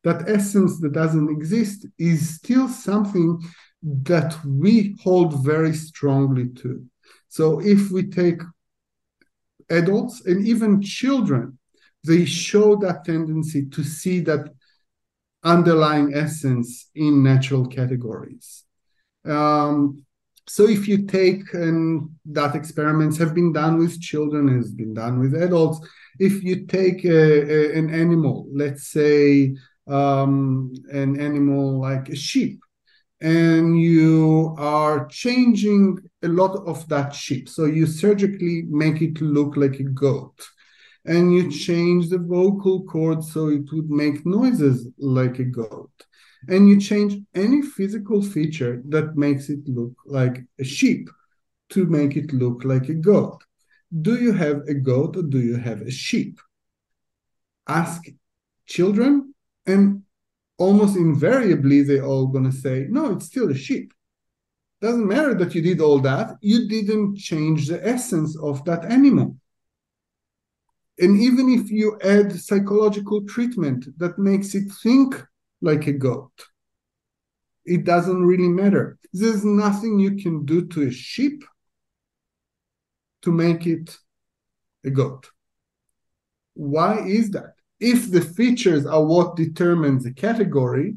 That 0.03 0.27
essence 0.27 0.79
that 0.79 0.93
doesn't 0.93 1.29
exist 1.29 1.85
is 1.99 2.35
still 2.35 2.67
something 2.67 3.39
that 3.83 4.35
we 4.45 4.97
hold 5.03 5.45
very 5.45 5.73
strongly 5.73 6.49
to. 6.61 6.83
So 7.27 7.59
if 7.59 7.91
we 7.91 8.03
take 8.03 8.41
adults 9.69 10.25
and 10.25 10.47
even 10.47 10.81
children, 10.81 11.58
they 12.05 12.25
show 12.25 12.75
that 12.77 13.05
tendency 13.05 13.65
to 13.67 13.83
see 13.83 14.19
that 14.21 14.49
underlying 15.43 16.13
essence 16.13 16.89
in 16.95 17.23
natural 17.23 17.67
categories. 17.67 18.65
Um, 19.25 20.05
so 20.47 20.67
if 20.67 20.87
you 20.87 21.05
take 21.05 21.53
and 21.53 22.09
that 22.25 22.55
experiments 22.55 23.17
have 23.17 23.35
been 23.35 23.53
done 23.53 23.77
with 23.77 24.01
children, 24.01 24.47
has 24.57 24.71
been 24.71 24.93
done 24.93 25.19
with 25.19 25.35
adults. 25.35 25.87
If 26.17 26.43
you 26.43 26.65
take 26.65 27.05
a, 27.05 27.11
a, 27.11 27.77
an 27.77 27.93
animal, 27.93 28.47
let's 28.51 28.87
say 28.87 29.55
um, 29.87 30.73
an 30.91 31.19
animal 31.19 31.79
like 31.79 32.09
a 32.09 32.15
sheep, 32.15 32.61
and 33.21 33.79
you 33.79 34.55
are 34.57 35.05
changing 35.07 35.99
a 36.23 36.27
lot 36.27 36.55
of 36.65 36.87
that 36.89 37.13
sheep. 37.13 37.47
So 37.49 37.65
you 37.65 37.85
surgically 37.85 38.63
make 38.69 39.01
it 39.01 39.21
look 39.21 39.55
like 39.55 39.79
a 39.79 39.83
goat. 39.83 40.35
And 41.09 41.33
you 41.33 41.51
change 41.51 42.09
the 42.09 42.19
vocal 42.19 42.83
cord 42.83 43.23
so 43.23 43.49
it 43.49 43.65
would 43.73 43.89
make 43.89 44.27
noises 44.27 44.87
like 44.99 45.39
a 45.39 45.43
goat. 45.43 45.91
And 46.47 46.69
you 46.69 46.79
change 46.79 47.17
any 47.33 47.63
physical 47.63 48.21
feature 48.21 48.83
that 48.89 49.17
makes 49.17 49.49
it 49.49 49.67
look 49.67 49.93
like 50.05 50.45
a 50.59 50.63
sheep 50.63 51.09
to 51.69 51.87
make 51.87 52.15
it 52.15 52.31
look 52.31 52.63
like 52.63 52.89
a 52.89 52.93
goat. 52.93 53.43
Do 54.01 54.21
you 54.21 54.33
have 54.33 54.61
a 54.67 54.75
goat 54.75 55.17
or 55.17 55.23
do 55.23 55.39
you 55.39 55.57
have 55.57 55.81
a 55.81 55.89
sheep? 55.89 56.39
Ask 57.67 58.03
children 58.67 59.33
and 59.65 60.03
almost 60.59 60.95
invariably 60.95 61.81
they're 61.81 62.05
all 62.05 62.27
going 62.27 62.45
to 62.45 62.55
say, 62.65 62.85
no, 62.87 63.13
it's 63.13 63.25
still 63.25 63.49
a 63.49 63.55
sheep. 63.55 63.93
Doesn't 64.79 65.07
matter 65.07 65.33
that 65.33 65.55
you 65.55 65.63
did 65.63 65.81
all 65.81 65.99
that, 66.01 66.35
you 66.41 66.67
didn't 66.67 67.17
change 67.17 67.67
the 67.67 67.85
essence 67.85 68.37
of 68.37 68.63
that 68.65 68.85
animal. 68.85 69.37
And 70.99 71.19
even 71.19 71.49
if 71.49 71.71
you 71.71 71.97
add 72.03 72.33
psychological 72.33 73.25
treatment 73.25 73.87
that 73.99 74.19
makes 74.19 74.53
it 74.53 74.71
think 74.83 75.21
like 75.61 75.87
a 75.87 75.93
goat, 75.93 76.31
it 77.65 77.85
doesn't 77.85 78.25
really 78.25 78.49
matter. 78.49 78.97
There's 79.13 79.45
nothing 79.45 79.99
you 79.99 80.15
can 80.15 80.45
do 80.45 80.67
to 80.67 80.87
a 80.87 80.91
sheep 80.91 81.43
to 83.21 83.31
make 83.31 83.65
it 83.65 83.97
a 84.83 84.89
goat. 84.89 85.29
Why 86.53 87.05
is 87.05 87.31
that? 87.31 87.53
if 87.79 88.11
the 88.11 88.21
features 88.21 88.85
are 88.85 89.03
what 89.03 89.35
determines 89.35 90.03
the 90.03 90.13
category, 90.13 90.95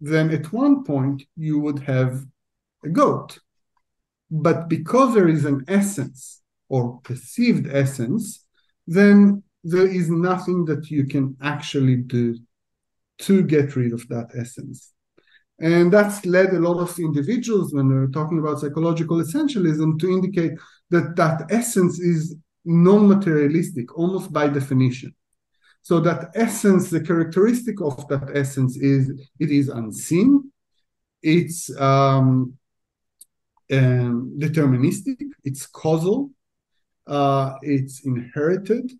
then 0.00 0.30
at 0.30 0.52
one 0.52 0.84
point 0.84 1.24
you 1.36 1.58
would 1.60 1.78
have 1.80 2.24
a 2.82 2.88
goat. 2.88 3.38
But 4.30 4.68
because 4.68 5.14
there 5.14 5.28
is 5.28 5.44
an 5.44 5.64
essence 5.68 6.42
or 6.68 7.00
perceived 7.02 7.68
essence, 7.70 8.43
then 8.86 9.42
there 9.62 9.86
is 9.86 10.10
nothing 10.10 10.64
that 10.66 10.90
you 10.90 11.06
can 11.06 11.36
actually 11.42 11.96
do 11.96 12.38
to 13.18 13.42
get 13.42 13.76
rid 13.76 13.92
of 13.92 14.06
that 14.08 14.28
essence. 14.36 14.92
And 15.60 15.92
that's 15.92 16.26
led 16.26 16.50
a 16.50 16.58
lot 16.58 16.80
of 16.80 16.98
individuals, 16.98 17.72
when 17.72 17.88
they're 17.88 18.08
talking 18.08 18.38
about 18.38 18.60
psychological 18.60 19.18
essentialism, 19.18 20.00
to 20.00 20.10
indicate 20.10 20.52
that 20.90 21.14
that 21.16 21.46
essence 21.50 22.00
is 22.00 22.36
non 22.64 23.08
materialistic, 23.08 23.96
almost 23.96 24.32
by 24.32 24.48
definition. 24.48 25.14
So 25.82 26.00
that 26.00 26.30
essence, 26.34 26.90
the 26.90 27.00
characteristic 27.00 27.80
of 27.80 28.08
that 28.08 28.30
essence 28.34 28.76
is 28.76 29.10
it 29.38 29.50
is 29.50 29.68
unseen, 29.68 30.50
it's 31.22 31.70
um, 31.80 32.54
um, 33.70 34.36
deterministic, 34.38 35.20
it's 35.44 35.66
causal, 35.66 36.30
uh, 37.06 37.54
it's 37.62 38.04
inherited, 38.04 38.92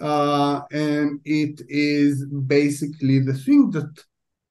uh, 0.00 0.62
and 0.70 1.20
it 1.24 1.62
is 1.68 2.26
basically 2.26 3.20
the 3.20 3.34
thing 3.34 3.70
that 3.70 4.04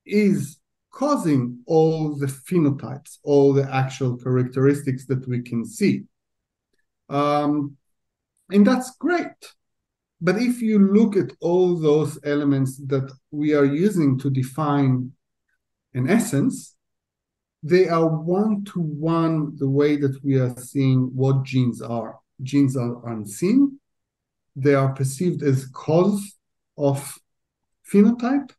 is 0.06 0.58
causing 0.92 1.60
all 1.66 2.16
the 2.16 2.26
phenotypes, 2.26 3.18
all 3.24 3.54
the 3.54 3.70
actual 3.74 4.18
characteristics 4.18 5.06
that 5.06 5.28
we 5.28 5.42
can 5.42 5.66
see. 5.66 6.04
Um, 7.10 7.76
and 8.50 8.66
that's 8.66 8.96
great. 8.98 9.54
But 10.22 10.42
if 10.42 10.62
you 10.62 10.80
look 10.80 11.18
at 11.18 11.34
all 11.42 11.78
those 11.78 12.18
elements 12.24 12.78
that 12.88 13.12
we 13.32 13.54
are 13.54 13.66
using 13.66 14.18
to 14.20 14.30
define 14.30 15.12
an 15.94 16.10
essence, 16.10 16.76
they 17.62 17.90
are 17.90 18.08
one 18.08 18.64
to 18.66 18.80
one 18.80 19.56
the 19.58 19.70
way 19.70 19.98
that 19.98 20.24
we 20.24 20.40
are 20.40 20.56
seeing 20.58 21.12
what 21.14 21.44
genes 21.44 21.82
are. 21.82 22.20
Genes 22.42 22.76
are 22.76 23.08
unseen, 23.12 23.80
they 24.56 24.74
are 24.74 24.94
perceived 24.94 25.44
as 25.44 25.68
cause 25.68 26.36
of 26.78 27.18
phenotype, 27.92 28.52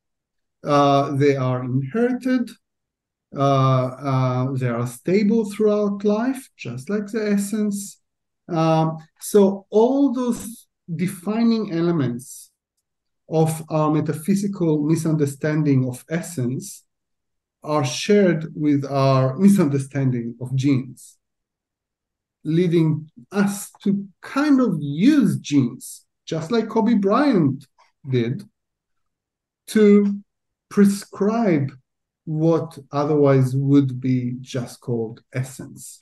uh, 0.65 1.13
they 1.17 1.37
are 1.37 1.65
inherited, 1.65 2.51
uh, 3.37 3.87
uh, 3.87 4.53
they 4.53 4.69
are 4.69 4.87
stable 4.87 5.51
throughout 5.51 6.05
life, 6.05 6.49
just 6.57 6.89
like 6.89 7.07
the 7.07 7.33
essence. 7.33 8.01
Um, 8.49 8.99
so 9.21 9.67
all 9.71 10.13
those 10.13 10.67
defining 10.95 11.73
elements 11.73 12.51
of 13.29 13.63
our 13.69 13.93
metaphysical 13.93 14.83
misunderstanding 14.85 15.89
of 15.89 16.05
essence 16.09 16.85
are 17.63 17.85
shared 17.85 18.47
with 18.55 18.85
our 18.85 19.37
misunderstanding 19.37 20.37
of 20.41 20.55
genes, 20.55 21.19
leading 22.47 23.11
us 23.33 23.71
to 23.83 24.07
kind 24.23 24.61
of 24.61 24.79
use 24.81 25.37
genes, 25.39 26.07
just 26.25 26.51
like 26.51 26.69
Kobe 26.69 26.95
Bryant 26.95 27.67
did, 28.09 28.45
to 29.69 30.21
prescribe 30.71 31.73
what 32.25 32.79
otherwise 32.93 33.55
would 33.55 34.01
be 34.01 34.37
just 34.41 34.81
called 34.81 35.21
essence. 35.33 35.99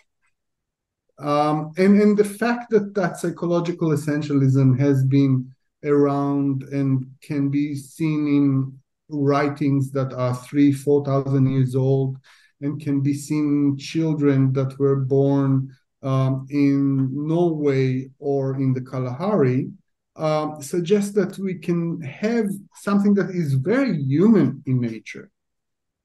Um, 1.19 1.73
and, 1.79 2.01
and 2.01 2.17
the 2.17 2.25
fact 2.25 2.71
that 2.71 2.95
that 2.95 3.19
psychological 3.19 3.91
essentialism 3.91 4.79
has 4.79 5.05
been 5.05 5.51
around 5.85 6.65
and 6.65 7.07
can 7.23 7.51
be 7.51 7.75
seen 7.75 8.27
in 8.27 8.79
writings 9.09 9.93
that 9.93 10.13
are 10.13 10.35
three, 10.35 10.73
4,000 10.73 11.47
years 11.51 11.75
old 11.75 12.19
and 12.61 12.81
can 12.81 13.01
be 13.01 13.15
seen 13.15 13.45
in 13.45 13.79
children 13.79 14.53
that 14.55 14.79
were 14.79 14.97
born 14.97 15.75
um, 16.05 16.47
in 16.51 17.27
Norway 17.27 18.11
or 18.19 18.57
in 18.57 18.73
the 18.73 18.81
Kalahari 18.83 19.71
um, 20.17 20.63
suggests 20.63 21.13
that 21.15 21.39
we 21.39 21.55
can 21.55 22.01
have 22.03 22.49
something 22.75 23.15
that 23.15 23.31
is 23.31 23.55
very 23.55 24.01
human 24.01 24.63
in 24.67 24.81
nature. 24.81 25.31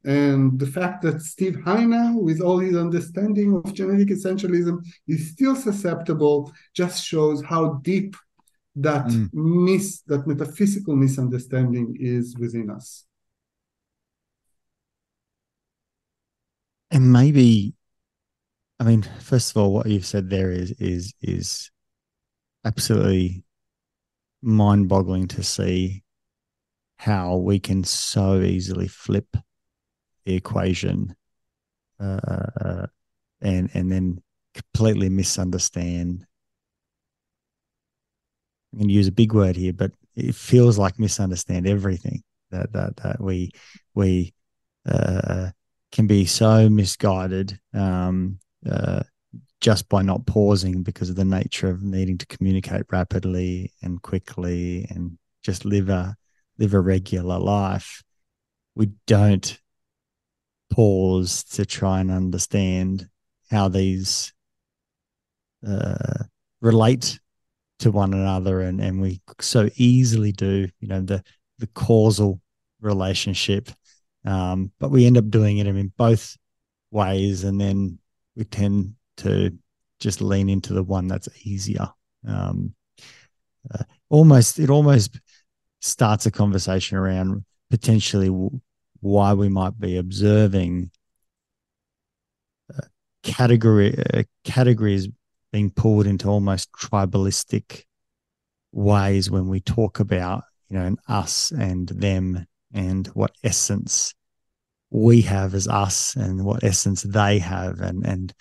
And 0.06 0.58
the 0.58 0.66
fact 0.66 1.02
that 1.04 1.22
Steve 1.22 1.60
Heine, 1.66 2.16
with 2.16 2.39
all 2.39 2.58
his 2.58 2.76
understanding 2.76 3.54
of 3.58 3.74
genetic 3.74 4.08
essentialism, 4.08 4.78
is 5.08 5.30
still 5.30 5.56
susceptible 5.56 6.52
just 6.74 7.04
shows 7.04 7.43
how 7.43 7.74
deep 7.84 8.16
that 8.78 9.08
mm. 9.08 9.30
mis 9.34 10.02
that 10.08 10.26
metaphysical 10.26 10.95
misunderstanding 10.95 11.97
is 12.00 12.38
within 12.38 12.70
us. 12.70 13.06
And 16.91 17.12
maybe, 17.12 17.74
I 18.80 18.86
mean, 18.86 19.03
first 19.19 19.51
of 19.51 19.57
all, 19.57 19.73
what 19.73 19.88
you've 19.88 20.05
said 20.05 20.30
there 20.30 20.51
is 20.51 20.71
is 20.80 21.13
is 21.21 21.69
absolutely 22.63 23.43
mind-boggling 24.41 25.27
to 25.27 25.43
see 25.43 26.03
how 26.97 27.36
we 27.36 27.59
can 27.59 27.84
so 27.84 28.39
easily 28.39 28.88
flip 28.88 29.36
the 30.25 30.36
equation 30.36 31.15
uh, 31.99 32.88
and 33.41 33.69
and 33.73 33.91
then 33.91 34.21
completely 34.53 35.09
misunderstand. 35.09 36.25
I'm 38.71 38.80
going 38.80 38.89
to 38.89 38.93
use 38.93 39.07
a 39.07 39.11
big 39.11 39.34
word 39.34 39.55
here, 39.55 39.73
but 39.73 39.91
it 40.15 40.36
feels 40.36 40.77
like 40.77 40.99
misunderstand 40.99 41.67
everything 41.67 42.23
that 42.51 42.71
that 42.73 42.95
that 42.97 43.21
we 43.21 43.51
we 43.93 44.34
uh, 44.88 45.49
can 45.91 46.07
be 46.07 46.25
so 46.25 46.69
misguided 46.69 47.59
um, 47.73 48.39
uh, 48.70 49.03
just 49.62 49.89
by 49.89 50.01
not 50.01 50.26
pausing 50.26 50.84
because 50.84 51.10
of 51.10 51.16
the 51.16 51.26
nature 51.26 51.70
of 51.70 51.84
needing 51.84 52.18
to 52.18 52.26
communicate 52.28 52.84
rapidly 52.91 53.74
and 53.82 54.01
quickly 54.01 54.86
and 54.89 55.18
just 55.43 55.66
live 55.66 55.89
a 55.89 56.16
live 56.57 56.74
a 56.74 56.80
regular 56.80 57.38
life. 57.38 58.03
We 58.76 58.91
don't 59.07 59.60
pause 60.72 61.43
to 61.43 61.66
try 61.66 61.99
and 61.99 62.12
understand 62.12 63.10
how 63.49 63.68
these 63.68 64.34
uh, 65.68 66.24
relate 66.62 67.20
to 67.80 67.91
one 67.91 68.14
another 68.14 68.62
and, 68.62 68.80
and 68.82 69.01
we 69.01 69.22
so 69.39 69.70
easily 69.76 70.32
do 70.32 70.68
you 70.80 70.88
know 70.88 71.01
the 71.01 71.24
the 71.60 71.68
causal 71.68 72.41
relationship 72.82 73.70
um, 74.26 74.72
but 74.80 74.91
we 74.91 75.05
end 75.05 75.18
up 75.18 75.30
doing 75.30 75.57
it 75.57 75.68
in 75.68 75.93
both 75.97 76.38
ways 76.91 77.43
and 77.43 77.60
then 77.60 77.97
we 78.40 78.46
tend 78.46 78.96
to 79.18 79.52
just 80.00 80.22
lean 80.22 80.48
into 80.50 80.74
the 80.74 80.82
one 80.82 81.08
that's 81.08 81.28
easier. 81.46 81.90
Um, 82.26 82.74
uh, 83.72 83.84
almost 84.10 84.58
it 84.60 84.70
almost 84.70 85.20
starts 85.82 86.26
a 86.26 86.32
conversation 86.32 86.98
around 86.98 87.44
potentially 87.70 88.30
why 89.02 89.34
we 89.34 89.50
might 89.50 89.78
be 89.78 89.98
observing 89.98 90.90
uh, 92.74 92.88
category 93.24 94.02
uh, 94.14 94.24
categories 94.46 95.10
being 95.52 95.70
pulled 95.70 96.08
into 96.08 96.30
almost 96.30 96.72
tribalistic 96.72 97.84
ways 98.72 99.30
when 99.30 99.50
we 99.50 99.60
talk 99.60 100.00
about 100.00 100.44
you 100.70 100.80
know 100.80 100.86
an 100.86 100.98
us 101.10 101.52
and 101.52 101.90
them 101.90 102.48
and 102.74 103.08
what 103.08 103.32
essence 103.44 104.14
we 104.92 105.22
have 105.22 105.54
as 105.54 105.68
us 105.68 106.16
and 106.16 106.44
what 106.44 106.64
essence 106.64 107.04
they 107.04 107.40
have. 107.40 107.80
And 107.80 108.06
and 108.06 108.34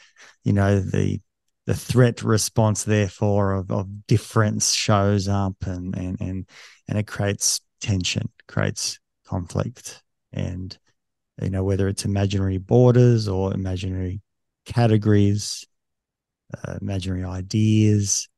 you 0.45 0.53
know 0.53 0.81
the 0.81 1.21
the 1.67 1.75
threat 1.75 2.23
response 2.23 2.85
therefore 2.85 3.53
of, 3.53 3.71
of 3.71 4.07
difference 4.07 4.73
shows 4.73 5.29
up 5.29 5.57
and 5.63 5.95
and 5.97 6.21
and 6.21 6.49
and 6.89 6.99
it 6.99 7.07
creates 7.07 7.61
tension 7.81 8.29
creates 8.47 8.99
conflict. 9.27 10.03
And 10.33 10.77
you 11.41 11.51
know 11.51 11.65
whether 11.65 11.89
it's 11.89 12.05
imaginary 12.05 12.59
borders 12.59 13.29
or 13.29 13.55
imaginary 13.55 14.21
categories 14.67 15.67
uh, 16.57 16.77
imaginary 16.81 17.25
ideas 17.25 18.29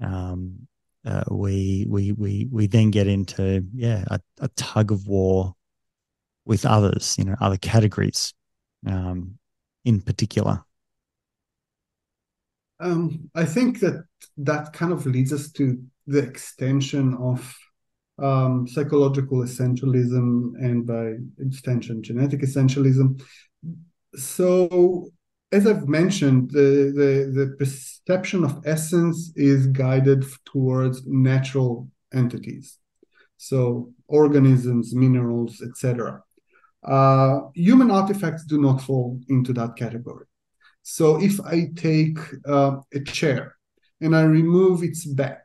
um, 0.00 0.66
uh, 1.04 1.24
we 1.30 1.86
we 1.88 2.12
we 2.12 2.48
we 2.50 2.66
then 2.66 2.90
get 2.90 3.06
into 3.06 3.64
yeah 3.74 4.04
a, 4.08 4.20
a, 4.40 4.48
tug 4.56 4.92
of 4.92 5.06
war 5.06 5.54
with 6.48 6.66
others 6.66 7.14
you 7.18 7.24
know 7.24 7.36
other 7.40 7.56
categories 7.58 8.34
um, 8.86 9.38
in 9.84 10.00
particular? 10.00 10.64
Um, 12.80 13.30
i 13.34 13.44
think 13.44 13.80
that 13.80 14.04
that 14.36 14.72
kind 14.72 14.92
of 14.92 15.04
leads 15.04 15.32
us 15.32 15.50
to 15.52 15.82
the 16.06 16.20
extension 16.20 17.14
of 17.20 17.56
um, 18.18 18.66
psychological 18.66 19.38
essentialism 19.38 20.54
and 20.60 20.86
by 20.86 21.14
extension 21.44 22.02
genetic 22.02 22.40
essentialism. 22.40 23.22
So 24.16 25.10
as 25.50 25.66
I've 25.66 25.88
mentioned, 25.88 26.50
the, 26.50 26.92
the, 26.94 27.32
the 27.32 27.56
perception 27.58 28.44
of 28.44 28.62
essence 28.66 29.32
is 29.34 29.66
guided 29.68 30.24
towards 30.44 31.06
natural 31.06 31.88
entities, 32.12 32.78
so 33.38 33.92
organisms, 34.08 34.94
minerals, 34.94 35.62
etc. 35.62 36.22
Uh, 36.84 37.40
human 37.54 37.90
artifacts 37.90 38.44
do 38.44 38.60
not 38.60 38.80
fall 38.80 39.20
into 39.28 39.52
that 39.52 39.76
category. 39.76 40.26
So 40.82 41.20
if 41.20 41.40
I 41.40 41.70
take 41.76 42.18
uh, 42.46 42.76
a 42.94 43.00
chair 43.00 43.56
and 44.00 44.16
I 44.16 44.22
remove 44.22 44.82
its 44.82 45.04
back 45.04 45.44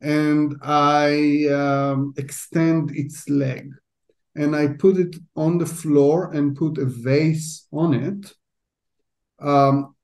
and 0.00 0.56
I 0.62 1.46
um, 1.46 2.14
extend 2.16 2.96
its 2.96 3.28
leg 3.28 3.70
and 4.34 4.54
I 4.54 4.68
put 4.68 4.98
it 4.98 5.16
on 5.34 5.58
the 5.58 5.66
floor 5.66 6.32
and 6.32 6.56
put 6.56 6.78
a 6.78 6.84
vase 6.84 7.66
on 7.72 7.94
it, 7.94 8.32
um, 9.40 9.94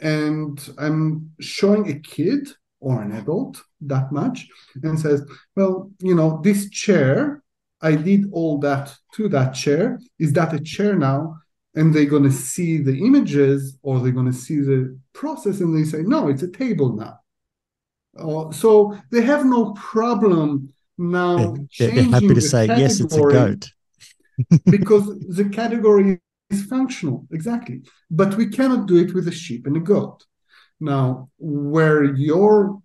and 0.00 0.58
I'm 0.78 1.32
showing 1.40 1.90
a 1.90 1.98
kid 1.98 2.48
or 2.80 3.02
an 3.02 3.12
adult 3.12 3.62
that 3.82 4.12
much 4.12 4.48
and 4.82 4.98
says, 4.98 5.22
well, 5.56 5.90
you 6.00 6.14
know, 6.14 6.40
this 6.42 6.70
chair, 6.70 7.42
I 7.82 7.94
did 7.96 8.26
all 8.32 8.58
that 8.58 8.94
to 9.14 9.28
that 9.30 9.52
chair. 9.52 10.00
Is 10.18 10.32
that 10.34 10.52
a 10.52 10.60
chair 10.60 10.96
now? 10.96 11.36
And 11.74 11.94
they're 11.94 12.04
going 12.04 12.24
to 12.24 12.32
see 12.32 12.78
the 12.78 12.98
images 12.98 13.78
or 13.82 14.00
they're 14.00 14.12
going 14.12 14.30
to 14.30 14.32
see 14.32 14.60
the 14.60 14.98
process 15.12 15.60
and 15.60 15.76
they 15.76 15.88
say, 15.88 16.02
no, 16.02 16.28
it's 16.28 16.42
a 16.42 16.50
table 16.50 16.96
now. 16.96 17.18
Uh, 18.18 18.50
so 18.50 18.98
they 19.12 19.22
have 19.22 19.46
no 19.46 19.72
problem 19.74 20.72
now. 20.98 21.54
They're, 21.78 21.90
they're 21.90 22.04
happy 22.04 22.34
to 22.34 22.40
say, 22.40 22.66
yes, 22.66 23.00
it's 23.00 23.14
a 23.14 23.20
goat. 23.20 23.70
because 24.66 25.06
the 25.28 25.48
category 25.48 26.20
is 26.50 26.64
functional, 26.64 27.26
exactly. 27.30 27.82
But 28.10 28.36
we 28.36 28.48
cannot 28.48 28.86
do 28.86 28.96
it 28.96 29.14
with 29.14 29.28
a 29.28 29.32
sheep 29.32 29.66
and 29.66 29.76
a 29.76 29.80
goat. 29.80 30.24
Now, 30.80 31.30
where 31.38 32.04
your 32.04 32.80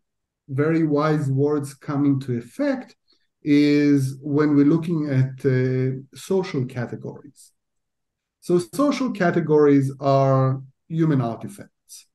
very 0.47 0.85
wise 0.85 1.29
words 1.29 1.73
come 1.73 2.05
into 2.05 2.37
effect 2.37 2.95
is 3.45 4.17
when 4.21 4.55
we're 4.55 4.65
looking 4.65 5.07
at 5.07 5.45
uh, 5.45 6.01
social 6.17 6.65
categories. 6.65 7.51
So, 8.41 8.57
social 8.57 9.11
categories 9.11 9.93
are 9.99 10.61
human 10.87 11.21
artifacts. 11.21 12.07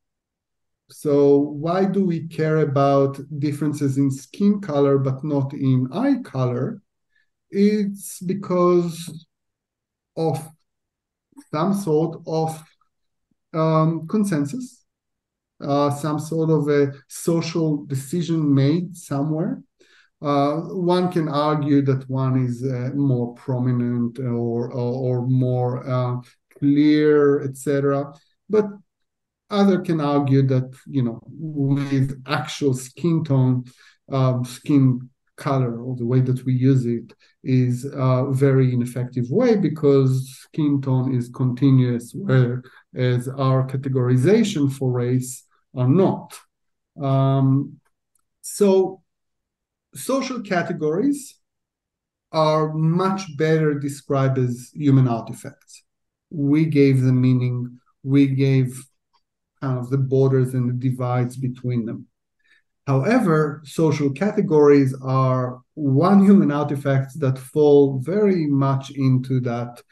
So, 0.91 1.39
why 1.39 1.85
do 1.85 2.05
we 2.05 2.27
care 2.27 2.59
about 2.59 3.21
differences 3.39 3.97
in 3.97 4.11
skin 4.11 4.61
color 4.61 4.99
but 4.99 5.23
not 5.23 5.55
in 5.55 5.89
eye 5.93 6.17
color? 6.25 6.83
It's 7.51 8.21
because 8.21 9.27
of 10.17 10.49
some 11.53 11.75
sort 11.75 12.21
of 12.27 12.61
um, 13.55 14.09
consensus, 14.09 14.85
uh, 15.61 15.91
some 15.91 16.19
sort 16.19 16.51
of 16.51 16.69
a 16.69 16.93
social 17.07 17.85
decision 17.87 18.53
made 18.53 18.97
somewhere. 18.97 19.63
Uh, 20.23 20.57
one 20.57 21.11
can 21.11 21.29
argue 21.29 21.81
that 21.83 22.09
one 22.11 22.45
is 22.45 22.63
uh, 22.63 22.91
more 22.95 23.35
prominent 23.35 24.19
or 24.19 24.71
or, 24.71 25.23
or 25.23 25.27
more 25.27 25.89
uh, 25.89 26.17
clear, 26.59 27.43
etc. 27.43 28.13
But 28.49 28.67
other 29.49 29.81
can 29.81 30.01
argue 30.01 30.43
that 30.47 30.71
you 30.87 31.03
know 31.03 31.21
with 31.27 32.23
actual 32.27 32.75
skin 32.75 33.25
tone, 33.25 33.65
um, 34.11 34.45
skin 34.45 35.09
color 35.41 35.81
or 35.81 35.97
the 35.97 36.05
way 36.05 36.21
that 36.21 36.45
we 36.45 36.53
use 36.53 36.85
it 36.85 37.13
is 37.43 37.87
a 37.87 38.27
very 38.31 38.75
ineffective 38.75 39.25
way 39.31 39.57
because 39.57 40.29
skin 40.43 40.81
tone 40.83 41.15
is 41.15 41.31
continuous, 41.31 42.13
whereas 42.15 43.27
our 43.29 43.67
categorization 43.67 44.71
for 44.71 44.93
race 44.93 45.45
are 45.75 45.89
not. 45.89 46.39
Um, 47.03 47.81
so 48.43 49.03
social 49.95 50.41
categories 50.43 51.37
are 52.33 52.73
much 52.73 53.37
better 53.37 53.75
described 53.75 54.39
as 54.39 54.71
human 54.75 55.09
artifacts. 55.09 55.85
We 56.31 56.67
gave 56.67 57.01
them 57.03 57.21
meaning, 57.21 57.81
we 58.03 58.29
gave 58.29 58.81
kind 59.61 59.79
of 59.79 59.91
the 59.91 59.99
borders 59.99 60.55
and 60.55 60.69
the 60.69 60.89
divides 60.89 61.37
between 61.37 61.85
them. 61.87 62.07
However, 62.87 63.63
social 63.65 64.11
categories 64.11 64.95
are 65.03 65.61
one 65.75 66.25
human 66.25 66.51
artifacts 66.51 67.15
that 67.19 67.39
fall 67.39 68.01
very 68.01 68.47
much 68.47 68.91
into 68.91 69.41
that 69.41 69.83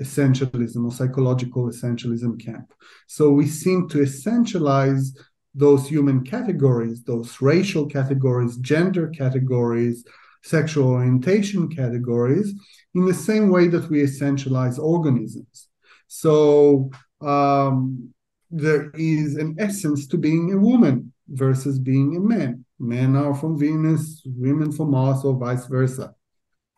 essentialism 0.00 0.84
or 0.84 0.90
psychological 0.90 1.68
essentialism 1.68 2.42
camp. 2.42 2.72
So 3.06 3.30
we 3.30 3.46
seem 3.46 3.88
to 3.90 3.98
essentialize 3.98 5.08
those 5.54 5.86
human 5.88 6.24
categories, 6.24 7.02
those 7.04 7.40
racial 7.40 7.86
categories, 7.86 8.56
gender 8.56 9.08
categories, 9.08 10.04
sexual 10.42 10.88
orientation 10.88 11.68
categories, 11.68 12.54
in 12.94 13.06
the 13.06 13.14
same 13.14 13.50
way 13.50 13.68
that 13.68 13.88
we 13.90 14.02
essentialize 14.02 14.78
organisms. 14.78 15.68
So 16.08 16.90
um, 17.20 18.12
there 18.50 18.90
is 18.90 19.36
an 19.36 19.56
essence 19.58 20.06
to 20.08 20.18
being 20.18 20.52
a 20.52 20.58
woman 20.58 21.12
versus 21.28 21.78
being 21.78 22.16
a 22.16 22.20
man. 22.20 22.64
Men 22.78 23.16
are 23.16 23.34
from 23.34 23.58
Venus, 23.58 24.22
women 24.26 24.72
from 24.72 24.90
Mars, 24.90 25.24
or 25.24 25.36
vice 25.36 25.66
versa. 25.66 26.14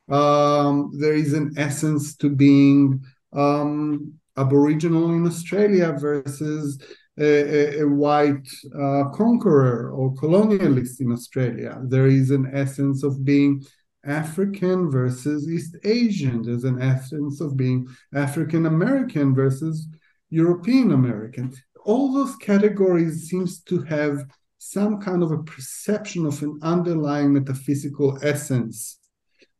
Um, 0.08 0.92
there 0.98 1.14
is 1.14 1.32
an 1.32 1.54
essence 1.56 2.14
to 2.16 2.28
being 2.28 3.02
um, 3.32 4.14
Aboriginal 4.36 5.12
in 5.14 5.26
Australia 5.26 5.96
versus 5.98 6.78
a, 7.18 7.80
a, 7.80 7.88
white 7.88 8.48
uh, 8.74 9.04
conqueror 9.10 9.90
or 9.90 10.14
colonialist 10.14 11.00
in 11.00 11.12
Australia. 11.12 11.80
There 11.84 12.06
is 12.06 12.30
an 12.30 12.50
essence 12.52 13.04
of 13.04 13.24
being 13.24 13.64
African 14.04 14.90
versus 14.90 15.48
East 15.48 15.76
Asian. 15.84 16.42
There's 16.42 16.64
an 16.64 16.82
essence 16.82 17.40
of 17.40 17.56
being 17.56 17.86
African 18.14 18.66
American 18.66 19.34
versus 19.34 19.88
European 20.30 20.92
American. 20.92 21.52
All 21.84 22.12
those 22.12 22.34
categories 22.36 23.28
seems 23.28 23.62
to 23.62 23.82
have 23.82 24.24
some 24.58 25.00
kind 25.00 25.22
of 25.22 25.30
a 25.30 25.42
perception 25.42 26.26
of 26.26 26.42
an 26.42 26.58
underlying 26.62 27.32
metaphysical 27.32 28.18
essence. 28.22 28.98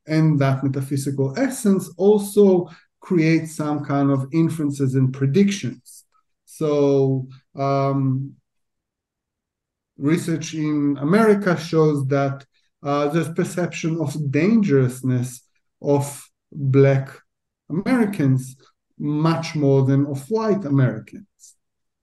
And 0.07 0.39
that 0.41 0.65
metaphysical 0.65 1.39
essence 1.39 1.91
also 1.97 2.69
creates 3.01 3.55
some 3.55 3.85
kind 3.85 4.11
of 4.11 4.27
inferences 4.33 4.95
and 4.95 5.13
predictions. 5.13 6.05
So 6.47 7.29
um, 7.57 8.35
research 9.97 10.55
in 10.55 10.97
America 11.01 11.57
shows 11.57 12.07
that 12.09 12.45
uh, 12.83 13.09
there's 13.09 13.33
perception 13.33 14.01
of 14.01 14.31
dangerousness 14.31 15.43
of 15.81 16.29
Black 16.53 17.09
Americans 17.71 18.57
much 18.99 19.55
more 19.55 19.85
than 19.85 20.07
of 20.07 20.29
white 20.31 20.65
Americans. 20.65 21.27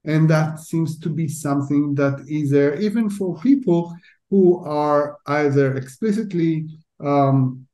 And 0.04 0.30
that 0.30 0.60
seems 0.60 1.00
to 1.00 1.10
be 1.10 1.28
something 1.28 1.96
that 1.96 2.26
is 2.28 2.50
there 2.50 2.80
even 2.80 3.10
for 3.10 3.40
people 3.40 3.96
who 4.30 4.64
are 4.66 5.18
either 5.28 5.76
explicitly 5.76 6.68
um, 7.00 7.68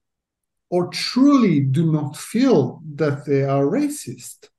or 0.69 0.87
truly 0.87 1.61
do 1.61 1.91
not 1.91 2.17
feel 2.17 2.81
that 2.95 3.25
they 3.25 3.43
are 3.43 3.63
racist 3.63 4.49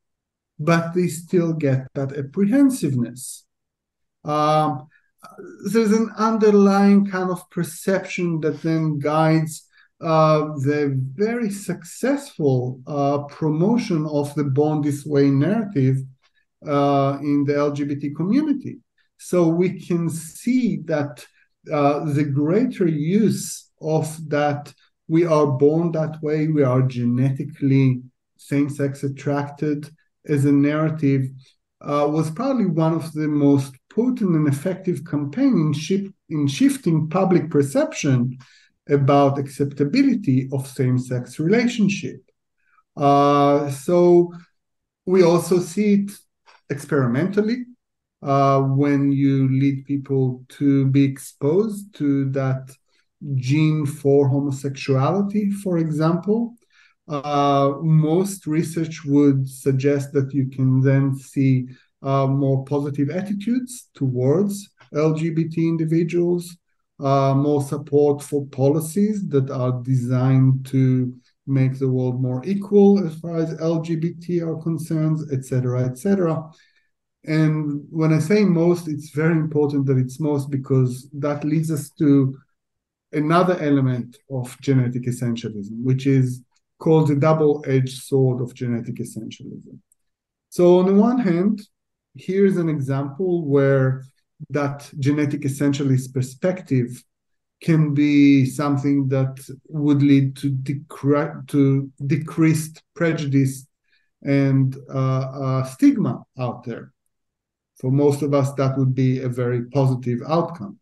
but 0.58 0.94
they 0.94 1.08
still 1.08 1.52
get 1.52 1.86
that 1.94 2.16
apprehensiveness. 2.16 3.44
Um, 4.24 4.88
there's 5.70 5.92
an 5.92 6.10
underlying 6.16 7.06
kind 7.06 7.30
of 7.30 7.48
perception 7.50 8.40
that 8.40 8.62
then 8.62 8.98
guides 8.98 9.66
uh, 10.00 10.52
the 10.58 10.96
very 11.14 11.50
successful 11.50 12.80
uh, 12.86 13.18
promotion 13.24 14.06
of 14.06 14.34
the 14.34 14.44
Born 14.44 14.80
This 14.80 15.04
Way 15.04 15.30
narrative 15.30 15.98
uh, 16.66 17.18
in 17.20 17.44
the 17.44 17.54
LGBT 17.54 18.14
community. 18.14 18.78
So 19.18 19.48
we 19.48 19.80
can 19.80 20.08
see 20.08 20.78
that 20.84 21.26
uh, 21.72 22.04
the 22.12 22.24
greater 22.24 22.86
use 22.86 23.70
of 23.80 24.16
that 24.28 24.72
we 25.08 25.24
are 25.24 25.46
born 25.46 25.90
that 25.92 26.22
way, 26.22 26.48
we 26.48 26.62
are 26.62 26.82
genetically 26.82 28.02
same 28.36 28.68
sex 28.68 29.02
attracted, 29.02 29.90
as 30.28 30.44
a 30.44 30.52
narrative 30.52 31.28
uh, 31.80 32.06
was 32.08 32.30
probably 32.30 32.66
one 32.66 32.94
of 32.94 33.12
the 33.12 33.28
most 33.28 33.74
potent 33.90 34.34
and 34.34 34.48
effective 34.48 35.04
campaign 35.04 35.72
in, 35.72 36.14
in 36.28 36.46
shifting 36.46 37.08
public 37.08 37.50
perception 37.50 38.36
about 38.88 39.38
acceptability 39.38 40.48
of 40.52 40.66
same-sex 40.66 41.38
relationship. 41.38 42.20
Uh, 42.96 43.70
so 43.70 44.32
we 45.06 45.22
also 45.22 45.58
see 45.58 45.94
it 45.94 46.10
experimentally 46.70 47.64
uh, 48.22 48.60
when 48.60 49.12
you 49.12 49.48
lead 49.48 49.84
people 49.84 50.44
to 50.48 50.86
be 50.86 51.04
exposed 51.04 51.94
to 51.94 52.30
that 52.30 52.68
gene 53.34 53.86
for 53.86 54.28
homosexuality, 54.28 55.50
for 55.50 55.78
example, 55.78 56.54
uh, 57.08 57.74
most 57.82 58.46
research 58.46 59.04
would 59.04 59.48
suggest 59.48 60.12
that 60.12 60.32
you 60.34 60.48
can 60.48 60.80
then 60.80 61.16
see 61.16 61.66
uh, 62.02 62.26
more 62.26 62.64
positive 62.64 63.10
attitudes 63.10 63.88
towards 63.94 64.68
LGBT 64.94 65.56
individuals, 65.58 66.56
uh, 67.00 67.34
more 67.34 67.62
support 67.62 68.22
for 68.22 68.46
policies 68.46 69.26
that 69.28 69.50
are 69.50 69.80
designed 69.82 70.66
to 70.66 71.14
make 71.46 71.78
the 71.78 71.88
world 71.88 72.20
more 72.20 72.42
equal 72.44 73.04
as 73.06 73.18
far 73.20 73.36
as 73.36 73.54
LGBT 73.54 74.46
are 74.46 74.62
concerned, 74.62 75.18
etc., 75.32 75.86
etc. 75.86 76.44
And 77.24 77.84
when 77.90 78.12
I 78.12 78.18
say 78.18 78.44
most, 78.44 78.86
it's 78.86 79.10
very 79.10 79.36
important 79.36 79.86
that 79.86 79.98
it's 79.98 80.20
most 80.20 80.50
because 80.50 81.08
that 81.14 81.44
leads 81.44 81.70
us 81.70 81.90
to 81.98 82.38
another 83.12 83.58
element 83.60 84.18
of 84.30 84.56
genetic 84.60 85.04
essentialism, 85.04 85.82
which 85.82 86.06
is 86.06 86.42
called 86.78 87.08
the 87.08 87.16
double-edged 87.16 88.02
sword 88.02 88.40
of 88.40 88.54
genetic 88.54 88.96
essentialism. 88.96 89.78
So 90.50 90.78
on 90.78 90.86
the 90.86 90.94
one 90.94 91.18
hand, 91.18 91.60
here's 92.14 92.56
an 92.56 92.68
example 92.68 93.44
where 93.44 94.04
that 94.50 94.90
genetic 94.98 95.42
essentialist 95.42 96.14
perspective 96.14 97.02
can 97.60 97.92
be 97.92 98.46
something 98.46 99.08
that 99.08 99.36
would 99.68 100.02
lead 100.02 100.36
to, 100.36 100.50
decre- 100.52 101.46
to 101.48 101.90
decreased 102.06 102.82
prejudice 102.94 103.66
and 104.22 104.76
uh, 104.92 105.20
uh, 105.42 105.64
stigma 105.64 106.22
out 106.38 106.64
there. 106.64 106.92
For 107.80 107.90
most 107.90 108.22
of 108.22 108.32
us, 108.32 108.52
that 108.54 108.78
would 108.78 108.94
be 108.94 109.20
a 109.20 109.28
very 109.28 109.64
positive 109.66 110.20
outcome. 110.28 110.78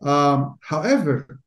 Um, 0.00 0.56
however, 0.60 1.41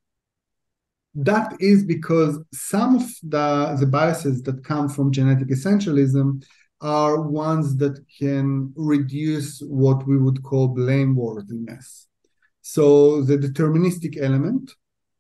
that 1.15 1.55
is 1.59 1.83
because 1.83 2.39
some 2.53 2.97
of 2.97 3.03
the, 3.23 3.77
the 3.79 3.87
biases 3.87 4.43
that 4.43 4.63
come 4.63 4.89
from 4.89 5.11
genetic 5.11 5.47
essentialism 5.47 6.43
are 6.81 7.21
ones 7.21 7.77
that 7.77 8.03
can 8.19 8.73
reduce 8.75 9.59
what 9.61 10.05
we 10.05 10.17
would 10.17 10.43
call 10.43 10.75
blameworthiness. 10.75 12.05
So 12.61 13.21
the 13.21 13.37
deterministic 13.37 14.21
element, 14.21 14.71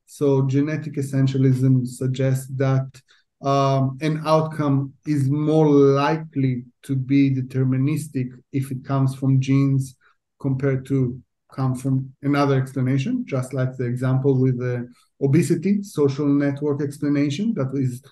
so 0.05 0.45
genetic 0.47 0.95
essentialism 0.95 1.87
suggests 1.87 2.47
that 2.55 3.01
um, 3.41 3.97
an 4.01 4.21
outcome 4.25 4.93
is 5.05 5.29
more 5.29 5.67
likely 5.69 6.65
to 6.83 6.95
be 6.95 7.33
deterministic 7.33 8.29
if 8.51 8.71
it 8.71 8.83
comes 8.83 9.15
from 9.15 9.39
genes 9.39 9.95
compared 10.41 10.85
to 10.87 11.21
come 11.53 11.75
from 11.75 12.11
another 12.21 12.59
explanation, 12.59 13.23
just 13.25 13.53
like 13.53 13.77
the 13.77 13.85
example 13.85 14.39
with 14.39 14.59
the 14.59 14.87
obesity 15.21 15.81
social 15.83 16.27
network 16.27 16.81
explanation 16.81 17.53
that 17.55 17.71
is 17.73 18.03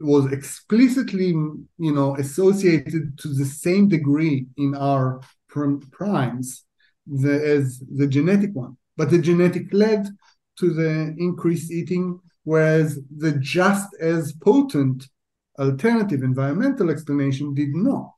was 0.00 0.30
explicitly 0.32 1.28
you 1.28 1.92
know 1.92 2.16
associated 2.16 3.18
to 3.18 3.28
the 3.28 3.44
same 3.44 3.88
degree 3.88 4.46
in 4.56 4.74
our 4.74 5.20
primes 5.48 6.64
the, 7.06 7.32
as 7.32 7.80
the 7.94 8.06
genetic 8.06 8.50
one 8.54 8.76
but 8.96 9.10
the 9.10 9.18
genetic 9.18 9.72
led 9.72 10.06
to 10.58 10.72
the 10.72 11.14
increased 11.18 11.70
eating 11.70 12.18
whereas 12.42 12.98
the 13.16 13.32
just 13.38 13.88
as 14.00 14.32
potent 14.34 15.08
alternative 15.58 16.22
environmental 16.22 16.90
explanation 16.90 17.54
did 17.54 17.72
not 17.72 18.12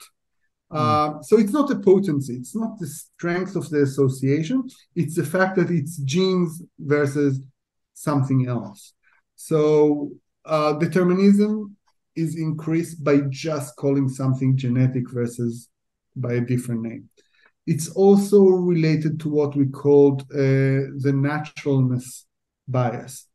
mm. 0.72 0.78
uh, 0.78 1.22
so 1.22 1.38
it's 1.38 1.52
not 1.52 1.70
a 1.70 1.78
potency 1.78 2.34
it's 2.34 2.56
not 2.56 2.78
the 2.78 2.86
strength 2.86 3.54
of 3.54 3.68
the 3.68 3.82
association 3.82 4.66
it's 4.94 5.14
the 5.14 5.24
fact 5.24 5.56
that 5.56 5.70
it's 5.70 5.98
genes 5.98 6.62
versus 6.78 7.40
something 7.96 8.46
else. 8.46 8.94
So 9.36 10.12
uh, 10.44 10.74
determinism 10.74 11.76
is 12.14 12.38
increased 12.38 13.02
by 13.04 13.22
just 13.28 13.76
calling 13.76 14.08
something 14.08 14.56
genetic 14.56 15.10
versus 15.10 15.68
by 16.14 16.34
a 16.34 16.40
different 16.40 16.82
name. 16.82 17.10
It's 17.66 17.88
also 17.90 18.44
related 18.44 19.20
to 19.20 19.28
what 19.28 19.56
we 19.56 19.66
called 19.66 20.22
uh, 20.32 20.94
the 21.04 21.12
naturalness 21.14 22.26
bias. 22.68 23.26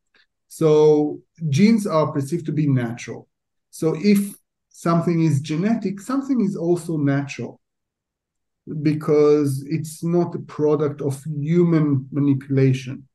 So 0.47 1.21
genes 1.49 1.87
are 1.87 2.11
perceived 2.11 2.45
to 2.47 2.53
be 2.53 2.67
natural. 2.67 3.27
So 3.71 3.95
if 3.97 4.33
something 4.69 5.21
is 5.23 5.41
genetic, 5.41 5.99
something 5.99 6.41
is 6.41 6.55
also 6.55 6.97
natural. 6.97 7.59
because 8.81 9.63
it's 9.67 10.03
not 10.03 10.35
a 10.35 10.39
product 10.39 11.01
of 11.01 11.23
human 11.23 12.07
manipulation. 12.11 13.07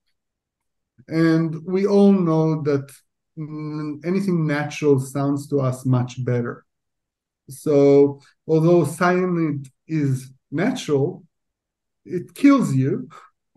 And 1.08 1.56
we 1.64 1.86
all 1.86 2.12
know 2.12 2.62
that 2.62 2.90
mm, 3.38 4.04
anything 4.04 4.46
natural 4.46 4.98
sounds 5.00 5.46
to 5.48 5.60
us 5.60 5.86
much 5.86 6.24
better. 6.24 6.64
So, 7.48 8.20
although 8.46 8.84
cyanide 8.84 9.68
is 9.86 10.32
natural, 10.50 11.24
it 12.04 12.34
kills 12.34 12.74
you, 12.74 13.08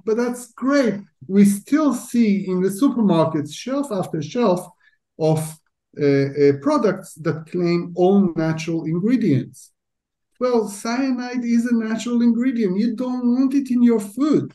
but 0.05 0.17
that's 0.17 0.53
great. 0.53 0.95
We 1.27 1.45
still 1.45 1.93
see 1.93 2.47
in 2.47 2.61
the 2.61 2.69
supermarkets 2.69 3.53
shelf 3.53 3.91
after 3.91 4.21
shelf 4.21 4.67
of 5.19 5.39
uh, 5.99 6.05
uh, 6.05 6.53
products 6.61 7.15
that 7.15 7.47
claim 7.51 7.93
all 7.95 8.33
natural 8.35 8.85
ingredients. 8.85 9.71
Well, 10.39 10.67
cyanide 10.69 11.43
is 11.43 11.65
a 11.65 11.75
natural 11.75 12.21
ingredient. 12.21 12.77
You 12.77 12.95
don't 12.95 13.35
want 13.35 13.53
it 13.53 13.71
in 13.71 13.83
your 13.83 13.99
food. 13.99 14.53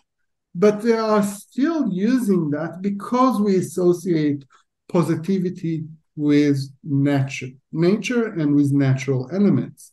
But 0.54 0.82
they 0.82 0.92
are 0.92 1.22
still 1.22 1.88
using 1.90 2.50
that 2.50 2.80
because 2.80 3.40
we 3.40 3.56
associate 3.56 4.44
positivity 4.88 5.84
with 6.16 6.58
nature, 6.84 7.48
nature 7.72 8.26
and 8.26 8.54
with 8.54 8.72
natural 8.72 9.28
elements. 9.32 9.92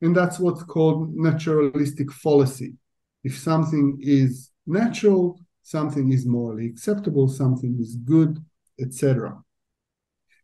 And 0.00 0.16
that's 0.16 0.40
what's 0.40 0.64
called 0.64 1.14
naturalistic 1.14 2.12
fallacy. 2.12 2.74
If 3.22 3.38
something 3.38 3.98
is 4.00 4.50
natural, 4.66 5.38
something 5.62 6.12
is 6.12 6.26
morally 6.26 6.66
acceptable, 6.66 7.28
something 7.28 7.78
is 7.80 7.94
good, 7.96 8.44
etc. 8.80 9.40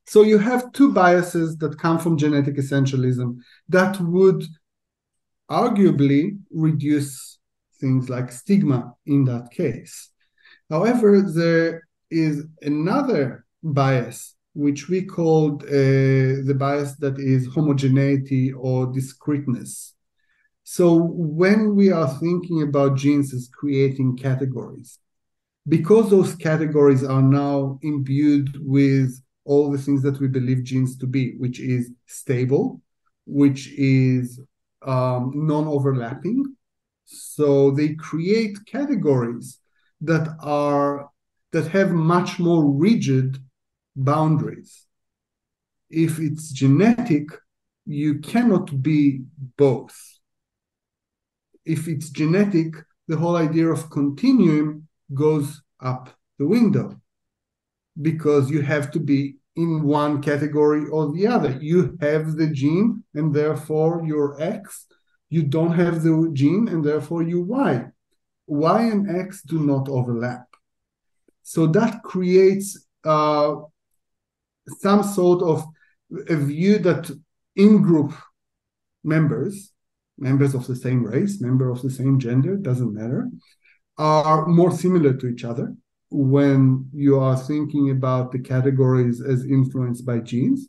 So 0.07 0.23
you 0.23 0.39
have 0.39 0.73
two 0.73 0.93
biases 0.93 1.57
that 1.59 1.79
come 1.79 1.99
from 1.99 2.17
genetic 2.17 2.57
essentialism 2.57 3.39
that 3.69 4.01
would 4.01 4.45
arguably 5.51 6.39
reduce 6.51 7.38
things 7.81 8.09
like 8.09 8.33
stigma 8.33 8.95
in 9.07 9.25
that 9.25 9.51
case. 9.51 10.11
However, 10.71 11.23
there 11.23 11.89
is 12.11 12.45
another 12.63 13.45
bias, 13.63 14.37
which 14.55 14.89
we 14.89 15.05
called 15.05 15.63
uh, 15.65 15.69
the 15.69 16.57
bias 16.59 16.97
that 16.97 17.19
is 17.19 17.47
homogeneity 17.47 18.53
or 18.53 18.87
discreteness. 18.93 19.95
So 20.65 20.97
when 20.97 21.75
we 21.75 21.91
are 21.91 22.09
thinking 22.19 22.63
about 22.63 22.99
genes 22.99 23.33
as 23.33 23.49
creating 23.49 24.19
categories, 24.19 24.99
because 25.67 26.11
those 26.11 26.35
categories 26.35 27.05
are 27.05 27.23
now 27.23 27.79
imbued 27.83 28.57
with 28.61 29.19
all 29.45 29.71
the 29.71 29.79
things 29.79 30.03
that 30.03 30.21
we 30.21 30.29
believe 30.29 30.65
genes 30.65 30.97
to 30.99 31.07
be, 31.07 31.37
which 31.39 31.61
is 31.61 31.91
stable, 32.07 32.83
which 33.27 33.69
is 33.79 34.41
um, 34.83 35.33
non-overlapping. 35.35 36.45
So 37.11 37.71
they 37.71 37.95
create 37.95 38.67
categories 38.67 39.59
that 40.03 40.37
are 40.41 41.11
that 41.53 41.69
have 41.69 41.91
much 41.93 42.39
more 42.39 42.71
rigid 42.71 43.39
boundaries. 43.97 44.85
If 45.89 46.19
it's 46.19 46.53
genetic, 46.53 47.27
you 47.87 48.19
cannot 48.19 48.83
be 48.83 49.23
both. 49.57 49.97
If 51.65 51.89
it's 51.89 52.11
genetic, 52.11 52.75
the 53.07 53.17
whole 53.17 53.37
idea 53.37 53.69
of 53.69 53.89
continuum 53.89 54.87
goes 55.15 55.63
up 55.81 56.11
the 56.39 56.47
window 56.47 57.01
because 58.03 58.51
you 58.51 58.61
have 58.61 58.91
to 58.91 59.01
be 59.01 59.37
in 59.57 59.83
one 59.83 60.21
category 60.21 60.87
or 60.87 61.11
the 61.11 61.27
other. 61.27 61.57
You 61.59 61.97
have 62.03 62.37
the 62.37 62.49
gene 62.49 63.03
and 63.15 63.35
therefore 63.35 64.03
you're 64.05 64.41
X. 64.41 64.87
You 65.31 65.43
don't 65.43 65.75
have 65.75 66.03
the 66.03 66.31
gene 66.33 66.69
and 66.69 66.85
therefore 66.85 67.23
you 67.23 67.43
Y. 67.43 67.85
Y 68.47 68.83
and 68.83 69.15
X 69.17 69.43
do 69.43 69.61
not 69.61 69.89
overlap. 69.89 70.47
So 71.43 71.67
that 71.69 72.03
creates 72.03 72.87
uh, 73.05 73.57
some 74.81 75.03
sort 75.03 75.43
of 75.43 75.65
a 76.29 76.37
view 76.37 76.79
that 76.79 77.11
in 77.57 77.83
group 77.83 78.15
members, 79.05 79.73
members 80.17 80.55
of 80.55 80.67
the 80.67 80.77
same 80.77 81.05
race, 81.05 81.41
member 81.41 81.71
of 81.71 81.83
the 81.83 81.91
same 81.91 82.19
gender, 82.19 82.57
doesn't 82.57 82.95
matter, 82.95 83.29
are 83.99 84.47
more 84.47 84.71
similar 84.71 85.13
to 85.15 85.27
each 85.27 85.45
other 85.45 85.75
when 86.11 86.89
you 86.93 87.19
are 87.19 87.37
thinking 87.37 87.91
about 87.91 88.33
the 88.33 88.39
categories 88.39 89.21
as 89.21 89.45
influenced 89.45 90.07
by 90.07 90.19
genes. 90.19 90.69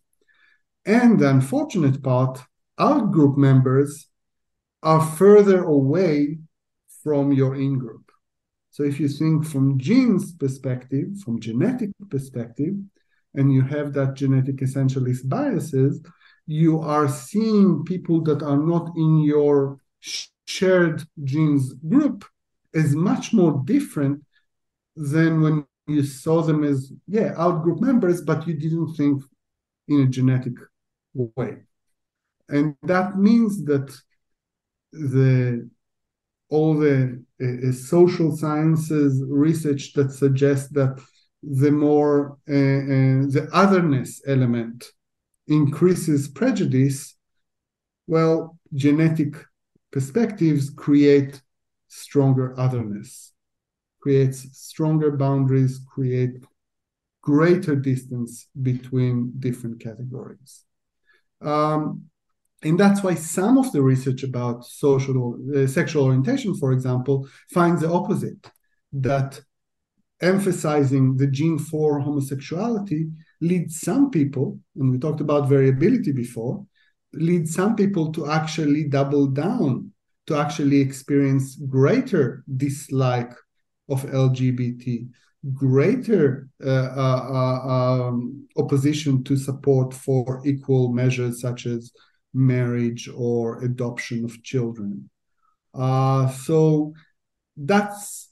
And 0.85 1.19
the 1.19 1.29
unfortunate 1.29 2.01
part, 2.03 2.41
out 2.77 3.11
group 3.11 3.37
members 3.37 4.08
are 4.83 5.05
further 5.05 5.63
away 5.63 6.39
from 7.03 7.31
your 7.31 7.55
in 7.55 7.77
group. 7.77 8.11
So 8.69 8.83
if 8.83 8.99
you 8.99 9.07
think 9.07 9.45
from 9.45 9.77
genes 9.79 10.33
perspective, 10.33 11.17
from 11.23 11.39
genetic 11.39 11.89
perspective, 12.09 12.75
and 13.33 13.53
you 13.53 13.61
have 13.61 13.93
that 13.93 14.15
genetic 14.15 14.57
essentialist 14.57 15.27
biases, 15.27 16.01
you 16.47 16.79
are 16.79 17.07
seeing 17.07 17.83
people 17.83 18.21
that 18.23 18.41
are 18.41 18.57
not 18.57 18.91
in 18.95 19.19
your 19.19 19.79
shared 20.01 21.03
genes 21.23 21.73
group 21.73 22.25
as 22.73 22.95
much 22.95 23.33
more 23.33 23.61
different 23.65 24.23
than 24.95 25.41
when 25.41 25.65
you 25.87 26.03
saw 26.03 26.41
them 26.41 26.63
as 26.63 26.91
yeah 27.07 27.33
out 27.37 27.63
group 27.63 27.79
members 27.79 28.21
but 28.21 28.47
you 28.47 28.53
didn't 28.53 28.93
think 28.95 29.21
in 29.87 30.01
a 30.01 30.07
genetic 30.07 30.53
way 31.13 31.57
and 32.49 32.75
that 32.83 33.17
means 33.17 33.63
that 33.65 33.95
the 34.91 35.69
all 36.49 36.77
the 36.77 37.23
uh, 37.41 37.71
social 37.71 38.35
sciences 38.35 39.23
research 39.27 39.93
that 39.93 40.11
suggests 40.11 40.69
that 40.69 40.99
the 41.43 41.71
more 41.71 42.37
uh, 42.49 42.53
uh, 42.53 43.21
the 43.35 43.47
otherness 43.53 44.21
element 44.27 44.85
increases 45.47 46.27
prejudice 46.27 47.15
well 48.07 48.57
genetic 48.73 49.35
perspectives 49.91 50.69
create 50.69 51.41
stronger 51.87 52.53
otherness 52.59 53.33
creates 53.99 54.47
stronger 54.57 55.11
boundaries, 55.11 55.79
create 55.93 56.43
greater 57.21 57.75
distance 57.75 58.47
between 58.61 59.33
different 59.39 59.79
categories. 59.79 60.63
Um, 61.41 62.05
and 62.63 62.79
that's 62.79 63.03
why 63.03 63.15
some 63.15 63.57
of 63.57 63.71
the 63.71 63.81
research 63.81 64.23
about 64.23 64.65
social 64.65 65.37
uh, 65.55 65.65
sexual 65.65 66.05
orientation, 66.05 66.53
for 66.55 66.71
example, 66.73 67.27
finds 67.53 67.81
the 67.81 67.91
opposite 67.91 68.51
that 68.91 69.39
emphasizing 70.21 71.15
the 71.15 71.27
gene 71.27 71.57
for 71.57 71.99
homosexuality 71.99 73.09
leads 73.41 73.79
some 73.79 74.09
people, 74.09 74.59
and 74.75 74.91
we 74.91 74.97
talked 74.97 75.21
about 75.21 75.47
variability 75.47 76.11
before, 76.11 76.65
leads 77.13 77.53
some 77.53 77.75
people 77.75 78.11
to 78.11 78.29
actually 78.29 78.83
double 78.83 79.27
down, 79.27 79.91
to 80.27 80.37
actually 80.37 80.81
experience 80.81 81.55
greater 81.55 82.43
dislike 82.57 83.31
of 83.89 84.03
LGBT, 84.03 85.07
greater 85.53 86.49
uh, 86.63 86.69
uh, 86.69 87.29
uh, 87.31 87.67
um, 87.67 88.47
opposition 88.57 89.23
to 89.23 89.37
support 89.37 89.93
for 89.93 90.41
equal 90.45 90.91
measures 90.91 91.39
such 91.39 91.65
as 91.65 91.91
marriage 92.33 93.09
or 93.15 93.63
adoption 93.63 94.25
of 94.25 94.41
children. 94.43 95.09
Uh, 95.73 96.29
so 96.29 96.93
that's 97.57 98.29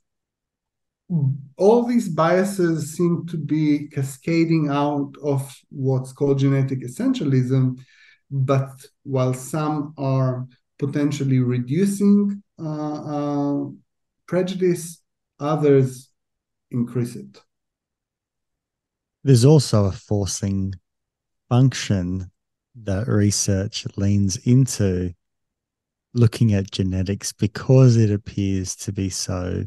all 1.58 1.84
these 1.84 2.10
biases 2.10 2.94
seem 2.94 3.26
to 3.28 3.38
be 3.38 3.88
cascading 3.88 4.70
out 4.70 5.14
of 5.24 5.58
what's 5.70 6.12
called 6.12 6.40
genetic 6.40 6.82
essentialism, 6.82 7.80
but 8.30 8.70
while 9.04 9.34
some 9.34 9.94
are 9.98 10.46
potentially 10.78 11.40
reducing 11.40 12.44
uh, 12.60 13.64
uh, 13.64 13.70
prejudice, 14.28 15.02
others 15.40 16.10
increase 16.72 17.16
it. 17.16 17.42
There's 19.24 19.46
also 19.46 19.86
a 19.86 19.92
forcing 19.92 20.74
function 21.50 22.32
that 22.84 23.08
research 23.08 23.86
leans 23.96 24.38
into 24.38 25.14
looking 26.14 26.54
at 26.54 26.72
genetics 26.72 27.32
because 27.34 27.96
it 27.96 28.12
appears 28.12 28.76
to 28.76 28.92
be 28.92 29.10
so 29.10 29.66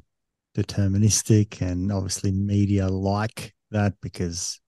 deterministic 0.57 1.61
and 1.61 1.93
obviously 1.93 2.33
media 2.33 2.89
like 2.89 3.55
that 3.71 3.95
because 4.01 4.61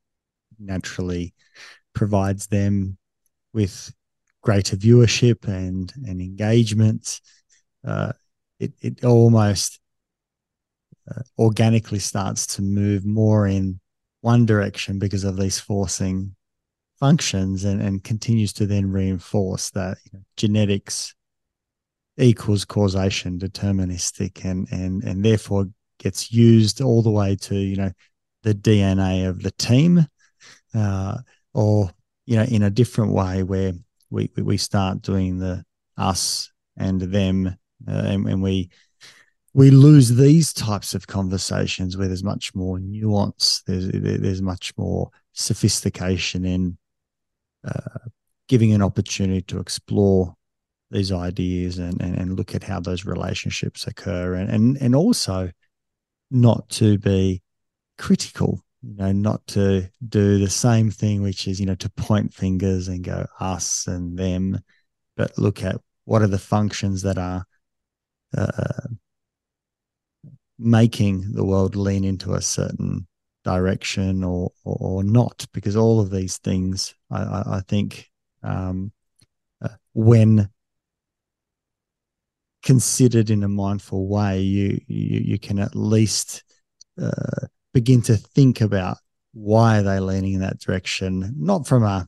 naturally 0.59 1.35
provides 1.95 2.47
them 2.47 2.97
with 3.53 3.93
greater 4.43 4.77
viewership 4.77 5.47
and 5.47 5.93
and 6.07 6.21
engagement. 6.21 7.21
Uh, 7.87 8.13
it, 8.61 8.73
it 8.81 9.05
almost 9.05 9.81
uh, 11.11 11.23
organically 11.39 11.99
starts 11.99 12.47
to 12.47 12.63
move 12.63 13.05
more 13.05 13.47
in 13.47 13.81
one 14.21 14.47
direction 14.47 15.01
because 15.01 15.25
of 15.25 15.37
these 15.37 15.59
forcing 15.59 16.37
functions 17.03 17.65
and, 17.65 17.83
and 17.83 18.05
continues 18.05 18.53
to 18.53 18.65
then 18.65 18.89
reinforce 18.89 19.71
that 19.71 19.99
you 20.05 20.17
know, 20.17 20.25
genetics 20.37 21.13
equals 22.17 22.65
causation, 22.65 23.41
deterministic, 23.41 24.45
and 24.45 24.69
and 24.71 25.03
and 25.03 25.25
therefore 25.25 25.67
gets 25.99 26.31
used 26.31 26.81
all 26.81 27.03
the 27.03 27.11
way 27.11 27.35
to 27.35 27.57
you 27.57 27.75
know 27.75 27.91
the 28.45 28.55
DNA 28.55 29.29
of 29.29 29.43
the 29.43 29.51
team, 29.51 30.07
uh, 30.77 31.17
or 31.53 31.91
you 32.25 32.37
know 32.37 32.45
in 32.45 32.63
a 32.63 32.71
different 32.71 33.13
way 33.13 33.43
where 33.43 33.73
we 34.11 34.31
we 34.37 34.57
start 34.57 35.03
doing 35.03 35.39
the 35.39 35.65
us 35.97 36.53
and 36.77 37.01
them, 37.01 37.49
uh, 37.89 37.91
and, 37.91 38.29
and 38.29 38.41
we 38.41 38.71
we 39.55 39.73
lose 39.73 40.09
these 40.15 40.53
types 40.53 40.95
of 40.95 41.09
conversations 41.09 41.97
where 41.97 42.07
there's 42.07 42.23
much 42.23 42.55
more 42.55 42.79
nuance. 42.79 43.65
There's 43.67 43.91
there's 43.91 44.41
much 44.41 44.73
more 44.77 45.11
sophistication 45.33 46.45
in 46.45 46.79
uh, 47.65 47.99
giving 48.49 48.73
an 48.73 48.83
opportunity 48.83 49.43
to 49.43 49.59
explore 49.59 50.35
these 50.91 51.11
ideas 51.11 51.79
and, 51.79 52.01
and, 52.03 52.17
and 52.17 52.37
look 52.37 52.55
at 52.55 52.63
how 52.63 52.79
those 52.79 53.07
relationships 53.07 53.87
occur 53.87 54.35
and, 54.35 54.51
and 54.51 54.77
and 54.77 54.95
also 54.95 55.51
not 56.31 56.69
to 56.69 56.99
be 56.99 57.43
critical 57.97 58.63
you 58.83 58.95
know 58.95 59.11
not 59.11 59.47
to 59.47 59.89
do 60.07 60.39
the 60.39 60.51
same 60.51 60.91
thing 60.91 61.23
which 61.23 61.49
is 61.49 61.59
you 61.59 61.67
know 61.67 61.75
to 61.75 61.89
point 61.91 62.33
fingers 62.35 62.89
and 62.89 63.05
go 63.05 63.27
us 63.41 63.87
and 63.87 64.19
them 64.19 64.61
but 65.17 65.37
look 65.39 65.63
at 65.63 65.77
what 66.05 66.21
are 66.21 66.27
the 66.27 66.39
functions 66.39 67.03
that 67.03 67.17
are 67.17 67.45
uh, 68.37 68.89
making 70.59 71.33
the 71.33 71.45
world 71.45 71.75
lean 71.75 72.05
into 72.05 72.35
a 72.35 72.43
certain 72.43 73.07
direction 73.45 74.23
or 74.23 74.51
or, 74.65 74.77
or 74.81 75.05
not 75.05 75.47
because 75.53 75.77
all 75.77 76.01
of 76.01 76.11
these 76.11 76.39
things 76.39 76.95
i 77.11 77.23
i, 77.23 77.43
I 77.57 77.61
think 77.67 78.09
um, 78.43 78.93
uh, 79.63 79.69
when 79.95 80.49
considered 82.63 83.31
in 83.31 83.43
a 83.43 83.49
mindful 83.49 84.07
way, 84.09 84.41
you 84.41 84.81
you, 84.87 85.21
you 85.21 85.39
can 85.39 85.59
at 85.59 85.75
least 85.75 86.45
uh, 87.01 87.47
begin 87.75 88.03
to 88.03 88.17
think 88.17 88.61
about 88.61 88.99
why 89.35 89.79
are 89.79 89.83
they 89.83 90.01
leaning 90.01 90.35
in 90.35 90.41
that 90.41 90.61
direction, 90.61 91.35
not 91.37 91.67
from 91.67 91.83
a 91.83 92.07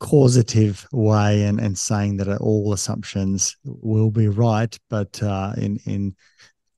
causative 0.00 0.86
way 0.92 1.44
and, 1.44 1.60
and 1.60 1.78
saying 1.78 2.16
that 2.16 2.28
all 2.38 2.72
assumptions 2.72 3.56
will 3.64 4.10
be 4.10 4.28
right, 4.28 4.78
but 4.90 5.22
uh, 5.22 5.52
in 5.56 5.78
in 5.86 6.14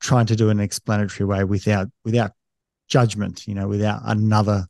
trying 0.00 0.26
to 0.26 0.36
do 0.36 0.50
an 0.50 0.60
explanatory 0.60 1.26
way 1.26 1.44
without 1.44 1.88
without 2.04 2.32
judgment, 2.94 3.48
you 3.48 3.56
know, 3.56 3.66
without 3.66 4.02
another 4.04 4.68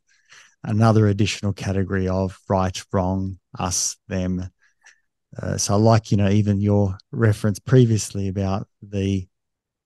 another 0.62 1.08
additional 1.08 1.52
category 1.52 2.08
of 2.08 2.38
right, 2.48 2.82
wrong, 2.90 3.38
us, 3.58 3.98
them. 4.08 4.48
Uh, 5.38 5.58
so, 5.58 5.76
like 5.76 6.10
you 6.10 6.16
know, 6.16 6.30
even 6.30 6.58
your 6.58 6.96
reference 7.12 7.58
previously 7.58 8.28
about 8.28 8.66
the 8.80 9.28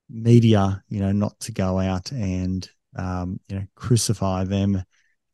media, 0.09 0.81
you 0.89 1.01
know, 1.01 1.11
not 1.11 1.41
to 1.41 1.51
go 1.51 1.81
out 1.81 2.13
and 2.13 2.71
um, 2.95 3.41
you 3.49 3.57
know 3.57 3.67
crucify 3.75 4.45
them. 4.45 4.85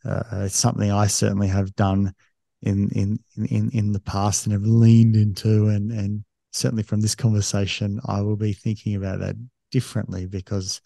Uh, 0.02 0.22
it's 0.46 0.57
something 0.57 0.90
I 0.90 1.07
certainly 1.07 1.48
have 1.48 1.76
done 1.76 2.14
in 2.62 2.88
in 2.92 3.18
in 3.36 3.68
in 3.74 3.92
the 3.92 4.00
past 4.00 4.46
and 4.46 4.55
have 4.55 4.62
leaned 4.62 5.14
into, 5.14 5.68
and 5.68 5.92
and 5.92 6.24
certainly 6.52 6.82
from 6.82 7.02
this 7.02 7.14
conversation, 7.14 8.00
I 8.07 8.22
will 8.22 8.36
be 8.36 8.55
thinking 8.55 8.94
about 8.96 9.18
that 9.18 9.36
differently 9.70 10.24
because 10.24 10.80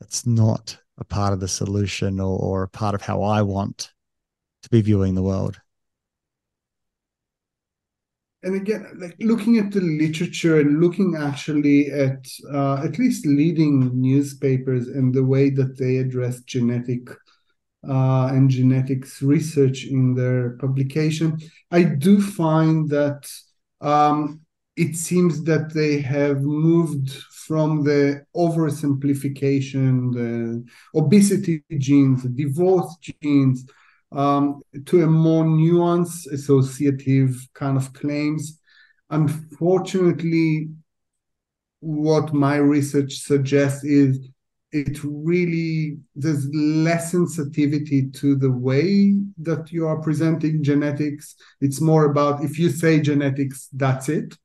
it's 0.00 0.26
not 0.26 0.78
a 1.00 1.04
part 1.04 1.32
of 1.32 1.40
the 1.40 1.48
solution 1.48 2.20
or, 2.20 2.38
or 2.38 2.62
a 2.62 2.68
part 2.68 2.94
of 2.94 3.02
how 3.02 3.22
I 3.22 3.42
want 3.42 3.92
to 4.62 4.70
be 4.70 4.82
viewing 4.82 5.14
the 5.14 5.22
world. 5.22 5.60
And 8.42 8.54
again, 8.54 8.86
like 8.98 9.16
looking 9.20 9.58
at 9.58 9.70
the 9.70 9.82
literature 9.82 10.60
and 10.60 10.80
looking 10.80 11.14
actually 11.14 11.90
at 11.90 12.26
uh, 12.50 12.82
at 12.82 12.98
least 12.98 13.26
leading 13.26 14.00
newspapers 14.00 14.88
and 14.88 15.12
the 15.12 15.24
way 15.24 15.50
that 15.50 15.76
they 15.76 15.98
address 15.98 16.40
genetic 16.40 17.10
uh, 17.86 18.26
and 18.32 18.48
genetics 18.48 19.20
research 19.20 19.84
in 19.84 20.14
their 20.14 20.50
publication, 20.56 21.38
I 21.70 21.82
do 21.82 22.20
find 22.20 22.88
that 22.88 23.30
um, 23.82 24.40
it 24.80 24.96
seems 24.96 25.44
that 25.44 25.74
they 25.74 26.00
have 26.00 26.40
moved 26.40 27.10
from 27.46 27.84
the 27.84 28.24
oversimplification, 28.34 30.10
the 30.14 30.64
obesity 30.94 31.62
genes, 31.76 32.22
the 32.22 32.30
divorce 32.30 32.96
genes, 33.02 33.66
um, 34.12 34.62
to 34.86 35.02
a 35.02 35.06
more 35.06 35.44
nuanced 35.44 36.32
associative 36.32 37.36
kind 37.52 37.76
of 37.76 37.92
claims. 37.92 38.58
Unfortunately, 39.10 40.70
what 41.80 42.32
my 42.32 42.56
research 42.56 43.18
suggests 43.18 43.84
is 43.84 44.18
it 44.72 44.98
really 45.04 45.98
there's 46.14 46.48
less 46.54 47.10
sensitivity 47.10 48.08
to 48.12 48.34
the 48.34 48.50
way 48.50 49.14
that 49.36 49.70
you 49.72 49.84
are 49.86 50.00
presenting 50.00 50.62
genetics 50.62 51.34
it's 51.60 51.80
more 51.80 52.04
about 52.04 52.44
if 52.44 52.56
you 52.56 52.68
say 52.70 53.00
genetics 53.00 53.68
that's 53.72 54.08
it 54.08 54.36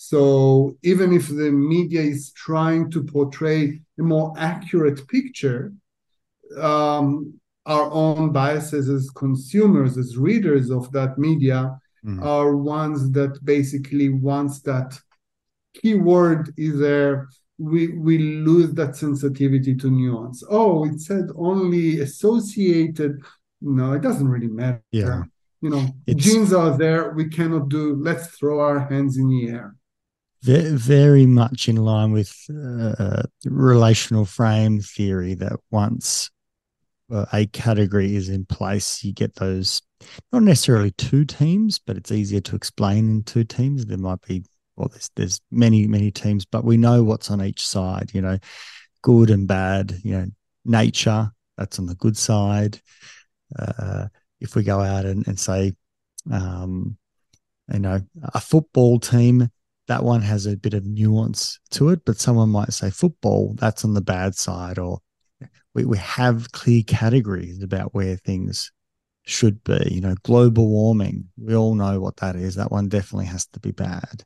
so 0.00 0.76
even 0.84 1.12
if 1.12 1.26
the 1.26 1.50
media 1.50 2.00
is 2.00 2.30
trying 2.30 2.88
to 2.92 3.02
portray 3.02 3.80
a 3.98 4.02
more 4.02 4.32
accurate 4.38 5.08
picture, 5.08 5.72
um, 6.56 7.34
our 7.66 7.90
own 7.90 8.32
biases 8.32 8.88
as 8.88 9.10
consumers, 9.10 9.98
as 9.98 10.16
readers 10.16 10.70
of 10.70 10.92
that 10.92 11.18
media, 11.18 11.76
mm. 12.06 12.24
are 12.24 12.56
ones 12.56 13.10
that 13.10 13.44
basically 13.44 14.08
once 14.08 14.60
that 14.62 14.96
keyword 15.74 16.54
is 16.56 16.78
there, 16.78 17.28
we 17.58 17.88
we 17.88 18.18
lose 18.18 18.72
that 18.74 18.94
sensitivity 18.94 19.74
to 19.74 19.90
nuance. 19.90 20.44
Oh, 20.48 20.84
it 20.84 21.00
said 21.00 21.26
only 21.34 21.98
associated. 21.98 23.20
No, 23.60 23.94
it 23.94 24.02
doesn't 24.02 24.28
really 24.28 24.46
matter. 24.46 24.80
Yeah. 24.92 25.24
You 25.60 25.70
know, 25.70 25.88
it's... 26.06 26.24
genes 26.24 26.52
are 26.52 26.78
there. 26.78 27.10
We 27.10 27.28
cannot 27.28 27.68
do. 27.68 27.96
Let's 27.96 28.28
throw 28.28 28.60
our 28.60 28.78
hands 28.88 29.18
in 29.18 29.28
the 29.28 29.48
air 29.48 29.74
very 30.42 31.26
much 31.26 31.68
in 31.68 31.76
line 31.76 32.12
with 32.12 32.34
uh, 32.50 33.22
relational 33.44 34.24
frame 34.24 34.80
theory 34.80 35.34
that 35.34 35.58
once 35.70 36.30
uh, 37.12 37.24
a 37.32 37.46
category 37.46 38.14
is 38.14 38.28
in 38.28 38.44
place, 38.44 39.02
you 39.02 39.12
get 39.12 39.34
those 39.36 39.82
not 40.32 40.42
necessarily 40.42 40.92
two 40.92 41.24
teams, 41.24 41.78
but 41.78 41.96
it's 41.96 42.12
easier 42.12 42.40
to 42.40 42.56
explain 42.56 43.08
in 43.08 43.22
two 43.24 43.44
teams. 43.44 43.86
There 43.86 43.98
might 43.98 44.22
be 44.22 44.44
well, 44.76 44.88
there's 44.88 45.10
there's 45.16 45.40
many 45.50 45.86
many 45.86 46.10
teams, 46.10 46.44
but 46.44 46.64
we 46.64 46.76
know 46.76 47.02
what's 47.02 47.30
on 47.30 47.42
each 47.42 47.66
side. 47.66 48.10
You 48.14 48.20
know, 48.20 48.38
good 49.02 49.30
and 49.30 49.48
bad. 49.48 49.94
You 50.04 50.18
know, 50.18 50.26
nature 50.64 51.32
that's 51.56 51.78
on 51.78 51.86
the 51.86 51.96
good 51.96 52.16
side. 52.16 52.80
Uh, 53.58 54.06
if 54.40 54.54
we 54.54 54.62
go 54.62 54.80
out 54.80 55.04
and, 55.04 55.26
and 55.26 55.40
say, 55.40 55.72
um, 56.30 56.96
you 57.72 57.80
know, 57.80 58.00
a 58.34 58.40
football 58.40 59.00
team 59.00 59.50
that 59.88 60.04
one 60.04 60.22
has 60.22 60.46
a 60.46 60.56
bit 60.56 60.74
of 60.74 60.84
nuance 60.86 61.58
to 61.70 61.88
it, 61.88 62.04
but 62.04 62.18
someone 62.18 62.50
might 62.50 62.72
say 62.72 62.90
football, 62.90 63.54
that's 63.58 63.84
on 63.84 63.94
the 63.94 64.02
bad 64.02 64.34
side, 64.34 64.78
or 64.78 65.00
we, 65.74 65.84
we 65.84 65.96
have 65.98 66.52
clear 66.52 66.82
categories 66.82 67.62
about 67.62 67.94
where 67.94 68.16
things 68.16 68.70
should 69.24 69.64
be. 69.64 69.88
You 69.90 70.02
know, 70.02 70.14
global 70.22 70.68
warming, 70.68 71.28
we 71.38 71.56
all 71.56 71.74
know 71.74 72.00
what 72.00 72.16
that 72.18 72.36
is. 72.36 72.54
That 72.54 72.70
one 72.70 72.88
definitely 72.88 73.26
has 73.26 73.46
to 73.48 73.60
be 73.60 73.72
bad. 73.72 74.24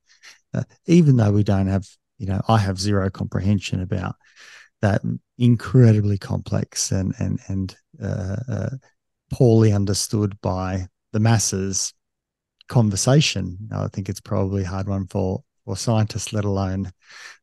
Uh, 0.52 0.64
even 0.86 1.16
though 1.16 1.30
we 1.30 1.44
don't 1.44 1.68
have, 1.68 1.86
you 2.18 2.26
know, 2.26 2.40
I 2.48 2.58
have 2.58 2.78
zero 2.80 3.08
comprehension 3.08 3.80
about 3.80 4.16
that 4.80 5.02
incredibly 5.38 6.18
complex 6.18 6.90
and 6.90 7.14
and 7.18 7.38
and 7.46 7.76
uh, 8.02 8.36
uh, 8.48 8.70
poorly 9.32 9.72
understood 9.72 10.40
by 10.40 10.88
the 11.12 11.20
masses 11.20 11.94
conversation. 12.68 13.58
I 13.72 13.86
think 13.88 14.08
it's 14.08 14.20
probably 14.20 14.64
a 14.64 14.68
hard 14.68 14.88
one 14.88 15.06
for 15.06 15.44
or 15.64 15.76
scientists, 15.76 16.32
let 16.32 16.44
alone 16.44 16.90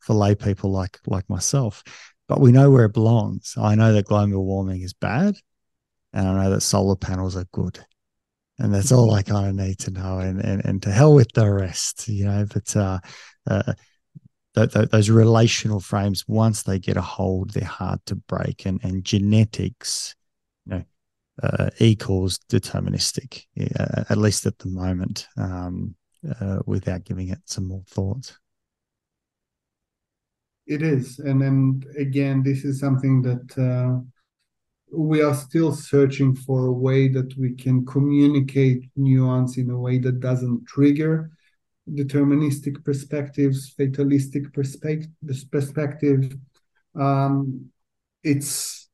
for 0.01 0.13
lay 0.13 0.35
people 0.35 0.71
like 0.71 0.99
like 1.07 1.29
myself. 1.29 1.83
But 2.27 2.41
we 2.41 2.51
know 2.51 2.69
where 2.69 2.85
it 2.85 2.93
belongs. 2.93 3.55
I 3.57 3.75
know 3.75 3.93
that 3.93 4.05
global 4.05 4.45
warming 4.45 4.81
is 4.81 4.93
bad, 4.93 5.35
and 6.13 6.27
I 6.27 6.43
know 6.43 6.49
that 6.51 6.61
solar 6.61 6.95
panels 6.95 7.35
are 7.35 7.47
good. 7.51 7.79
And 8.61 8.73
that's 8.73 8.91
all 8.91 9.13
I 9.13 9.21
kind 9.21 9.47
of 9.47 9.55
need 9.55 9.79
to 9.79 9.91
know. 9.91 10.19
And, 10.19 10.41
and, 10.41 10.63
and 10.65 10.83
to 10.83 10.91
hell 10.91 11.13
with 11.13 11.31
the 11.31 11.49
rest, 11.49 12.09
you 12.09 12.25
know. 12.25 12.45
But 12.53 12.75
uh, 12.75 12.99
uh, 13.49 13.73
th- 14.53 14.73
th- 14.73 14.89
those 14.89 15.09
relational 15.09 15.79
frames, 15.79 16.25
once 16.27 16.63
they 16.63 16.77
get 16.77 16.97
a 16.97 17.01
hold, 17.01 17.51
they're 17.51 17.63
hard 17.63 18.05
to 18.07 18.15
break. 18.15 18.65
And, 18.65 18.83
and 18.83 19.05
genetics, 19.05 20.13
you 20.65 20.73
know, 20.73 20.83
uh, 21.41 21.69
equals 21.79 22.37
deterministic, 22.49 23.45
at 24.09 24.17
least 24.17 24.45
at 24.45 24.57
the 24.59 24.67
moment. 24.67 25.29
Um, 25.37 25.95
uh, 26.39 26.59
without 26.65 27.03
giving 27.03 27.29
it 27.29 27.39
some 27.45 27.67
more 27.67 27.83
thought. 27.87 28.37
It 30.67 30.81
is, 30.81 31.19
and 31.19 31.41
then 31.41 31.83
again, 31.97 32.43
this 32.43 32.63
is 32.63 32.79
something 32.79 33.23
that 33.23 33.57
uh, 33.57 34.01
we 34.91 35.21
are 35.21 35.33
still 35.33 35.73
searching 35.73 36.35
for 36.35 36.67
a 36.67 36.71
way 36.71 37.07
that 37.07 37.35
we 37.37 37.55
can 37.55 37.85
communicate 37.85 38.89
nuance 38.95 39.57
in 39.57 39.69
a 39.71 39.79
way 39.79 39.97
that 39.99 40.19
doesn't 40.19 40.67
trigger 40.67 41.31
deterministic 41.95 42.83
perspectives, 42.83 43.69
fatalistic 43.69 44.53
perspective, 44.53 45.09
perspective. 45.51 46.35
Um, 46.95 47.71
it's 48.23 48.89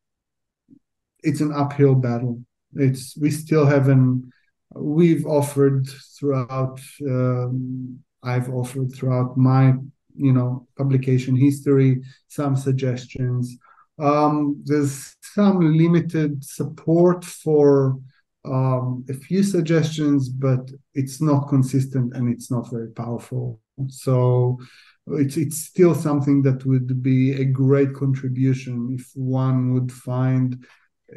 it's 1.23 1.41
an 1.41 1.51
uphill 1.53 1.95
battle. 1.95 2.41
It's 2.73 3.17
we 3.17 3.31
still 3.31 3.65
haven't. 3.65 4.31
We've 4.75 5.25
offered 5.25 5.87
throughout. 6.17 6.79
Um, 7.01 7.99
I've 8.23 8.49
offered 8.49 8.93
throughout 8.93 9.37
my 9.37 9.75
you 10.17 10.33
know 10.33 10.67
publication 10.77 11.35
history 11.35 12.01
some 12.27 12.55
suggestions. 12.55 13.57
Um, 13.97 14.61
there's 14.65 15.15
some 15.21 15.59
limited 15.77 16.43
support 16.43 17.23
for 17.23 17.97
um, 18.43 19.05
a 19.09 19.13
few 19.13 19.43
suggestions, 19.43 20.29
but 20.29 20.69
it's 20.93 21.21
not 21.21 21.47
consistent 21.47 22.13
and 22.15 22.29
it's 22.29 22.51
not 22.51 22.69
very 22.69 22.91
powerful. 22.91 23.59
So 23.87 24.59
it's 25.07 25.37
it's 25.37 25.57
still 25.57 25.95
something 25.95 26.41
that 26.43 26.65
would 26.65 27.01
be 27.01 27.33
a 27.33 27.45
great 27.45 27.93
contribution 27.93 28.95
if 28.97 29.11
one 29.13 29.73
would 29.73 29.91
find 29.91 30.65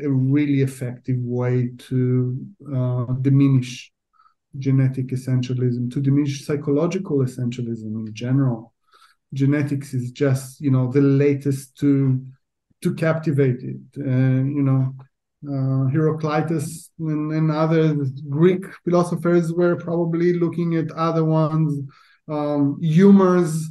a 0.03 0.09
really 0.09 0.61
effective 0.63 1.19
way 1.19 1.71
to 1.79 2.39
uh, 2.75 3.05
diminish 3.21 3.93
genetic 4.59 5.09
essentialism, 5.09 5.93
to 5.93 6.01
diminish 6.01 6.45
psychological 6.45 7.19
essentialism 7.19 8.07
in 8.07 8.15
general. 8.15 8.75
Genetics 9.35 9.93
is 9.93 10.11
just 10.11 10.61
you 10.61 10.71
know 10.71 10.91
the 10.91 11.03
latest 11.03 11.77
to 11.79 12.25
to 12.83 12.95
captivate 12.95 13.63
it. 13.63 13.81
Uh, 13.99 14.45
you 14.45 14.63
know, 14.63 14.95
uh, 15.47 15.89
Heraclitus 15.91 16.91
and, 16.99 17.33
and, 17.33 17.51
other 17.51 17.95
Greek 18.29 18.65
philosophers 18.85 19.53
were 19.53 19.77
probably 19.77 20.33
looking 20.33 20.75
at 20.75 20.91
other 20.93 21.25
ones, 21.25 21.81
um, 22.29 22.79
humors, 22.81 23.69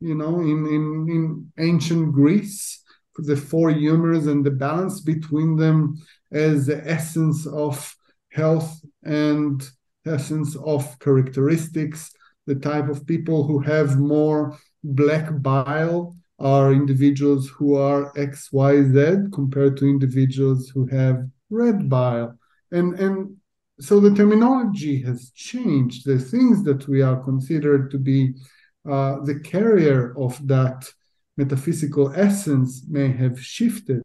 you 0.00 0.14
know, 0.14 0.40
in, 0.40 0.66
in, 0.66 1.06
in 1.08 1.52
ancient 1.58 2.12
Greece, 2.12 2.79
the 3.26 3.36
four 3.36 3.70
humors 3.70 4.26
and 4.26 4.44
the 4.44 4.50
balance 4.50 5.00
between 5.00 5.56
them 5.56 5.96
as 6.32 6.66
the 6.66 6.88
essence 6.88 7.46
of 7.46 7.94
health 8.30 8.80
and 9.02 9.68
essence 10.06 10.56
of 10.56 10.98
characteristics, 11.00 12.10
the 12.46 12.54
type 12.54 12.88
of 12.88 13.06
people 13.06 13.46
who 13.46 13.58
have 13.60 13.98
more 13.98 14.56
black 14.82 15.30
bile 15.42 16.16
are 16.38 16.72
individuals 16.72 17.48
who 17.48 17.74
are 17.76 18.12
XYZ 18.14 19.30
compared 19.32 19.76
to 19.76 19.86
individuals 19.86 20.70
who 20.70 20.86
have 20.86 21.28
red 21.50 21.88
bile. 21.88 22.38
And, 22.72 22.98
and 22.98 23.36
so 23.78 24.00
the 24.00 24.14
terminology 24.14 25.02
has 25.02 25.30
changed. 25.34 26.06
The 26.06 26.18
things 26.18 26.62
that 26.64 26.88
we 26.88 27.02
are 27.02 27.22
considered 27.22 27.90
to 27.90 27.98
be 27.98 28.34
uh, 28.90 29.20
the 29.24 29.40
carrier 29.40 30.14
of 30.16 30.46
that 30.46 30.90
metaphysical 31.40 32.12
essence 32.14 32.84
may 32.88 33.08
have 33.22 33.36
shifted. 33.40 34.02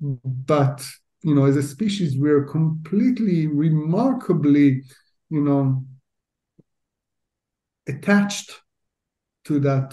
But, 0.00 0.78
you 1.22 1.34
know, 1.34 1.46
as 1.46 1.56
a 1.56 1.62
species, 1.62 2.18
we're 2.18 2.44
completely, 2.44 3.46
remarkably, 3.46 4.82
you 5.30 5.42
know, 5.46 5.84
attached 7.88 8.48
to 9.44 9.58
that 9.60 9.90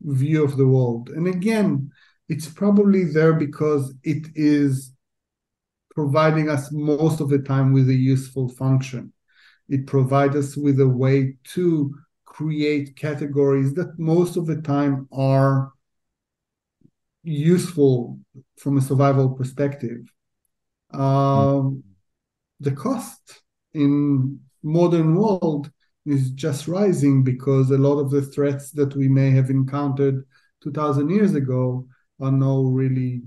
view 0.00 0.44
of 0.44 0.56
the 0.56 0.66
world. 0.66 1.10
And 1.10 1.26
again, 1.28 1.90
it's 2.28 2.48
probably 2.48 3.04
there 3.04 3.34
because 3.34 3.94
it 4.02 4.26
is 4.34 4.92
providing 5.94 6.50
us 6.50 6.72
most 6.72 7.20
of 7.20 7.28
the 7.28 7.38
time 7.38 7.72
with 7.72 7.88
a 7.88 7.94
useful 8.14 8.48
function. 8.48 9.12
It 9.68 9.86
provides 9.86 10.36
us 10.36 10.56
with 10.56 10.80
a 10.80 10.88
way 10.88 11.36
to 11.54 11.94
create 12.24 12.96
categories 12.96 13.72
that 13.74 13.98
most 13.98 14.36
of 14.36 14.46
the 14.46 14.60
time 14.60 15.08
are 15.12 15.72
useful 17.26 18.18
from 18.58 18.78
a 18.78 18.80
survival 18.80 19.30
perspective. 19.30 20.00
Um, 20.92 21.82
the 22.60 22.72
cost 22.72 23.42
in 23.74 24.40
modern 24.62 25.14
world 25.16 25.70
is 26.06 26.30
just 26.30 26.68
rising 26.68 27.24
because 27.24 27.70
a 27.70 27.78
lot 27.78 27.98
of 27.98 28.10
the 28.10 28.22
threats 28.22 28.70
that 28.72 28.94
we 28.94 29.08
may 29.08 29.30
have 29.30 29.50
encountered 29.50 30.24
2000 30.62 31.10
years 31.10 31.34
ago 31.34 31.86
are 32.20 32.32
no 32.32 32.62
really 32.62 33.22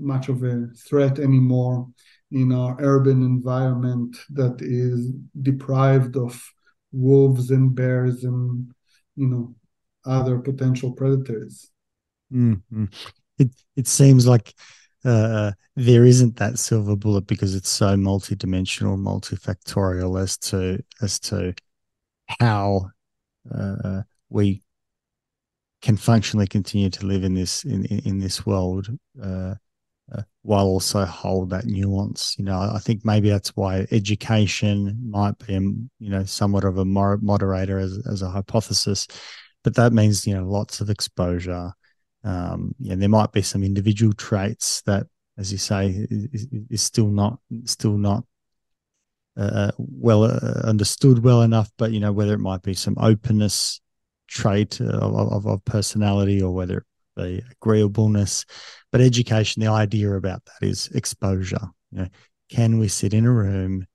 much 0.00 0.28
of 0.28 0.42
a 0.42 0.66
threat 0.88 1.18
anymore 1.18 1.86
in 2.32 2.50
our 2.50 2.76
urban 2.80 3.22
environment 3.22 4.16
that 4.30 4.56
is 4.60 5.12
deprived 5.42 6.16
of 6.16 6.42
wolves 6.92 7.50
and 7.50 7.74
bears 7.74 8.24
and 8.24 8.72
you 9.16 9.26
know 9.26 9.54
other 10.04 10.38
potential 10.38 10.92
predators 10.92 11.70
mm-hmm. 12.32 12.84
It 13.38 13.50
it 13.76 13.88
seems 13.88 14.26
like 14.26 14.54
uh, 15.04 15.52
there 15.76 16.04
isn't 16.04 16.36
that 16.36 16.58
silver 16.58 16.96
bullet 16.96 17.26
because 17.26 17.54
it's 17.54 17.68
so 17.68 17.94
multidimensional 17.96 18.98
multifactorial 18.98 20.20
as 20.20 20.36
to 20.38 20.82
as 21.02 21.18
to 21.20 21.54
how 22.40 22.90
uh, 23.54 24.02
we 24.30 24.62
can 25.82 25.96
functionally 25.98 26.46
continue 26.46 26.88
to 26.88 27.06
live 27.06 27.24
in 27.24 27.34
this 27.34 27.64
in 27.64 27.84
in, 27.84 28.18
this 28.18 28.46
world 28.46 28.88
uh, 29.22 29.54
uh, 30.12 30.22
while 30.42 30.64
also 30.64 31.04
hold 31.04 31.50
that 31.50 31.66
nuance. 31.66 32.36
You 32.38 32.46
know, 32.46 32.58
I 32.58 32.78
think 32.78 33.04
maybe 33.04 33.28
that's 33.28 33.54
why 33.54 33.86
education 33.90 34.98
might 35.04 35.36
be, 35.38 35.52
you 35.52 36.10
know, 36.10 36.24
somewhat 36.24 36.64
of 36.64 36.78
a 36.78 36.84
moderator 36.86 37.78
as 37.78 37.98
as 38.10 38.22
a 38.22 38.30
hypothesis, 38.30 39.06
but 39.62 39.74
that 39.74 39.92
means 39.92 40.26
you 40.26 40.34
know 40.34 40.48
lots 40.48 40.80
of 40.80 40.88
exposure. 40.88 41.72
Um, 42.24 42.74
yeah, 42.78 42.94
there 42.94 43.08
might 43.08 43.32
be 43.32 43.42
some 43.42 43.62
individual 43.62 44.12
traits 44.14 44.82
that, 44.82 45.06
as 45.36 45.52
you 45.52 45.58
say, 45.58 46.06
is, 46.10 46.46
is 46.70 46.82
still 46.82 47.08
not 47.08 47.38
still 47.64 47.98
not 47.98 48.24
uh, 49.36 49.72
well 49.78 50.24
uh, 50.24 50.62
understood 50.64 51.22
well 51.22 51.42
enough, 51.42 51.70
but 51.76 51.92
you 51.92 52.00
know 52.00 52.12
whether 52.12 52.34
it 52.34 52.38
might 52.38 52.62
be 52.62 52.74
some 52.74 52.96
openness 52.98 53.80
trait 54.28 54.80
of, 54.80 55.14
of, 55.14 55.46
of 55.46 55.64
personality 55.64 56.42
or 56.42 56.52
whether 56.52 56.78
it 56.78 56.84
be 57.16 57.42
agreeableness. 57.50 58.44
But 58.90 59.00
education, 59.00 59.60
the 59.60 59.70
idea 59.70 60.12
about 60.14 60.42
that 60.44 60.66
is 60.66 60.88
exposure. 60.88 61.68
You 61.90 61.98
know, 61.98 62.08
can 62.48 62.78
we 62.78 62.88
sit 62.88 63.14
in 63.14 63.26
a 63.26 63.32
room, 63.32 63.86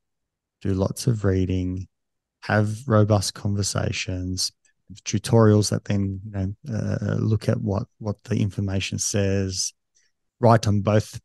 do 0.62 0.74
lots 0.74 1.08
of 1.08 1.24
reading, 1.24 1.88
have 2.42 2.88
robust 2.88 3.34
conversations, 3.34 4.52
tutorials 5.04 5.70
that 5.70 5.86
then 5.86 6.20
you 6.26 6.32
know 6.32 6.54
uh, 6.74 7.16
look 7.16 7.48
at 7.50 7.62
what 7.62 7.84
what 8.00 8.24
the 8.24 8.38
information 8.38 9.00
says, 9.00 9.74
right 10.40 10.66
on 10.68 10.82
both 10.82 11.20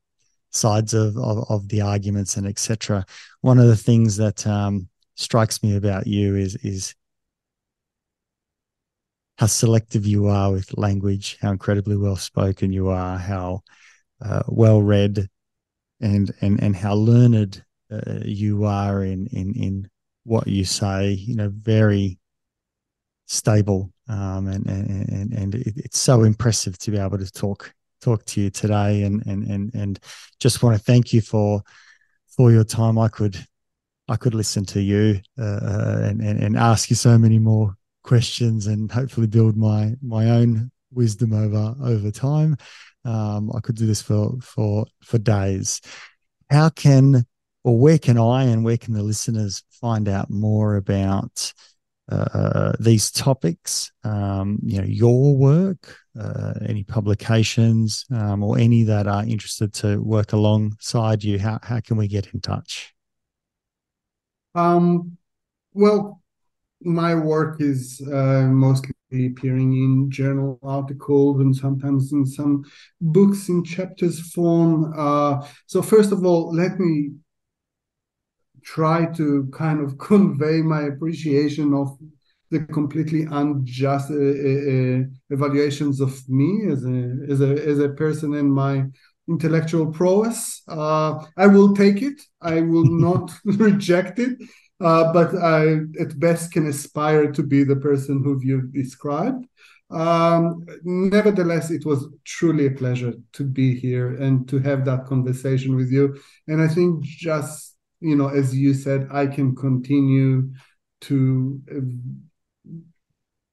sides 0.51 0.95
of, 0.95 1.16
of, 1.16 1.45
of 1.49 1.69
the 1.69 1.81
arguments 1.81 2.36
and 2.36 2.47
etc. 2.47 3.05
One 3.41 3.59
of 3.59 3.66
the 3.66 3.77
things 3.77 4.16
that 4.16 4.47
um, 4.47 4.89
strikes 5.16 5.62
me 5.62 5.77
about 5.77 6.07
you 6.07 6.36
is 6.36 6.57
is 6.57 6.95
how 9.39 9.47
selective 9.47 10.07
you 10.07 10.28
are 10.28 10.53
with 10.53 10.78
language, 10.78 11.39
how 11.41 11.51
incredibly 11.51 11.97
well 11.97 12.16
spoken 12.16 12.73
you 12.73 12.89
are, 12.89 13.19
how 13.19 13.62
uh, 14.24 14.43
well 14.47 14.81
read, 14.81 15.28
and 16.01 16.32
and 16.41 16.62
and 16.62 16.77
how 16.77 16.95
learned 16.95 17.65
uh, 17.91 18.20
you 18.24 18.65
are 18.65 19.03
in 19.03 19.27
in 19.28 19.55
in 19.55 19.91
what 20.24 20.47
you 20.47 20.65
say. 20.65 21.11
You 21.11 21.36
know, 21.36 21.51
very 21.53 22.19
stable, 23.35 23.93
um, 24.09 24.48
and 24.48 24.66
and 24.66 25.32
and 25.32 25.55
it, 25.55 25.74
it's 25.77 25.98
so 25.98 26.23
impressive 26.23 26.78
to 26.78 26.90
be 26.90 26.98
able 26.98 27.19
to 27.19 27.31
talk 27.31 27.73
talk 28.01 28.24
to 28.27 28.40
you 28.40 28.51
today. 28.51 29.02
And 29.02 29.24
and 29.27 29.44
and 29.44 29.74
and 29.74 30.01
just 30.40 30.62
want 30.62 30.77
to 30.77 30.82
thank 30.82 31.12
you 31.12 31.20
for 31.20 31.62
for 32.36 32.51
your 32.51 32.65
time. 32.65 32.98
I 32.98 33.09
could 33.09 33.36
i 34.09 34.16
could 34.16 34.35
listen 34.35 34.65
to 34.66 34.82
you 34.82 35.19
uh, 35.39 35.61
uh, 35.62 36.01
and, 36.02 36.20
and 36.20 36.43
and 36.43 36.56
ask 36.59 36.90
you 36.90 36.97
so 36.97 37.16
many 37.16 37.39
more 37.39 37.74
questions 38.02 38.66
and 38.66 38.93
hopefully 38.93 39.27
build 39.27 39.56
my 39.56 39.94
my 40.02 40.31
own 40.31 40.70
wisdom 40.93 41.32
over 41.32 41.74
over 41.82 42.11
time. 42.11 42.56
Um, 43.05 43.51
i 43.55 43.61
could 43.61 43.77
do 43.77 43.86
this 43.86 44.02
for 44.02 44.36
for 44.40 44.86
for 45.02 45.19
days. 45.19 45.81
How 46.51 46.69
can 46.69 47.24
or 47.65 47.78
where 47.78 47.98
can 47.98 48.19
i 48.19 48.44
and 48.44 48.65
where 48.65 48.77
can 48.77 48.94
the 48.94 49.02
listeners 49.02 49.62
find 49.70 50.09
out 50.09 50.31
more 50.31 50.77
about 50.77 51.52
uh, 52.10 52.72
these 52.78 53.10
topics, 53.10 53.90
um, 54.05 54.59
you 54.62 54.78
know, 54.78 54.86
your 54.86 55.36
work, 55.36 55.97
uh, 56.18 56.55
any 56.66 56.85
publications, 56.85 58.05
um, 58.12 58.43
or 58.43 58.59
any 58.59 58.82
that 58.85 59.06
are 59.06 59.24
interested 59.24 59.72
to 59.72 60.02
work 60.02 60.32
alongside 60.32 61.24
you, 61.24 61.39
how, 61.39 61.59
how 61.62 61.81
can 61.81 61.97
we 61.97 62.06
get 62.06 62.26
in 62.35 62.40
touch? 62.40 62.94
Um, 64.55 65.16
well, 65.72 66.20
my 66.82 67.14
work 67.14 67.60
is 67.60 68.02
uh, 68.12 68.43
mostly 68.43 68.94
appearing 69.12 69.72
in 69.72 70.10
journal 70.10 70.59
articles 70.62 71.40
and 71.40 71.56
sometimes 71.56 72.12
in 72.12 72.26
some 72.26 72.64
books 73.01 73.48
in 73.48 73.64
chapters 73.64 74.20
form. 74.32 74.93
Uh, 74.97 75.47
so, 75.66 75.81
first 75.81 76.12
of 76.12 76.24
all, 76.24 76.55
let 76.55 76.78
me 76.78 77.12
try 78.65 79.07
to 79.12 79.49
kind 79.53 79.81
of 79.81 79.99
convey 80.11 80.62
my 80.62 80.82
appreciation 80.82 81.74
of 81.74 81.97
the 82.51 82.61
completely 82.61 83.27
unjust 83.31 84.11
uh, 84.11 84.15
uh, 84.15 85.03
evaluations 85.31 86.01
of 86.01 86.12
me 86.28 86.66
as 86.70 86.85
a 86.85 86.99
as 87.28 87.41
a 87.41 87.53
as 87.70 87.78
a 87.78 87.89
person 87.89 88.35
and 88.35 88.53
my 88.53 88.85
intellectual 89.28 89.86
prowess. 89.86 90.62
Uh, 90.69 91.24
I 91.36 91.47
will 91.47 91.74
take 91.74 92.03
it. 92.03 92.20
I 92.41 92.61
will 92.61 92.85
not 93.09 93.32
reject 93.45 94.19
it. 94.19 94.39
Uh, 94.81 95.12
but 95.12 95.35
I, 95.36 95.78
at 96.01 96.19
best, 96.19 96.53
can 96.53 96.66
aspire 96.66 97.31
to 97.32 97.43
be 97.43 97.65
the 97.65 97.77
person 97.77 98.23
who 98.23 98.41
you've 98.43 98.73
described. 98.73 99.47
Um, 99.91 100.66
nevertheless, 100.82 101.70
it 101.70 101.86
was 101.86 102.09
truly 102.24 102.66
a 102.66 102.73
pleasure 102.73 103.15
to 103.35 103.45
be 103.45 103.78
here 103.78 104.16
and 104.16 104.49
to 104.49 104.59
have 104.59 104.85
that 104.85 105.07
conversation 105.07 105.77
with 105.77 105.91
you. 105.93 106.19
And 106.49 106.61
I 106.61 106.69
think 106.69 107.05
just 107.05 107.74
you 108.05 108.16
know, 108.16 108.28
as 108.28 108.55
you 108.55 108.74
said, 108.74 109.09
I 109.10 109.26
can 109.26 109.56
continue 109.56 110.51
to 111.02 111.60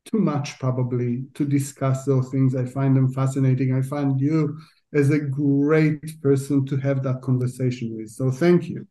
too 0.05 0.19
much 0.19 0.59
probably 0.59 1.23
to 1.35 1.45
discuss 1.45 2.03
those 2.05 2.29
things. 2.29 2.55
I 2.55 2.65
find 2.65 2.95
them 2.95 3.13
fascinating. 3.13 3.73
I 3.73 3.81
find 3.81 4.19
you 4.19 4.57
as 4.93 5.09
a 5.09 5.19
great 5.19 6.21
person 6.21 6.65
to 6.65 6.77
have 6.77 7.01
that 7.03 7.21
conversation 7.21 7.95
with. 7.95 8.09
So 8.09 8.29
thank 8.29 8.67
you. 8.67 8.85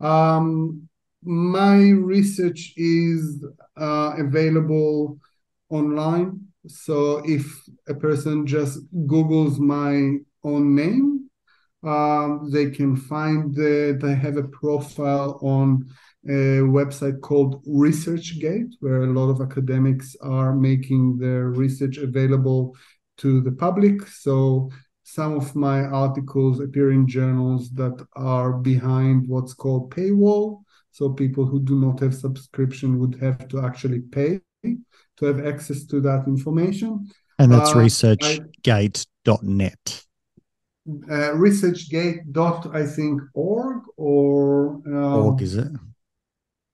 Um, 0.00 0.88
my 1.24 1.88
research 1.90 2.74
is 2.76 3.44
uh, 3.76 4.14
available 4.18 5.18
online. 5.68 6.40
So 6.68 7.22
if 7.24 7.44
a 7.88 7.94
person 7.94 8.46
just 8.46 8.78
Googles 9.06 9.58
my 9.58 10.18
own 10.44 10.74
name, 10.76 11.21
um, 11.82 12.50
they 12.52 12.70
can 12.70 12.96
find 12.96 13.54
that 13.54 14.02
I 14.04 14.14
have 14.14 14.36
a 14.36 14.44
profile 14.44 15.38
on 15.42 15.88
a 16.26 16.60
website 16.60 17.20
called 17.20 17.64
ResearchGate, 17.66 18.74
where 18.80 19.02
a 19.02 19.12
lot 19.12 19.28
of 19.28 19.40
academics 19.40 20.14
are 20.22 20.54
making 20.54 21.18
their 21.18 21.48
research 21.48 21.98
available 21.98 22.76
to 23.18 23.40
the 23.40 23.52
public. 23.52 24.06
So 24.06 24.70
some 25.02 25.34
of 25.34 25.56
my 25.56 25.82
articles 25.82 26.60
appear 26.60 26.92
in 26.92 27.08
journals 27.08 27.70
that 27.72 28.06
are 28.14 28.52
behind 28.52 29.28
what's 29.28 29.54
called 29.54 29.94
paywall. 29.94 30.62
So 30.92 31.10
people 31.10 31.44
who 31.44 31.60
do 31.60 31.80
not 31.80 32.00
have 32.00 32.14
subscription 32.14 32.98
would 33.00 33.16
have 33.20 33.48
to 33.48 33.64
actually 33.64 34.00
pay 34.00 34.40
to 34.62 35.26
have 35.26 35.44
access 35.44 35.84
to 35.86 36.00
that 36.00 36.24
information. 36.26 37.10
And 37.38 37.50
that's 37.50 37.70
uh, 37.70 37.76
researchgate.net. 37.76 40.04
Uh, 40.84 41.30
researchgate 41.36 42.32
dot 42.32 42.74
I 42.74 42.84
think 42.84 43.22
org 43.34 43.84
or 43.96 44.80
uh, 44.84 45.16
org 45.16 45.40
is 45.40 45.56
it? 45.56 45.68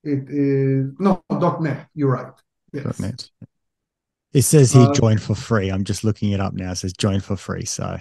It 0.02 0.24
is 0.30 0.92
no 0.98 1.22
dot 1.28 1.60
net. 1.60 1.88
You're 1.94 2.12
right. 2.12 2.32
Yes. 2.72 2.84
Dot 2.84 3.00
net. 3.00 3.30
It 4.32 4.42
says 4.42 4.72
he 4.72 4.80
uh, 4.80 4.94
join 4.94 5.18
for 5.18 5.34
free. 5.34 5.68
I'm 5.70 5.84
just 5.84 6.04
looking 6.04 6.32
it 6.32 6.40
up 6.40 6.54
now. 6.54 6.70
It 6.70 6.76
says 6.76 6.94
join 6.94 7.20
for 7.20 7.36
free. 7.36 7.66
So 7.66 7.98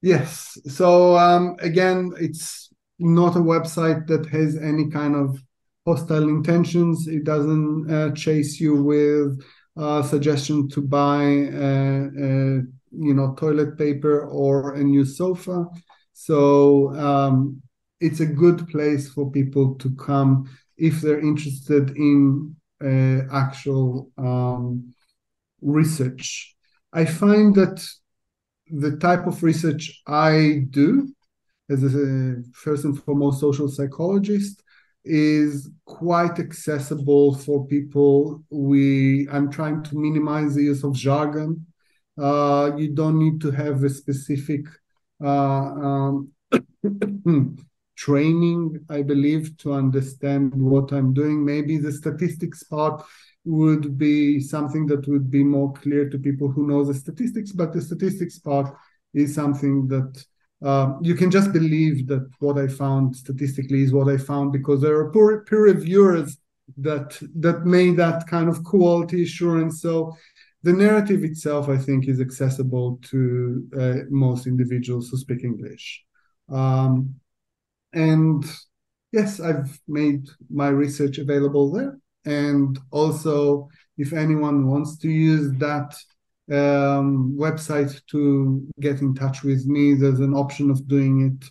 yes. 0.00 0.56
So 0.66 1.18
um, 1.18 1.56
again, 1.60 2.12
it's 2.18 2.72
not 2.98 3.36
a 3.36 3.40
website 3.40 4.06
that 4.06 4.24
has 4.26 4.56
any 4.56 4.88
kind 4.88 5.14
of 5.16 5.38
hostile 5.86 6.30
intentions. 6.30 7.08
It 7.08 7.24
doesn't 7.24 7.90
uh, 7.90 8.12
chase 8.12 8.58
you 8.58 8.82
with 8.82 9.42
uh, 9.76 10.02
suggestion 10.02 10.68
to 10.70 10.80
buy 10.80 11.48
uh, 11.52 12.08
uh 12.24 12.60
you 12.90 13.14
know 13.14 13.34
toilet 13.34 13.78
paper 13.78 14.26
or 14.26 14.74
a 14.74 14.84
new 14.84 15.04
sofa. 15.04 15.66
So 16.12 16.94
um, 16.96 17.62
it's 18.00 18.20
a 18.20 18.26
good 18.26 18.68
place 18.68 19.08
for 19.08 19.30
people 19.30 19.74
to 19.76 19.94
come 19.96 20.48
if 20.76 21.00
they're 21.00 21.20
interested 21.20 21.90
in 21.96 22.56
uh, 22.82 23.22
actual 23.32 24.10
um, 24.18 24.92
research. 25.60 26.56
I 26.92 27.04
find 27.04 27.54
that 27.54 27.86
the 28.70 28.96
type 28.96 29.26
of 29.26 29.42
research 29.42 30.00
i 30.06 30.62
do 30.70 31.12
as 31.68 31.82
a 31.82 32.36
first 32.54 32.84
and 32.84 33.00
foremost 33.02 33.40
social 33.40 33.68
psychologist 33.68 34.62
is 35.04 35.70
quite 35.86 36.38
accessible 36.38 37.34
for 37.34 37.66
people. 37.66 38.42
We 38.50 39.28
i'm 39.32 39.50
trying 39.50 39.82
to 39.84 39.98
minimize 39.98 40.54
the 40.54 40.64
use 40.64 40.84
of 40.84 40.94
jargon 40.94 41.66
uh, 42.20 42.72
you 42.76 42.88
don't 42.88 43.18
need 43.18 43.40
to 43.40 43.50
have 43.50 43.82
a 43.84 43.90
specific 43.90 44.66
uh, 45.22 45.28
um, 45.86 46.32
training, 47.96 48.84
I 48.88 49.02
believe, 49.02 49.56
to 49.58 49.72
understand 49.72 50.54
what 50.54 50.92
I'm 50.92 51.12
doing. 51.12 51.44
Maybe 51.44 51.78
the 51.78 51.92
statistics 51.92 52.62
part 52.64 53.02
would 53.44 53.96
be 53.96 54.40
something 54.40 54.86
that 54.86 55.06
would 55.08 55.30
be 55.30 55.42
more 55.42 55.72
clear 55.72 56.08
to 56.08 56.18
people 56.18 56.50
who 56.50 56.66
know 56.66 56.84
the 56.84 56.94
statistics, 56.94 57.52
but 57.52 57.72
the 57.72 57.80
statistics 57.80 58.38
part 58.38 58.74
is 59.14 59.34
something 59.34 59.88
that 59.88 60.24
uh, 60.62 60.94
you 61.00 61.14
can 61.14 61.30
just 61.30 61.52
believe 61.52 62.06
that 62.06 62.28
what 62.38 62.58
I 62.58 62.68
found 62.68 63.16
statistically 63.16 63.82
is 63.82 63.92
what 63.92 64.08
I 64.08 64.18
found 64.18 64.52
because 64.52 64.82
there 64.82 64.96
are 64.96 65.10
peer, 65.10 65.40
peer 65.48 65.62
reviewers 65.62 66.36
that 66.76 67.18
that 67.36 67.66
made 67.66 67.96
that 67.96 68.26
kind 68.26 68.48
of 68.48 68.62
quality 68.62 69.22
assurance. 69.22 69.80
So 69.80 70.16
the 70.62 70.72
narrative 70.72 71.24
itself, 71.24 71.68
I 71.68 71.78
think, 71.78 72.06
is 72.06 72.20
accessible 72.20 73.00
to 73.10 73.66
uh, 73.78 73.94
most 74.10 74.46
individuals 74.46 75.08
who 75.08 75.16
speak 75.16 75.42
English. 75.42 76.04
Um, 76.50 77.14
and 77.92 78.44
yes, 79.12 79.40
I've 79.40 79.80
made 79.88 80.28
my 80.50 80.68
research 80.68 81.18
available 81.18 81.72
there. 81.72 81.98
And 82.24 82.78
also, 82.90 83.68
if 83.96 84.12
anyone 84.12 84.68
wants 84.68 84.98
to 84.98 85.08
use 85.08 85.50
that 85.58 85.94
um, 86.50 87.36
website 87.38 88.00
to 88.08 88.66
get 88.80 89.00
in 89.00 89.14
touch 89.14 89.42
with 89.42 89.66
me, 89.66 89.94
there's 89.94 90.20
an 90.20 90.34
option 90.34 90.70
of 90.70 90.86
doing 90.86 91.32
it. 91.40 91.48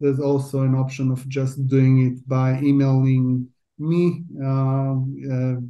There's 0.00 0.20
also 0.20 0.62
an 0.62 0.74
option 0.74 1.10
of 1.10 1.28
just 1.28 1.66
doing 1.68 2.06
it 2.06 2.28
by 2.28 2.58
emailing 2.60 3.48
me. 3.78 4.24
Uh, 4.42 4.94
uh, 5.32 5.60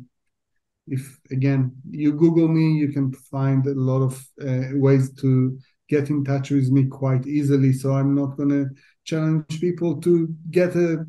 if 0.90 1.18
again 1.30 1.74
you 1.90 2.12
google 2.12 2.48
me 2.48 2.72
you 2.72 2.88
can 2.92 3.12
find 3.12 3.66
a 3.66 3.74
lot 3.74 4.02
of 4.02 4.14
uh, 4.42 4.68
ways 4.74 5.12
to 5.14 5.58
get 5.88 6.10
in 6.10 6.24
touch 6.24 6.50
with 6.50 6.70
me 6.70 6.86
quite 6.86 7.26
easily 7.26 7.72
so 7.72 7.92
i'm 7.92 8.14
not 8.14 8.36
going 8.36 8.48
to 8.48 8.66
challenge 9.04 9.60
people 9.60 10.00
to 10.00 10.28
get 10.50 10.74
a 10.76 11.04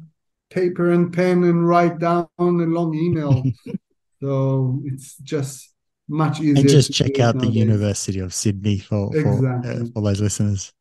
paper 0.50 0.92
and 0.92 1.14
pen 1.14 1.44
and 1.44 1.68
write 1.68 2.00
down 2.00 2.28
a 2.40 2.44
long 2.44 2.94
email 2.96 3.44
so 4.22 4.82
it's 4.86 5.18
just 5.18 5.74
much 6.08 6.40
easier 6.40 6.62
and 6.62 6.70
just 6.70 6.92
check 6.92 7.20
out 7.20 7.36
nowadays. 7.36 7.54
the 7.54 7.60
university 7.60 8.20
of 8.20 8.34
sydney 8.34 8.80
for 8.80 9.16
exactly. 9.16 9.74
for, 9.76 9.82
uh, 9.82 9.86
for 9.94 10.02
those 10.02 10.22
listeners 10.22 10.74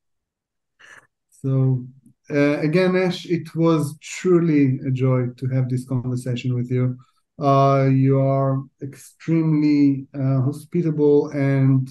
so 1.43 1.85
uh, 2.31 2.59
again 2.61 2.95
Nesh 2.95 3.27
it 3.27 3.55
was 3.55 3.97
truly 4.01 4.79
a 4.87 4.91
joy 4.91 5.27
to 5.37 5.47
have 5.49 5.69
this 5.69 5.85
conversation 5.87 6.55
with 6.55 6.71
you 6.71 6.97
you 7.41 8.19
are 8.19 8.63
extremely 8.83 10.07
uh, 10.15 10.43
hospitable 10.43 11.29
and 11.31 11.89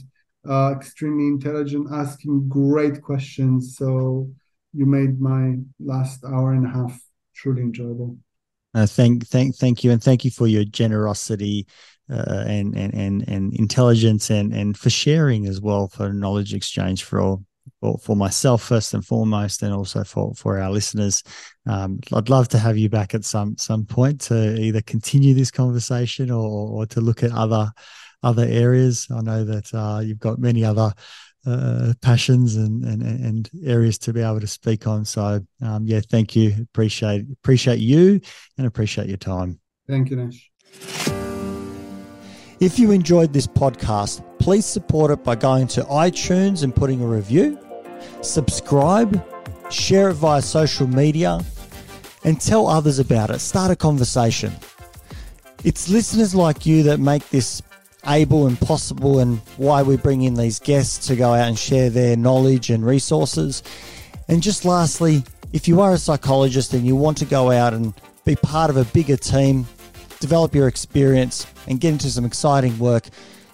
uh, 0.48 0.74
extremely 0.76 1.28
intelligent, 1.28 1.88
asking 1.92 2.48
great 2.50 3.02
questions. 3.02 3.78
So 3.78 4.30
you 4.74 4.86
made 4.86 5.20
my 5.20 5.56
last 5.80 6.24
hour 6.26 6.54
and 6.54 6.66
a 6.66 6.70
half 6.70 7.00
truly 7.34 7.62
enjoyable. 7.62 8.18
Uh, 8.74 8.86
thank, 8.86 9.26
thank, 9.28 9.56
thank 9.56 9.84
you, 9.84 9.92
and 9.92 10.04
thank 10.04 10.24
you 10.26 10.32
for 10.32 10.48
your 10.48 10.64
generosity 10.64 11.66
uh, 12.12 12.44
and, 12.48 12.78
and 12.78 12.94
and 12.94 13.28
and 13.28 13.54
intelligence, 13.56 14.30
and 14.30 14.54
and 14.54 14.78
for 14.78 14.90
sharing 14.90 15.48
as 15.48 15.60
well 15.60 15.88
for 15.88 16.14
knowledge 16.14 16.54
exchange 16.54 17.04
for 17.04 17.20
all 17.20 17.44
for, 17.80 17.98
for 18.00 18.16
myself 18.16 18.64
first 18.64 18.94
and 18.94 19.06
foremost, 19.06 19.64
and 19.64 19.74
also 19.74 20.04
for 20.04 20.34
for 20.36 20.60
our 20.60 20.72
listeners. 20.72 21.24
Um, 21.66 22.00
I'd 22.14 22.30
love 22.30 22.48
to 22.50 22.60
have 22.60 22.78
you 22.78 22.90
back 22.90 23.14
at 23.14 23.26
some 23.26 23.58
some 23.58 23.86
point 23.86 24.22
to 24.22 24.60
either 24.60 24.82
continue 24.82 25.34
this 25.34 25.52
conversation 25.52 26.32
or 26.32 26.48
or 26.48 26.86
to 26.88 27.02
look 27.02 27.24
at 27.24 27.32
other 27.32 27.72
other 28.24 28.46
areas. 28.46 29.08
I 29.12 29.22
know 29.22 29.44
that 29.44 29.74
uh, 29.74 30.02
you've 30.04 30.20
got 30.20 30.40
many 30.40 30.64
other 30.64 30.92
uh, 31.46 31.94
passions 32.02 32.56
and, 32.56 32.84
and 32.84 33.02
and 33.02 33.50
areas 33.64 33.98
to 34.00 34.14
be 34.14 34.22
able 34.22 34.40
to 34.40 34.48
speak 34.48 34.88
on. 34.88 35.06
So 35.06 35.40
um, 35.62 35.86
yeah, 35.86 36.02
thank 36.10 36.36
you. 36.36 36.56
Appreciate 36.62 37.26
appreciate 37.32 37.80
you 37.80 38.20
and 38.58 38.68
appreciate 38.68 39.08
your 39.08 39.18
time. 39.18 39.60
Thank 39.88 40.10
you, 40.10 40.18
Nesh. 40.18 40.52
If 42.60 42.80
you 42.80 42.92
enjoyed 42.92 43.34
this 43.34 43.46
podcast, 43.46 44.24
please 44.40 44.66
support 44.66 45.12
it 45.12 45.24
by 45.24 45.36
going 45.36 45.68
to 45.68 45.84
iTunes 45.84 46.64
and 46.64 46.76
putting 46.76 47.02
a 47.02 47.06
review, 47.06 47.60
subscribe, 48.22 49.24
share 49.70 50.10
it 50.10 50.14
via 50.14 50.42
social 50.42 50.88
media, 50.88 51.44
and 52.24 52.42
tell 52.42 52.68
others 52.68 53.00
about 53.00 53.30
it. 53.30 53.40
Start 53.40 53.72
a 53.72 53.76
conversation. 53.76 54.54
It's 55.64 55.90
listeners 55.90 56.36
like 56.36 56.66
you 56.66 56.84
that 56.84 57.00
make 57.00 57.30
this 57.30 57.62
able 58.06 58.48
and 58.48 58.60
possible, 58.60 59.20
and 59.20 59.40
why 59.58 59.84
we 59.84 59.98
bring 59.98 60.24
in 60.24 60.36
these 60.36 60.60
guests 60.60 61.08
to 61.08 61.16
go 61.16 61.34
out 61.34 61.48
and 61.48 61.58
share 61.58 61.90
their 61.90 62.16
knowledge 62.16 62.70
and 62.70 62.86
resources. 62.86 63.64
And 64.28 64.44
just 64.44 64.66
lastly, 64.66 65.24
if 65.54 65.68
you 65.68 65.82
are 65.82 65.94
a 65.94 65.98
psychologist 65.98 66.74
and 66.74 66.86
you 66.86 66.96
want 66.96 67.18
to 67.18 67.26
go 67.26 67.50
out 67.52 67.74
and 67.74 67.92
be 68.26 68.36
part 68.36 68.70
of 68.70 68.78
a 68.78 68.86
bigger 68.86 69.18
team, 69.18 69.66
develop 70.20 70.56
your 70.56 70.68
experience, 70.68 71.48
and 71.68 71.80
get 71.80 71.94
into 71.94 72.10
some 72.10 72.26
exciting 72.26 72.78
work, 72.80 73.08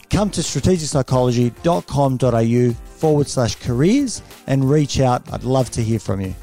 come 0.10 0.30
to 0.32 0.42
strategicpsychology.com.au 0.42 2.76
forward 3.04 3.28
slash 3.28 3.56
careers 3.56 4.22
and 4.48 4.64
reach 4.64 5.02
out. 5.02 5.22
I'd 5.34 5.44
love 5.44 5.70
to 5.72 5.84
hear 5.84 6.00
from 6.00 6.22
you. 6.22 6.34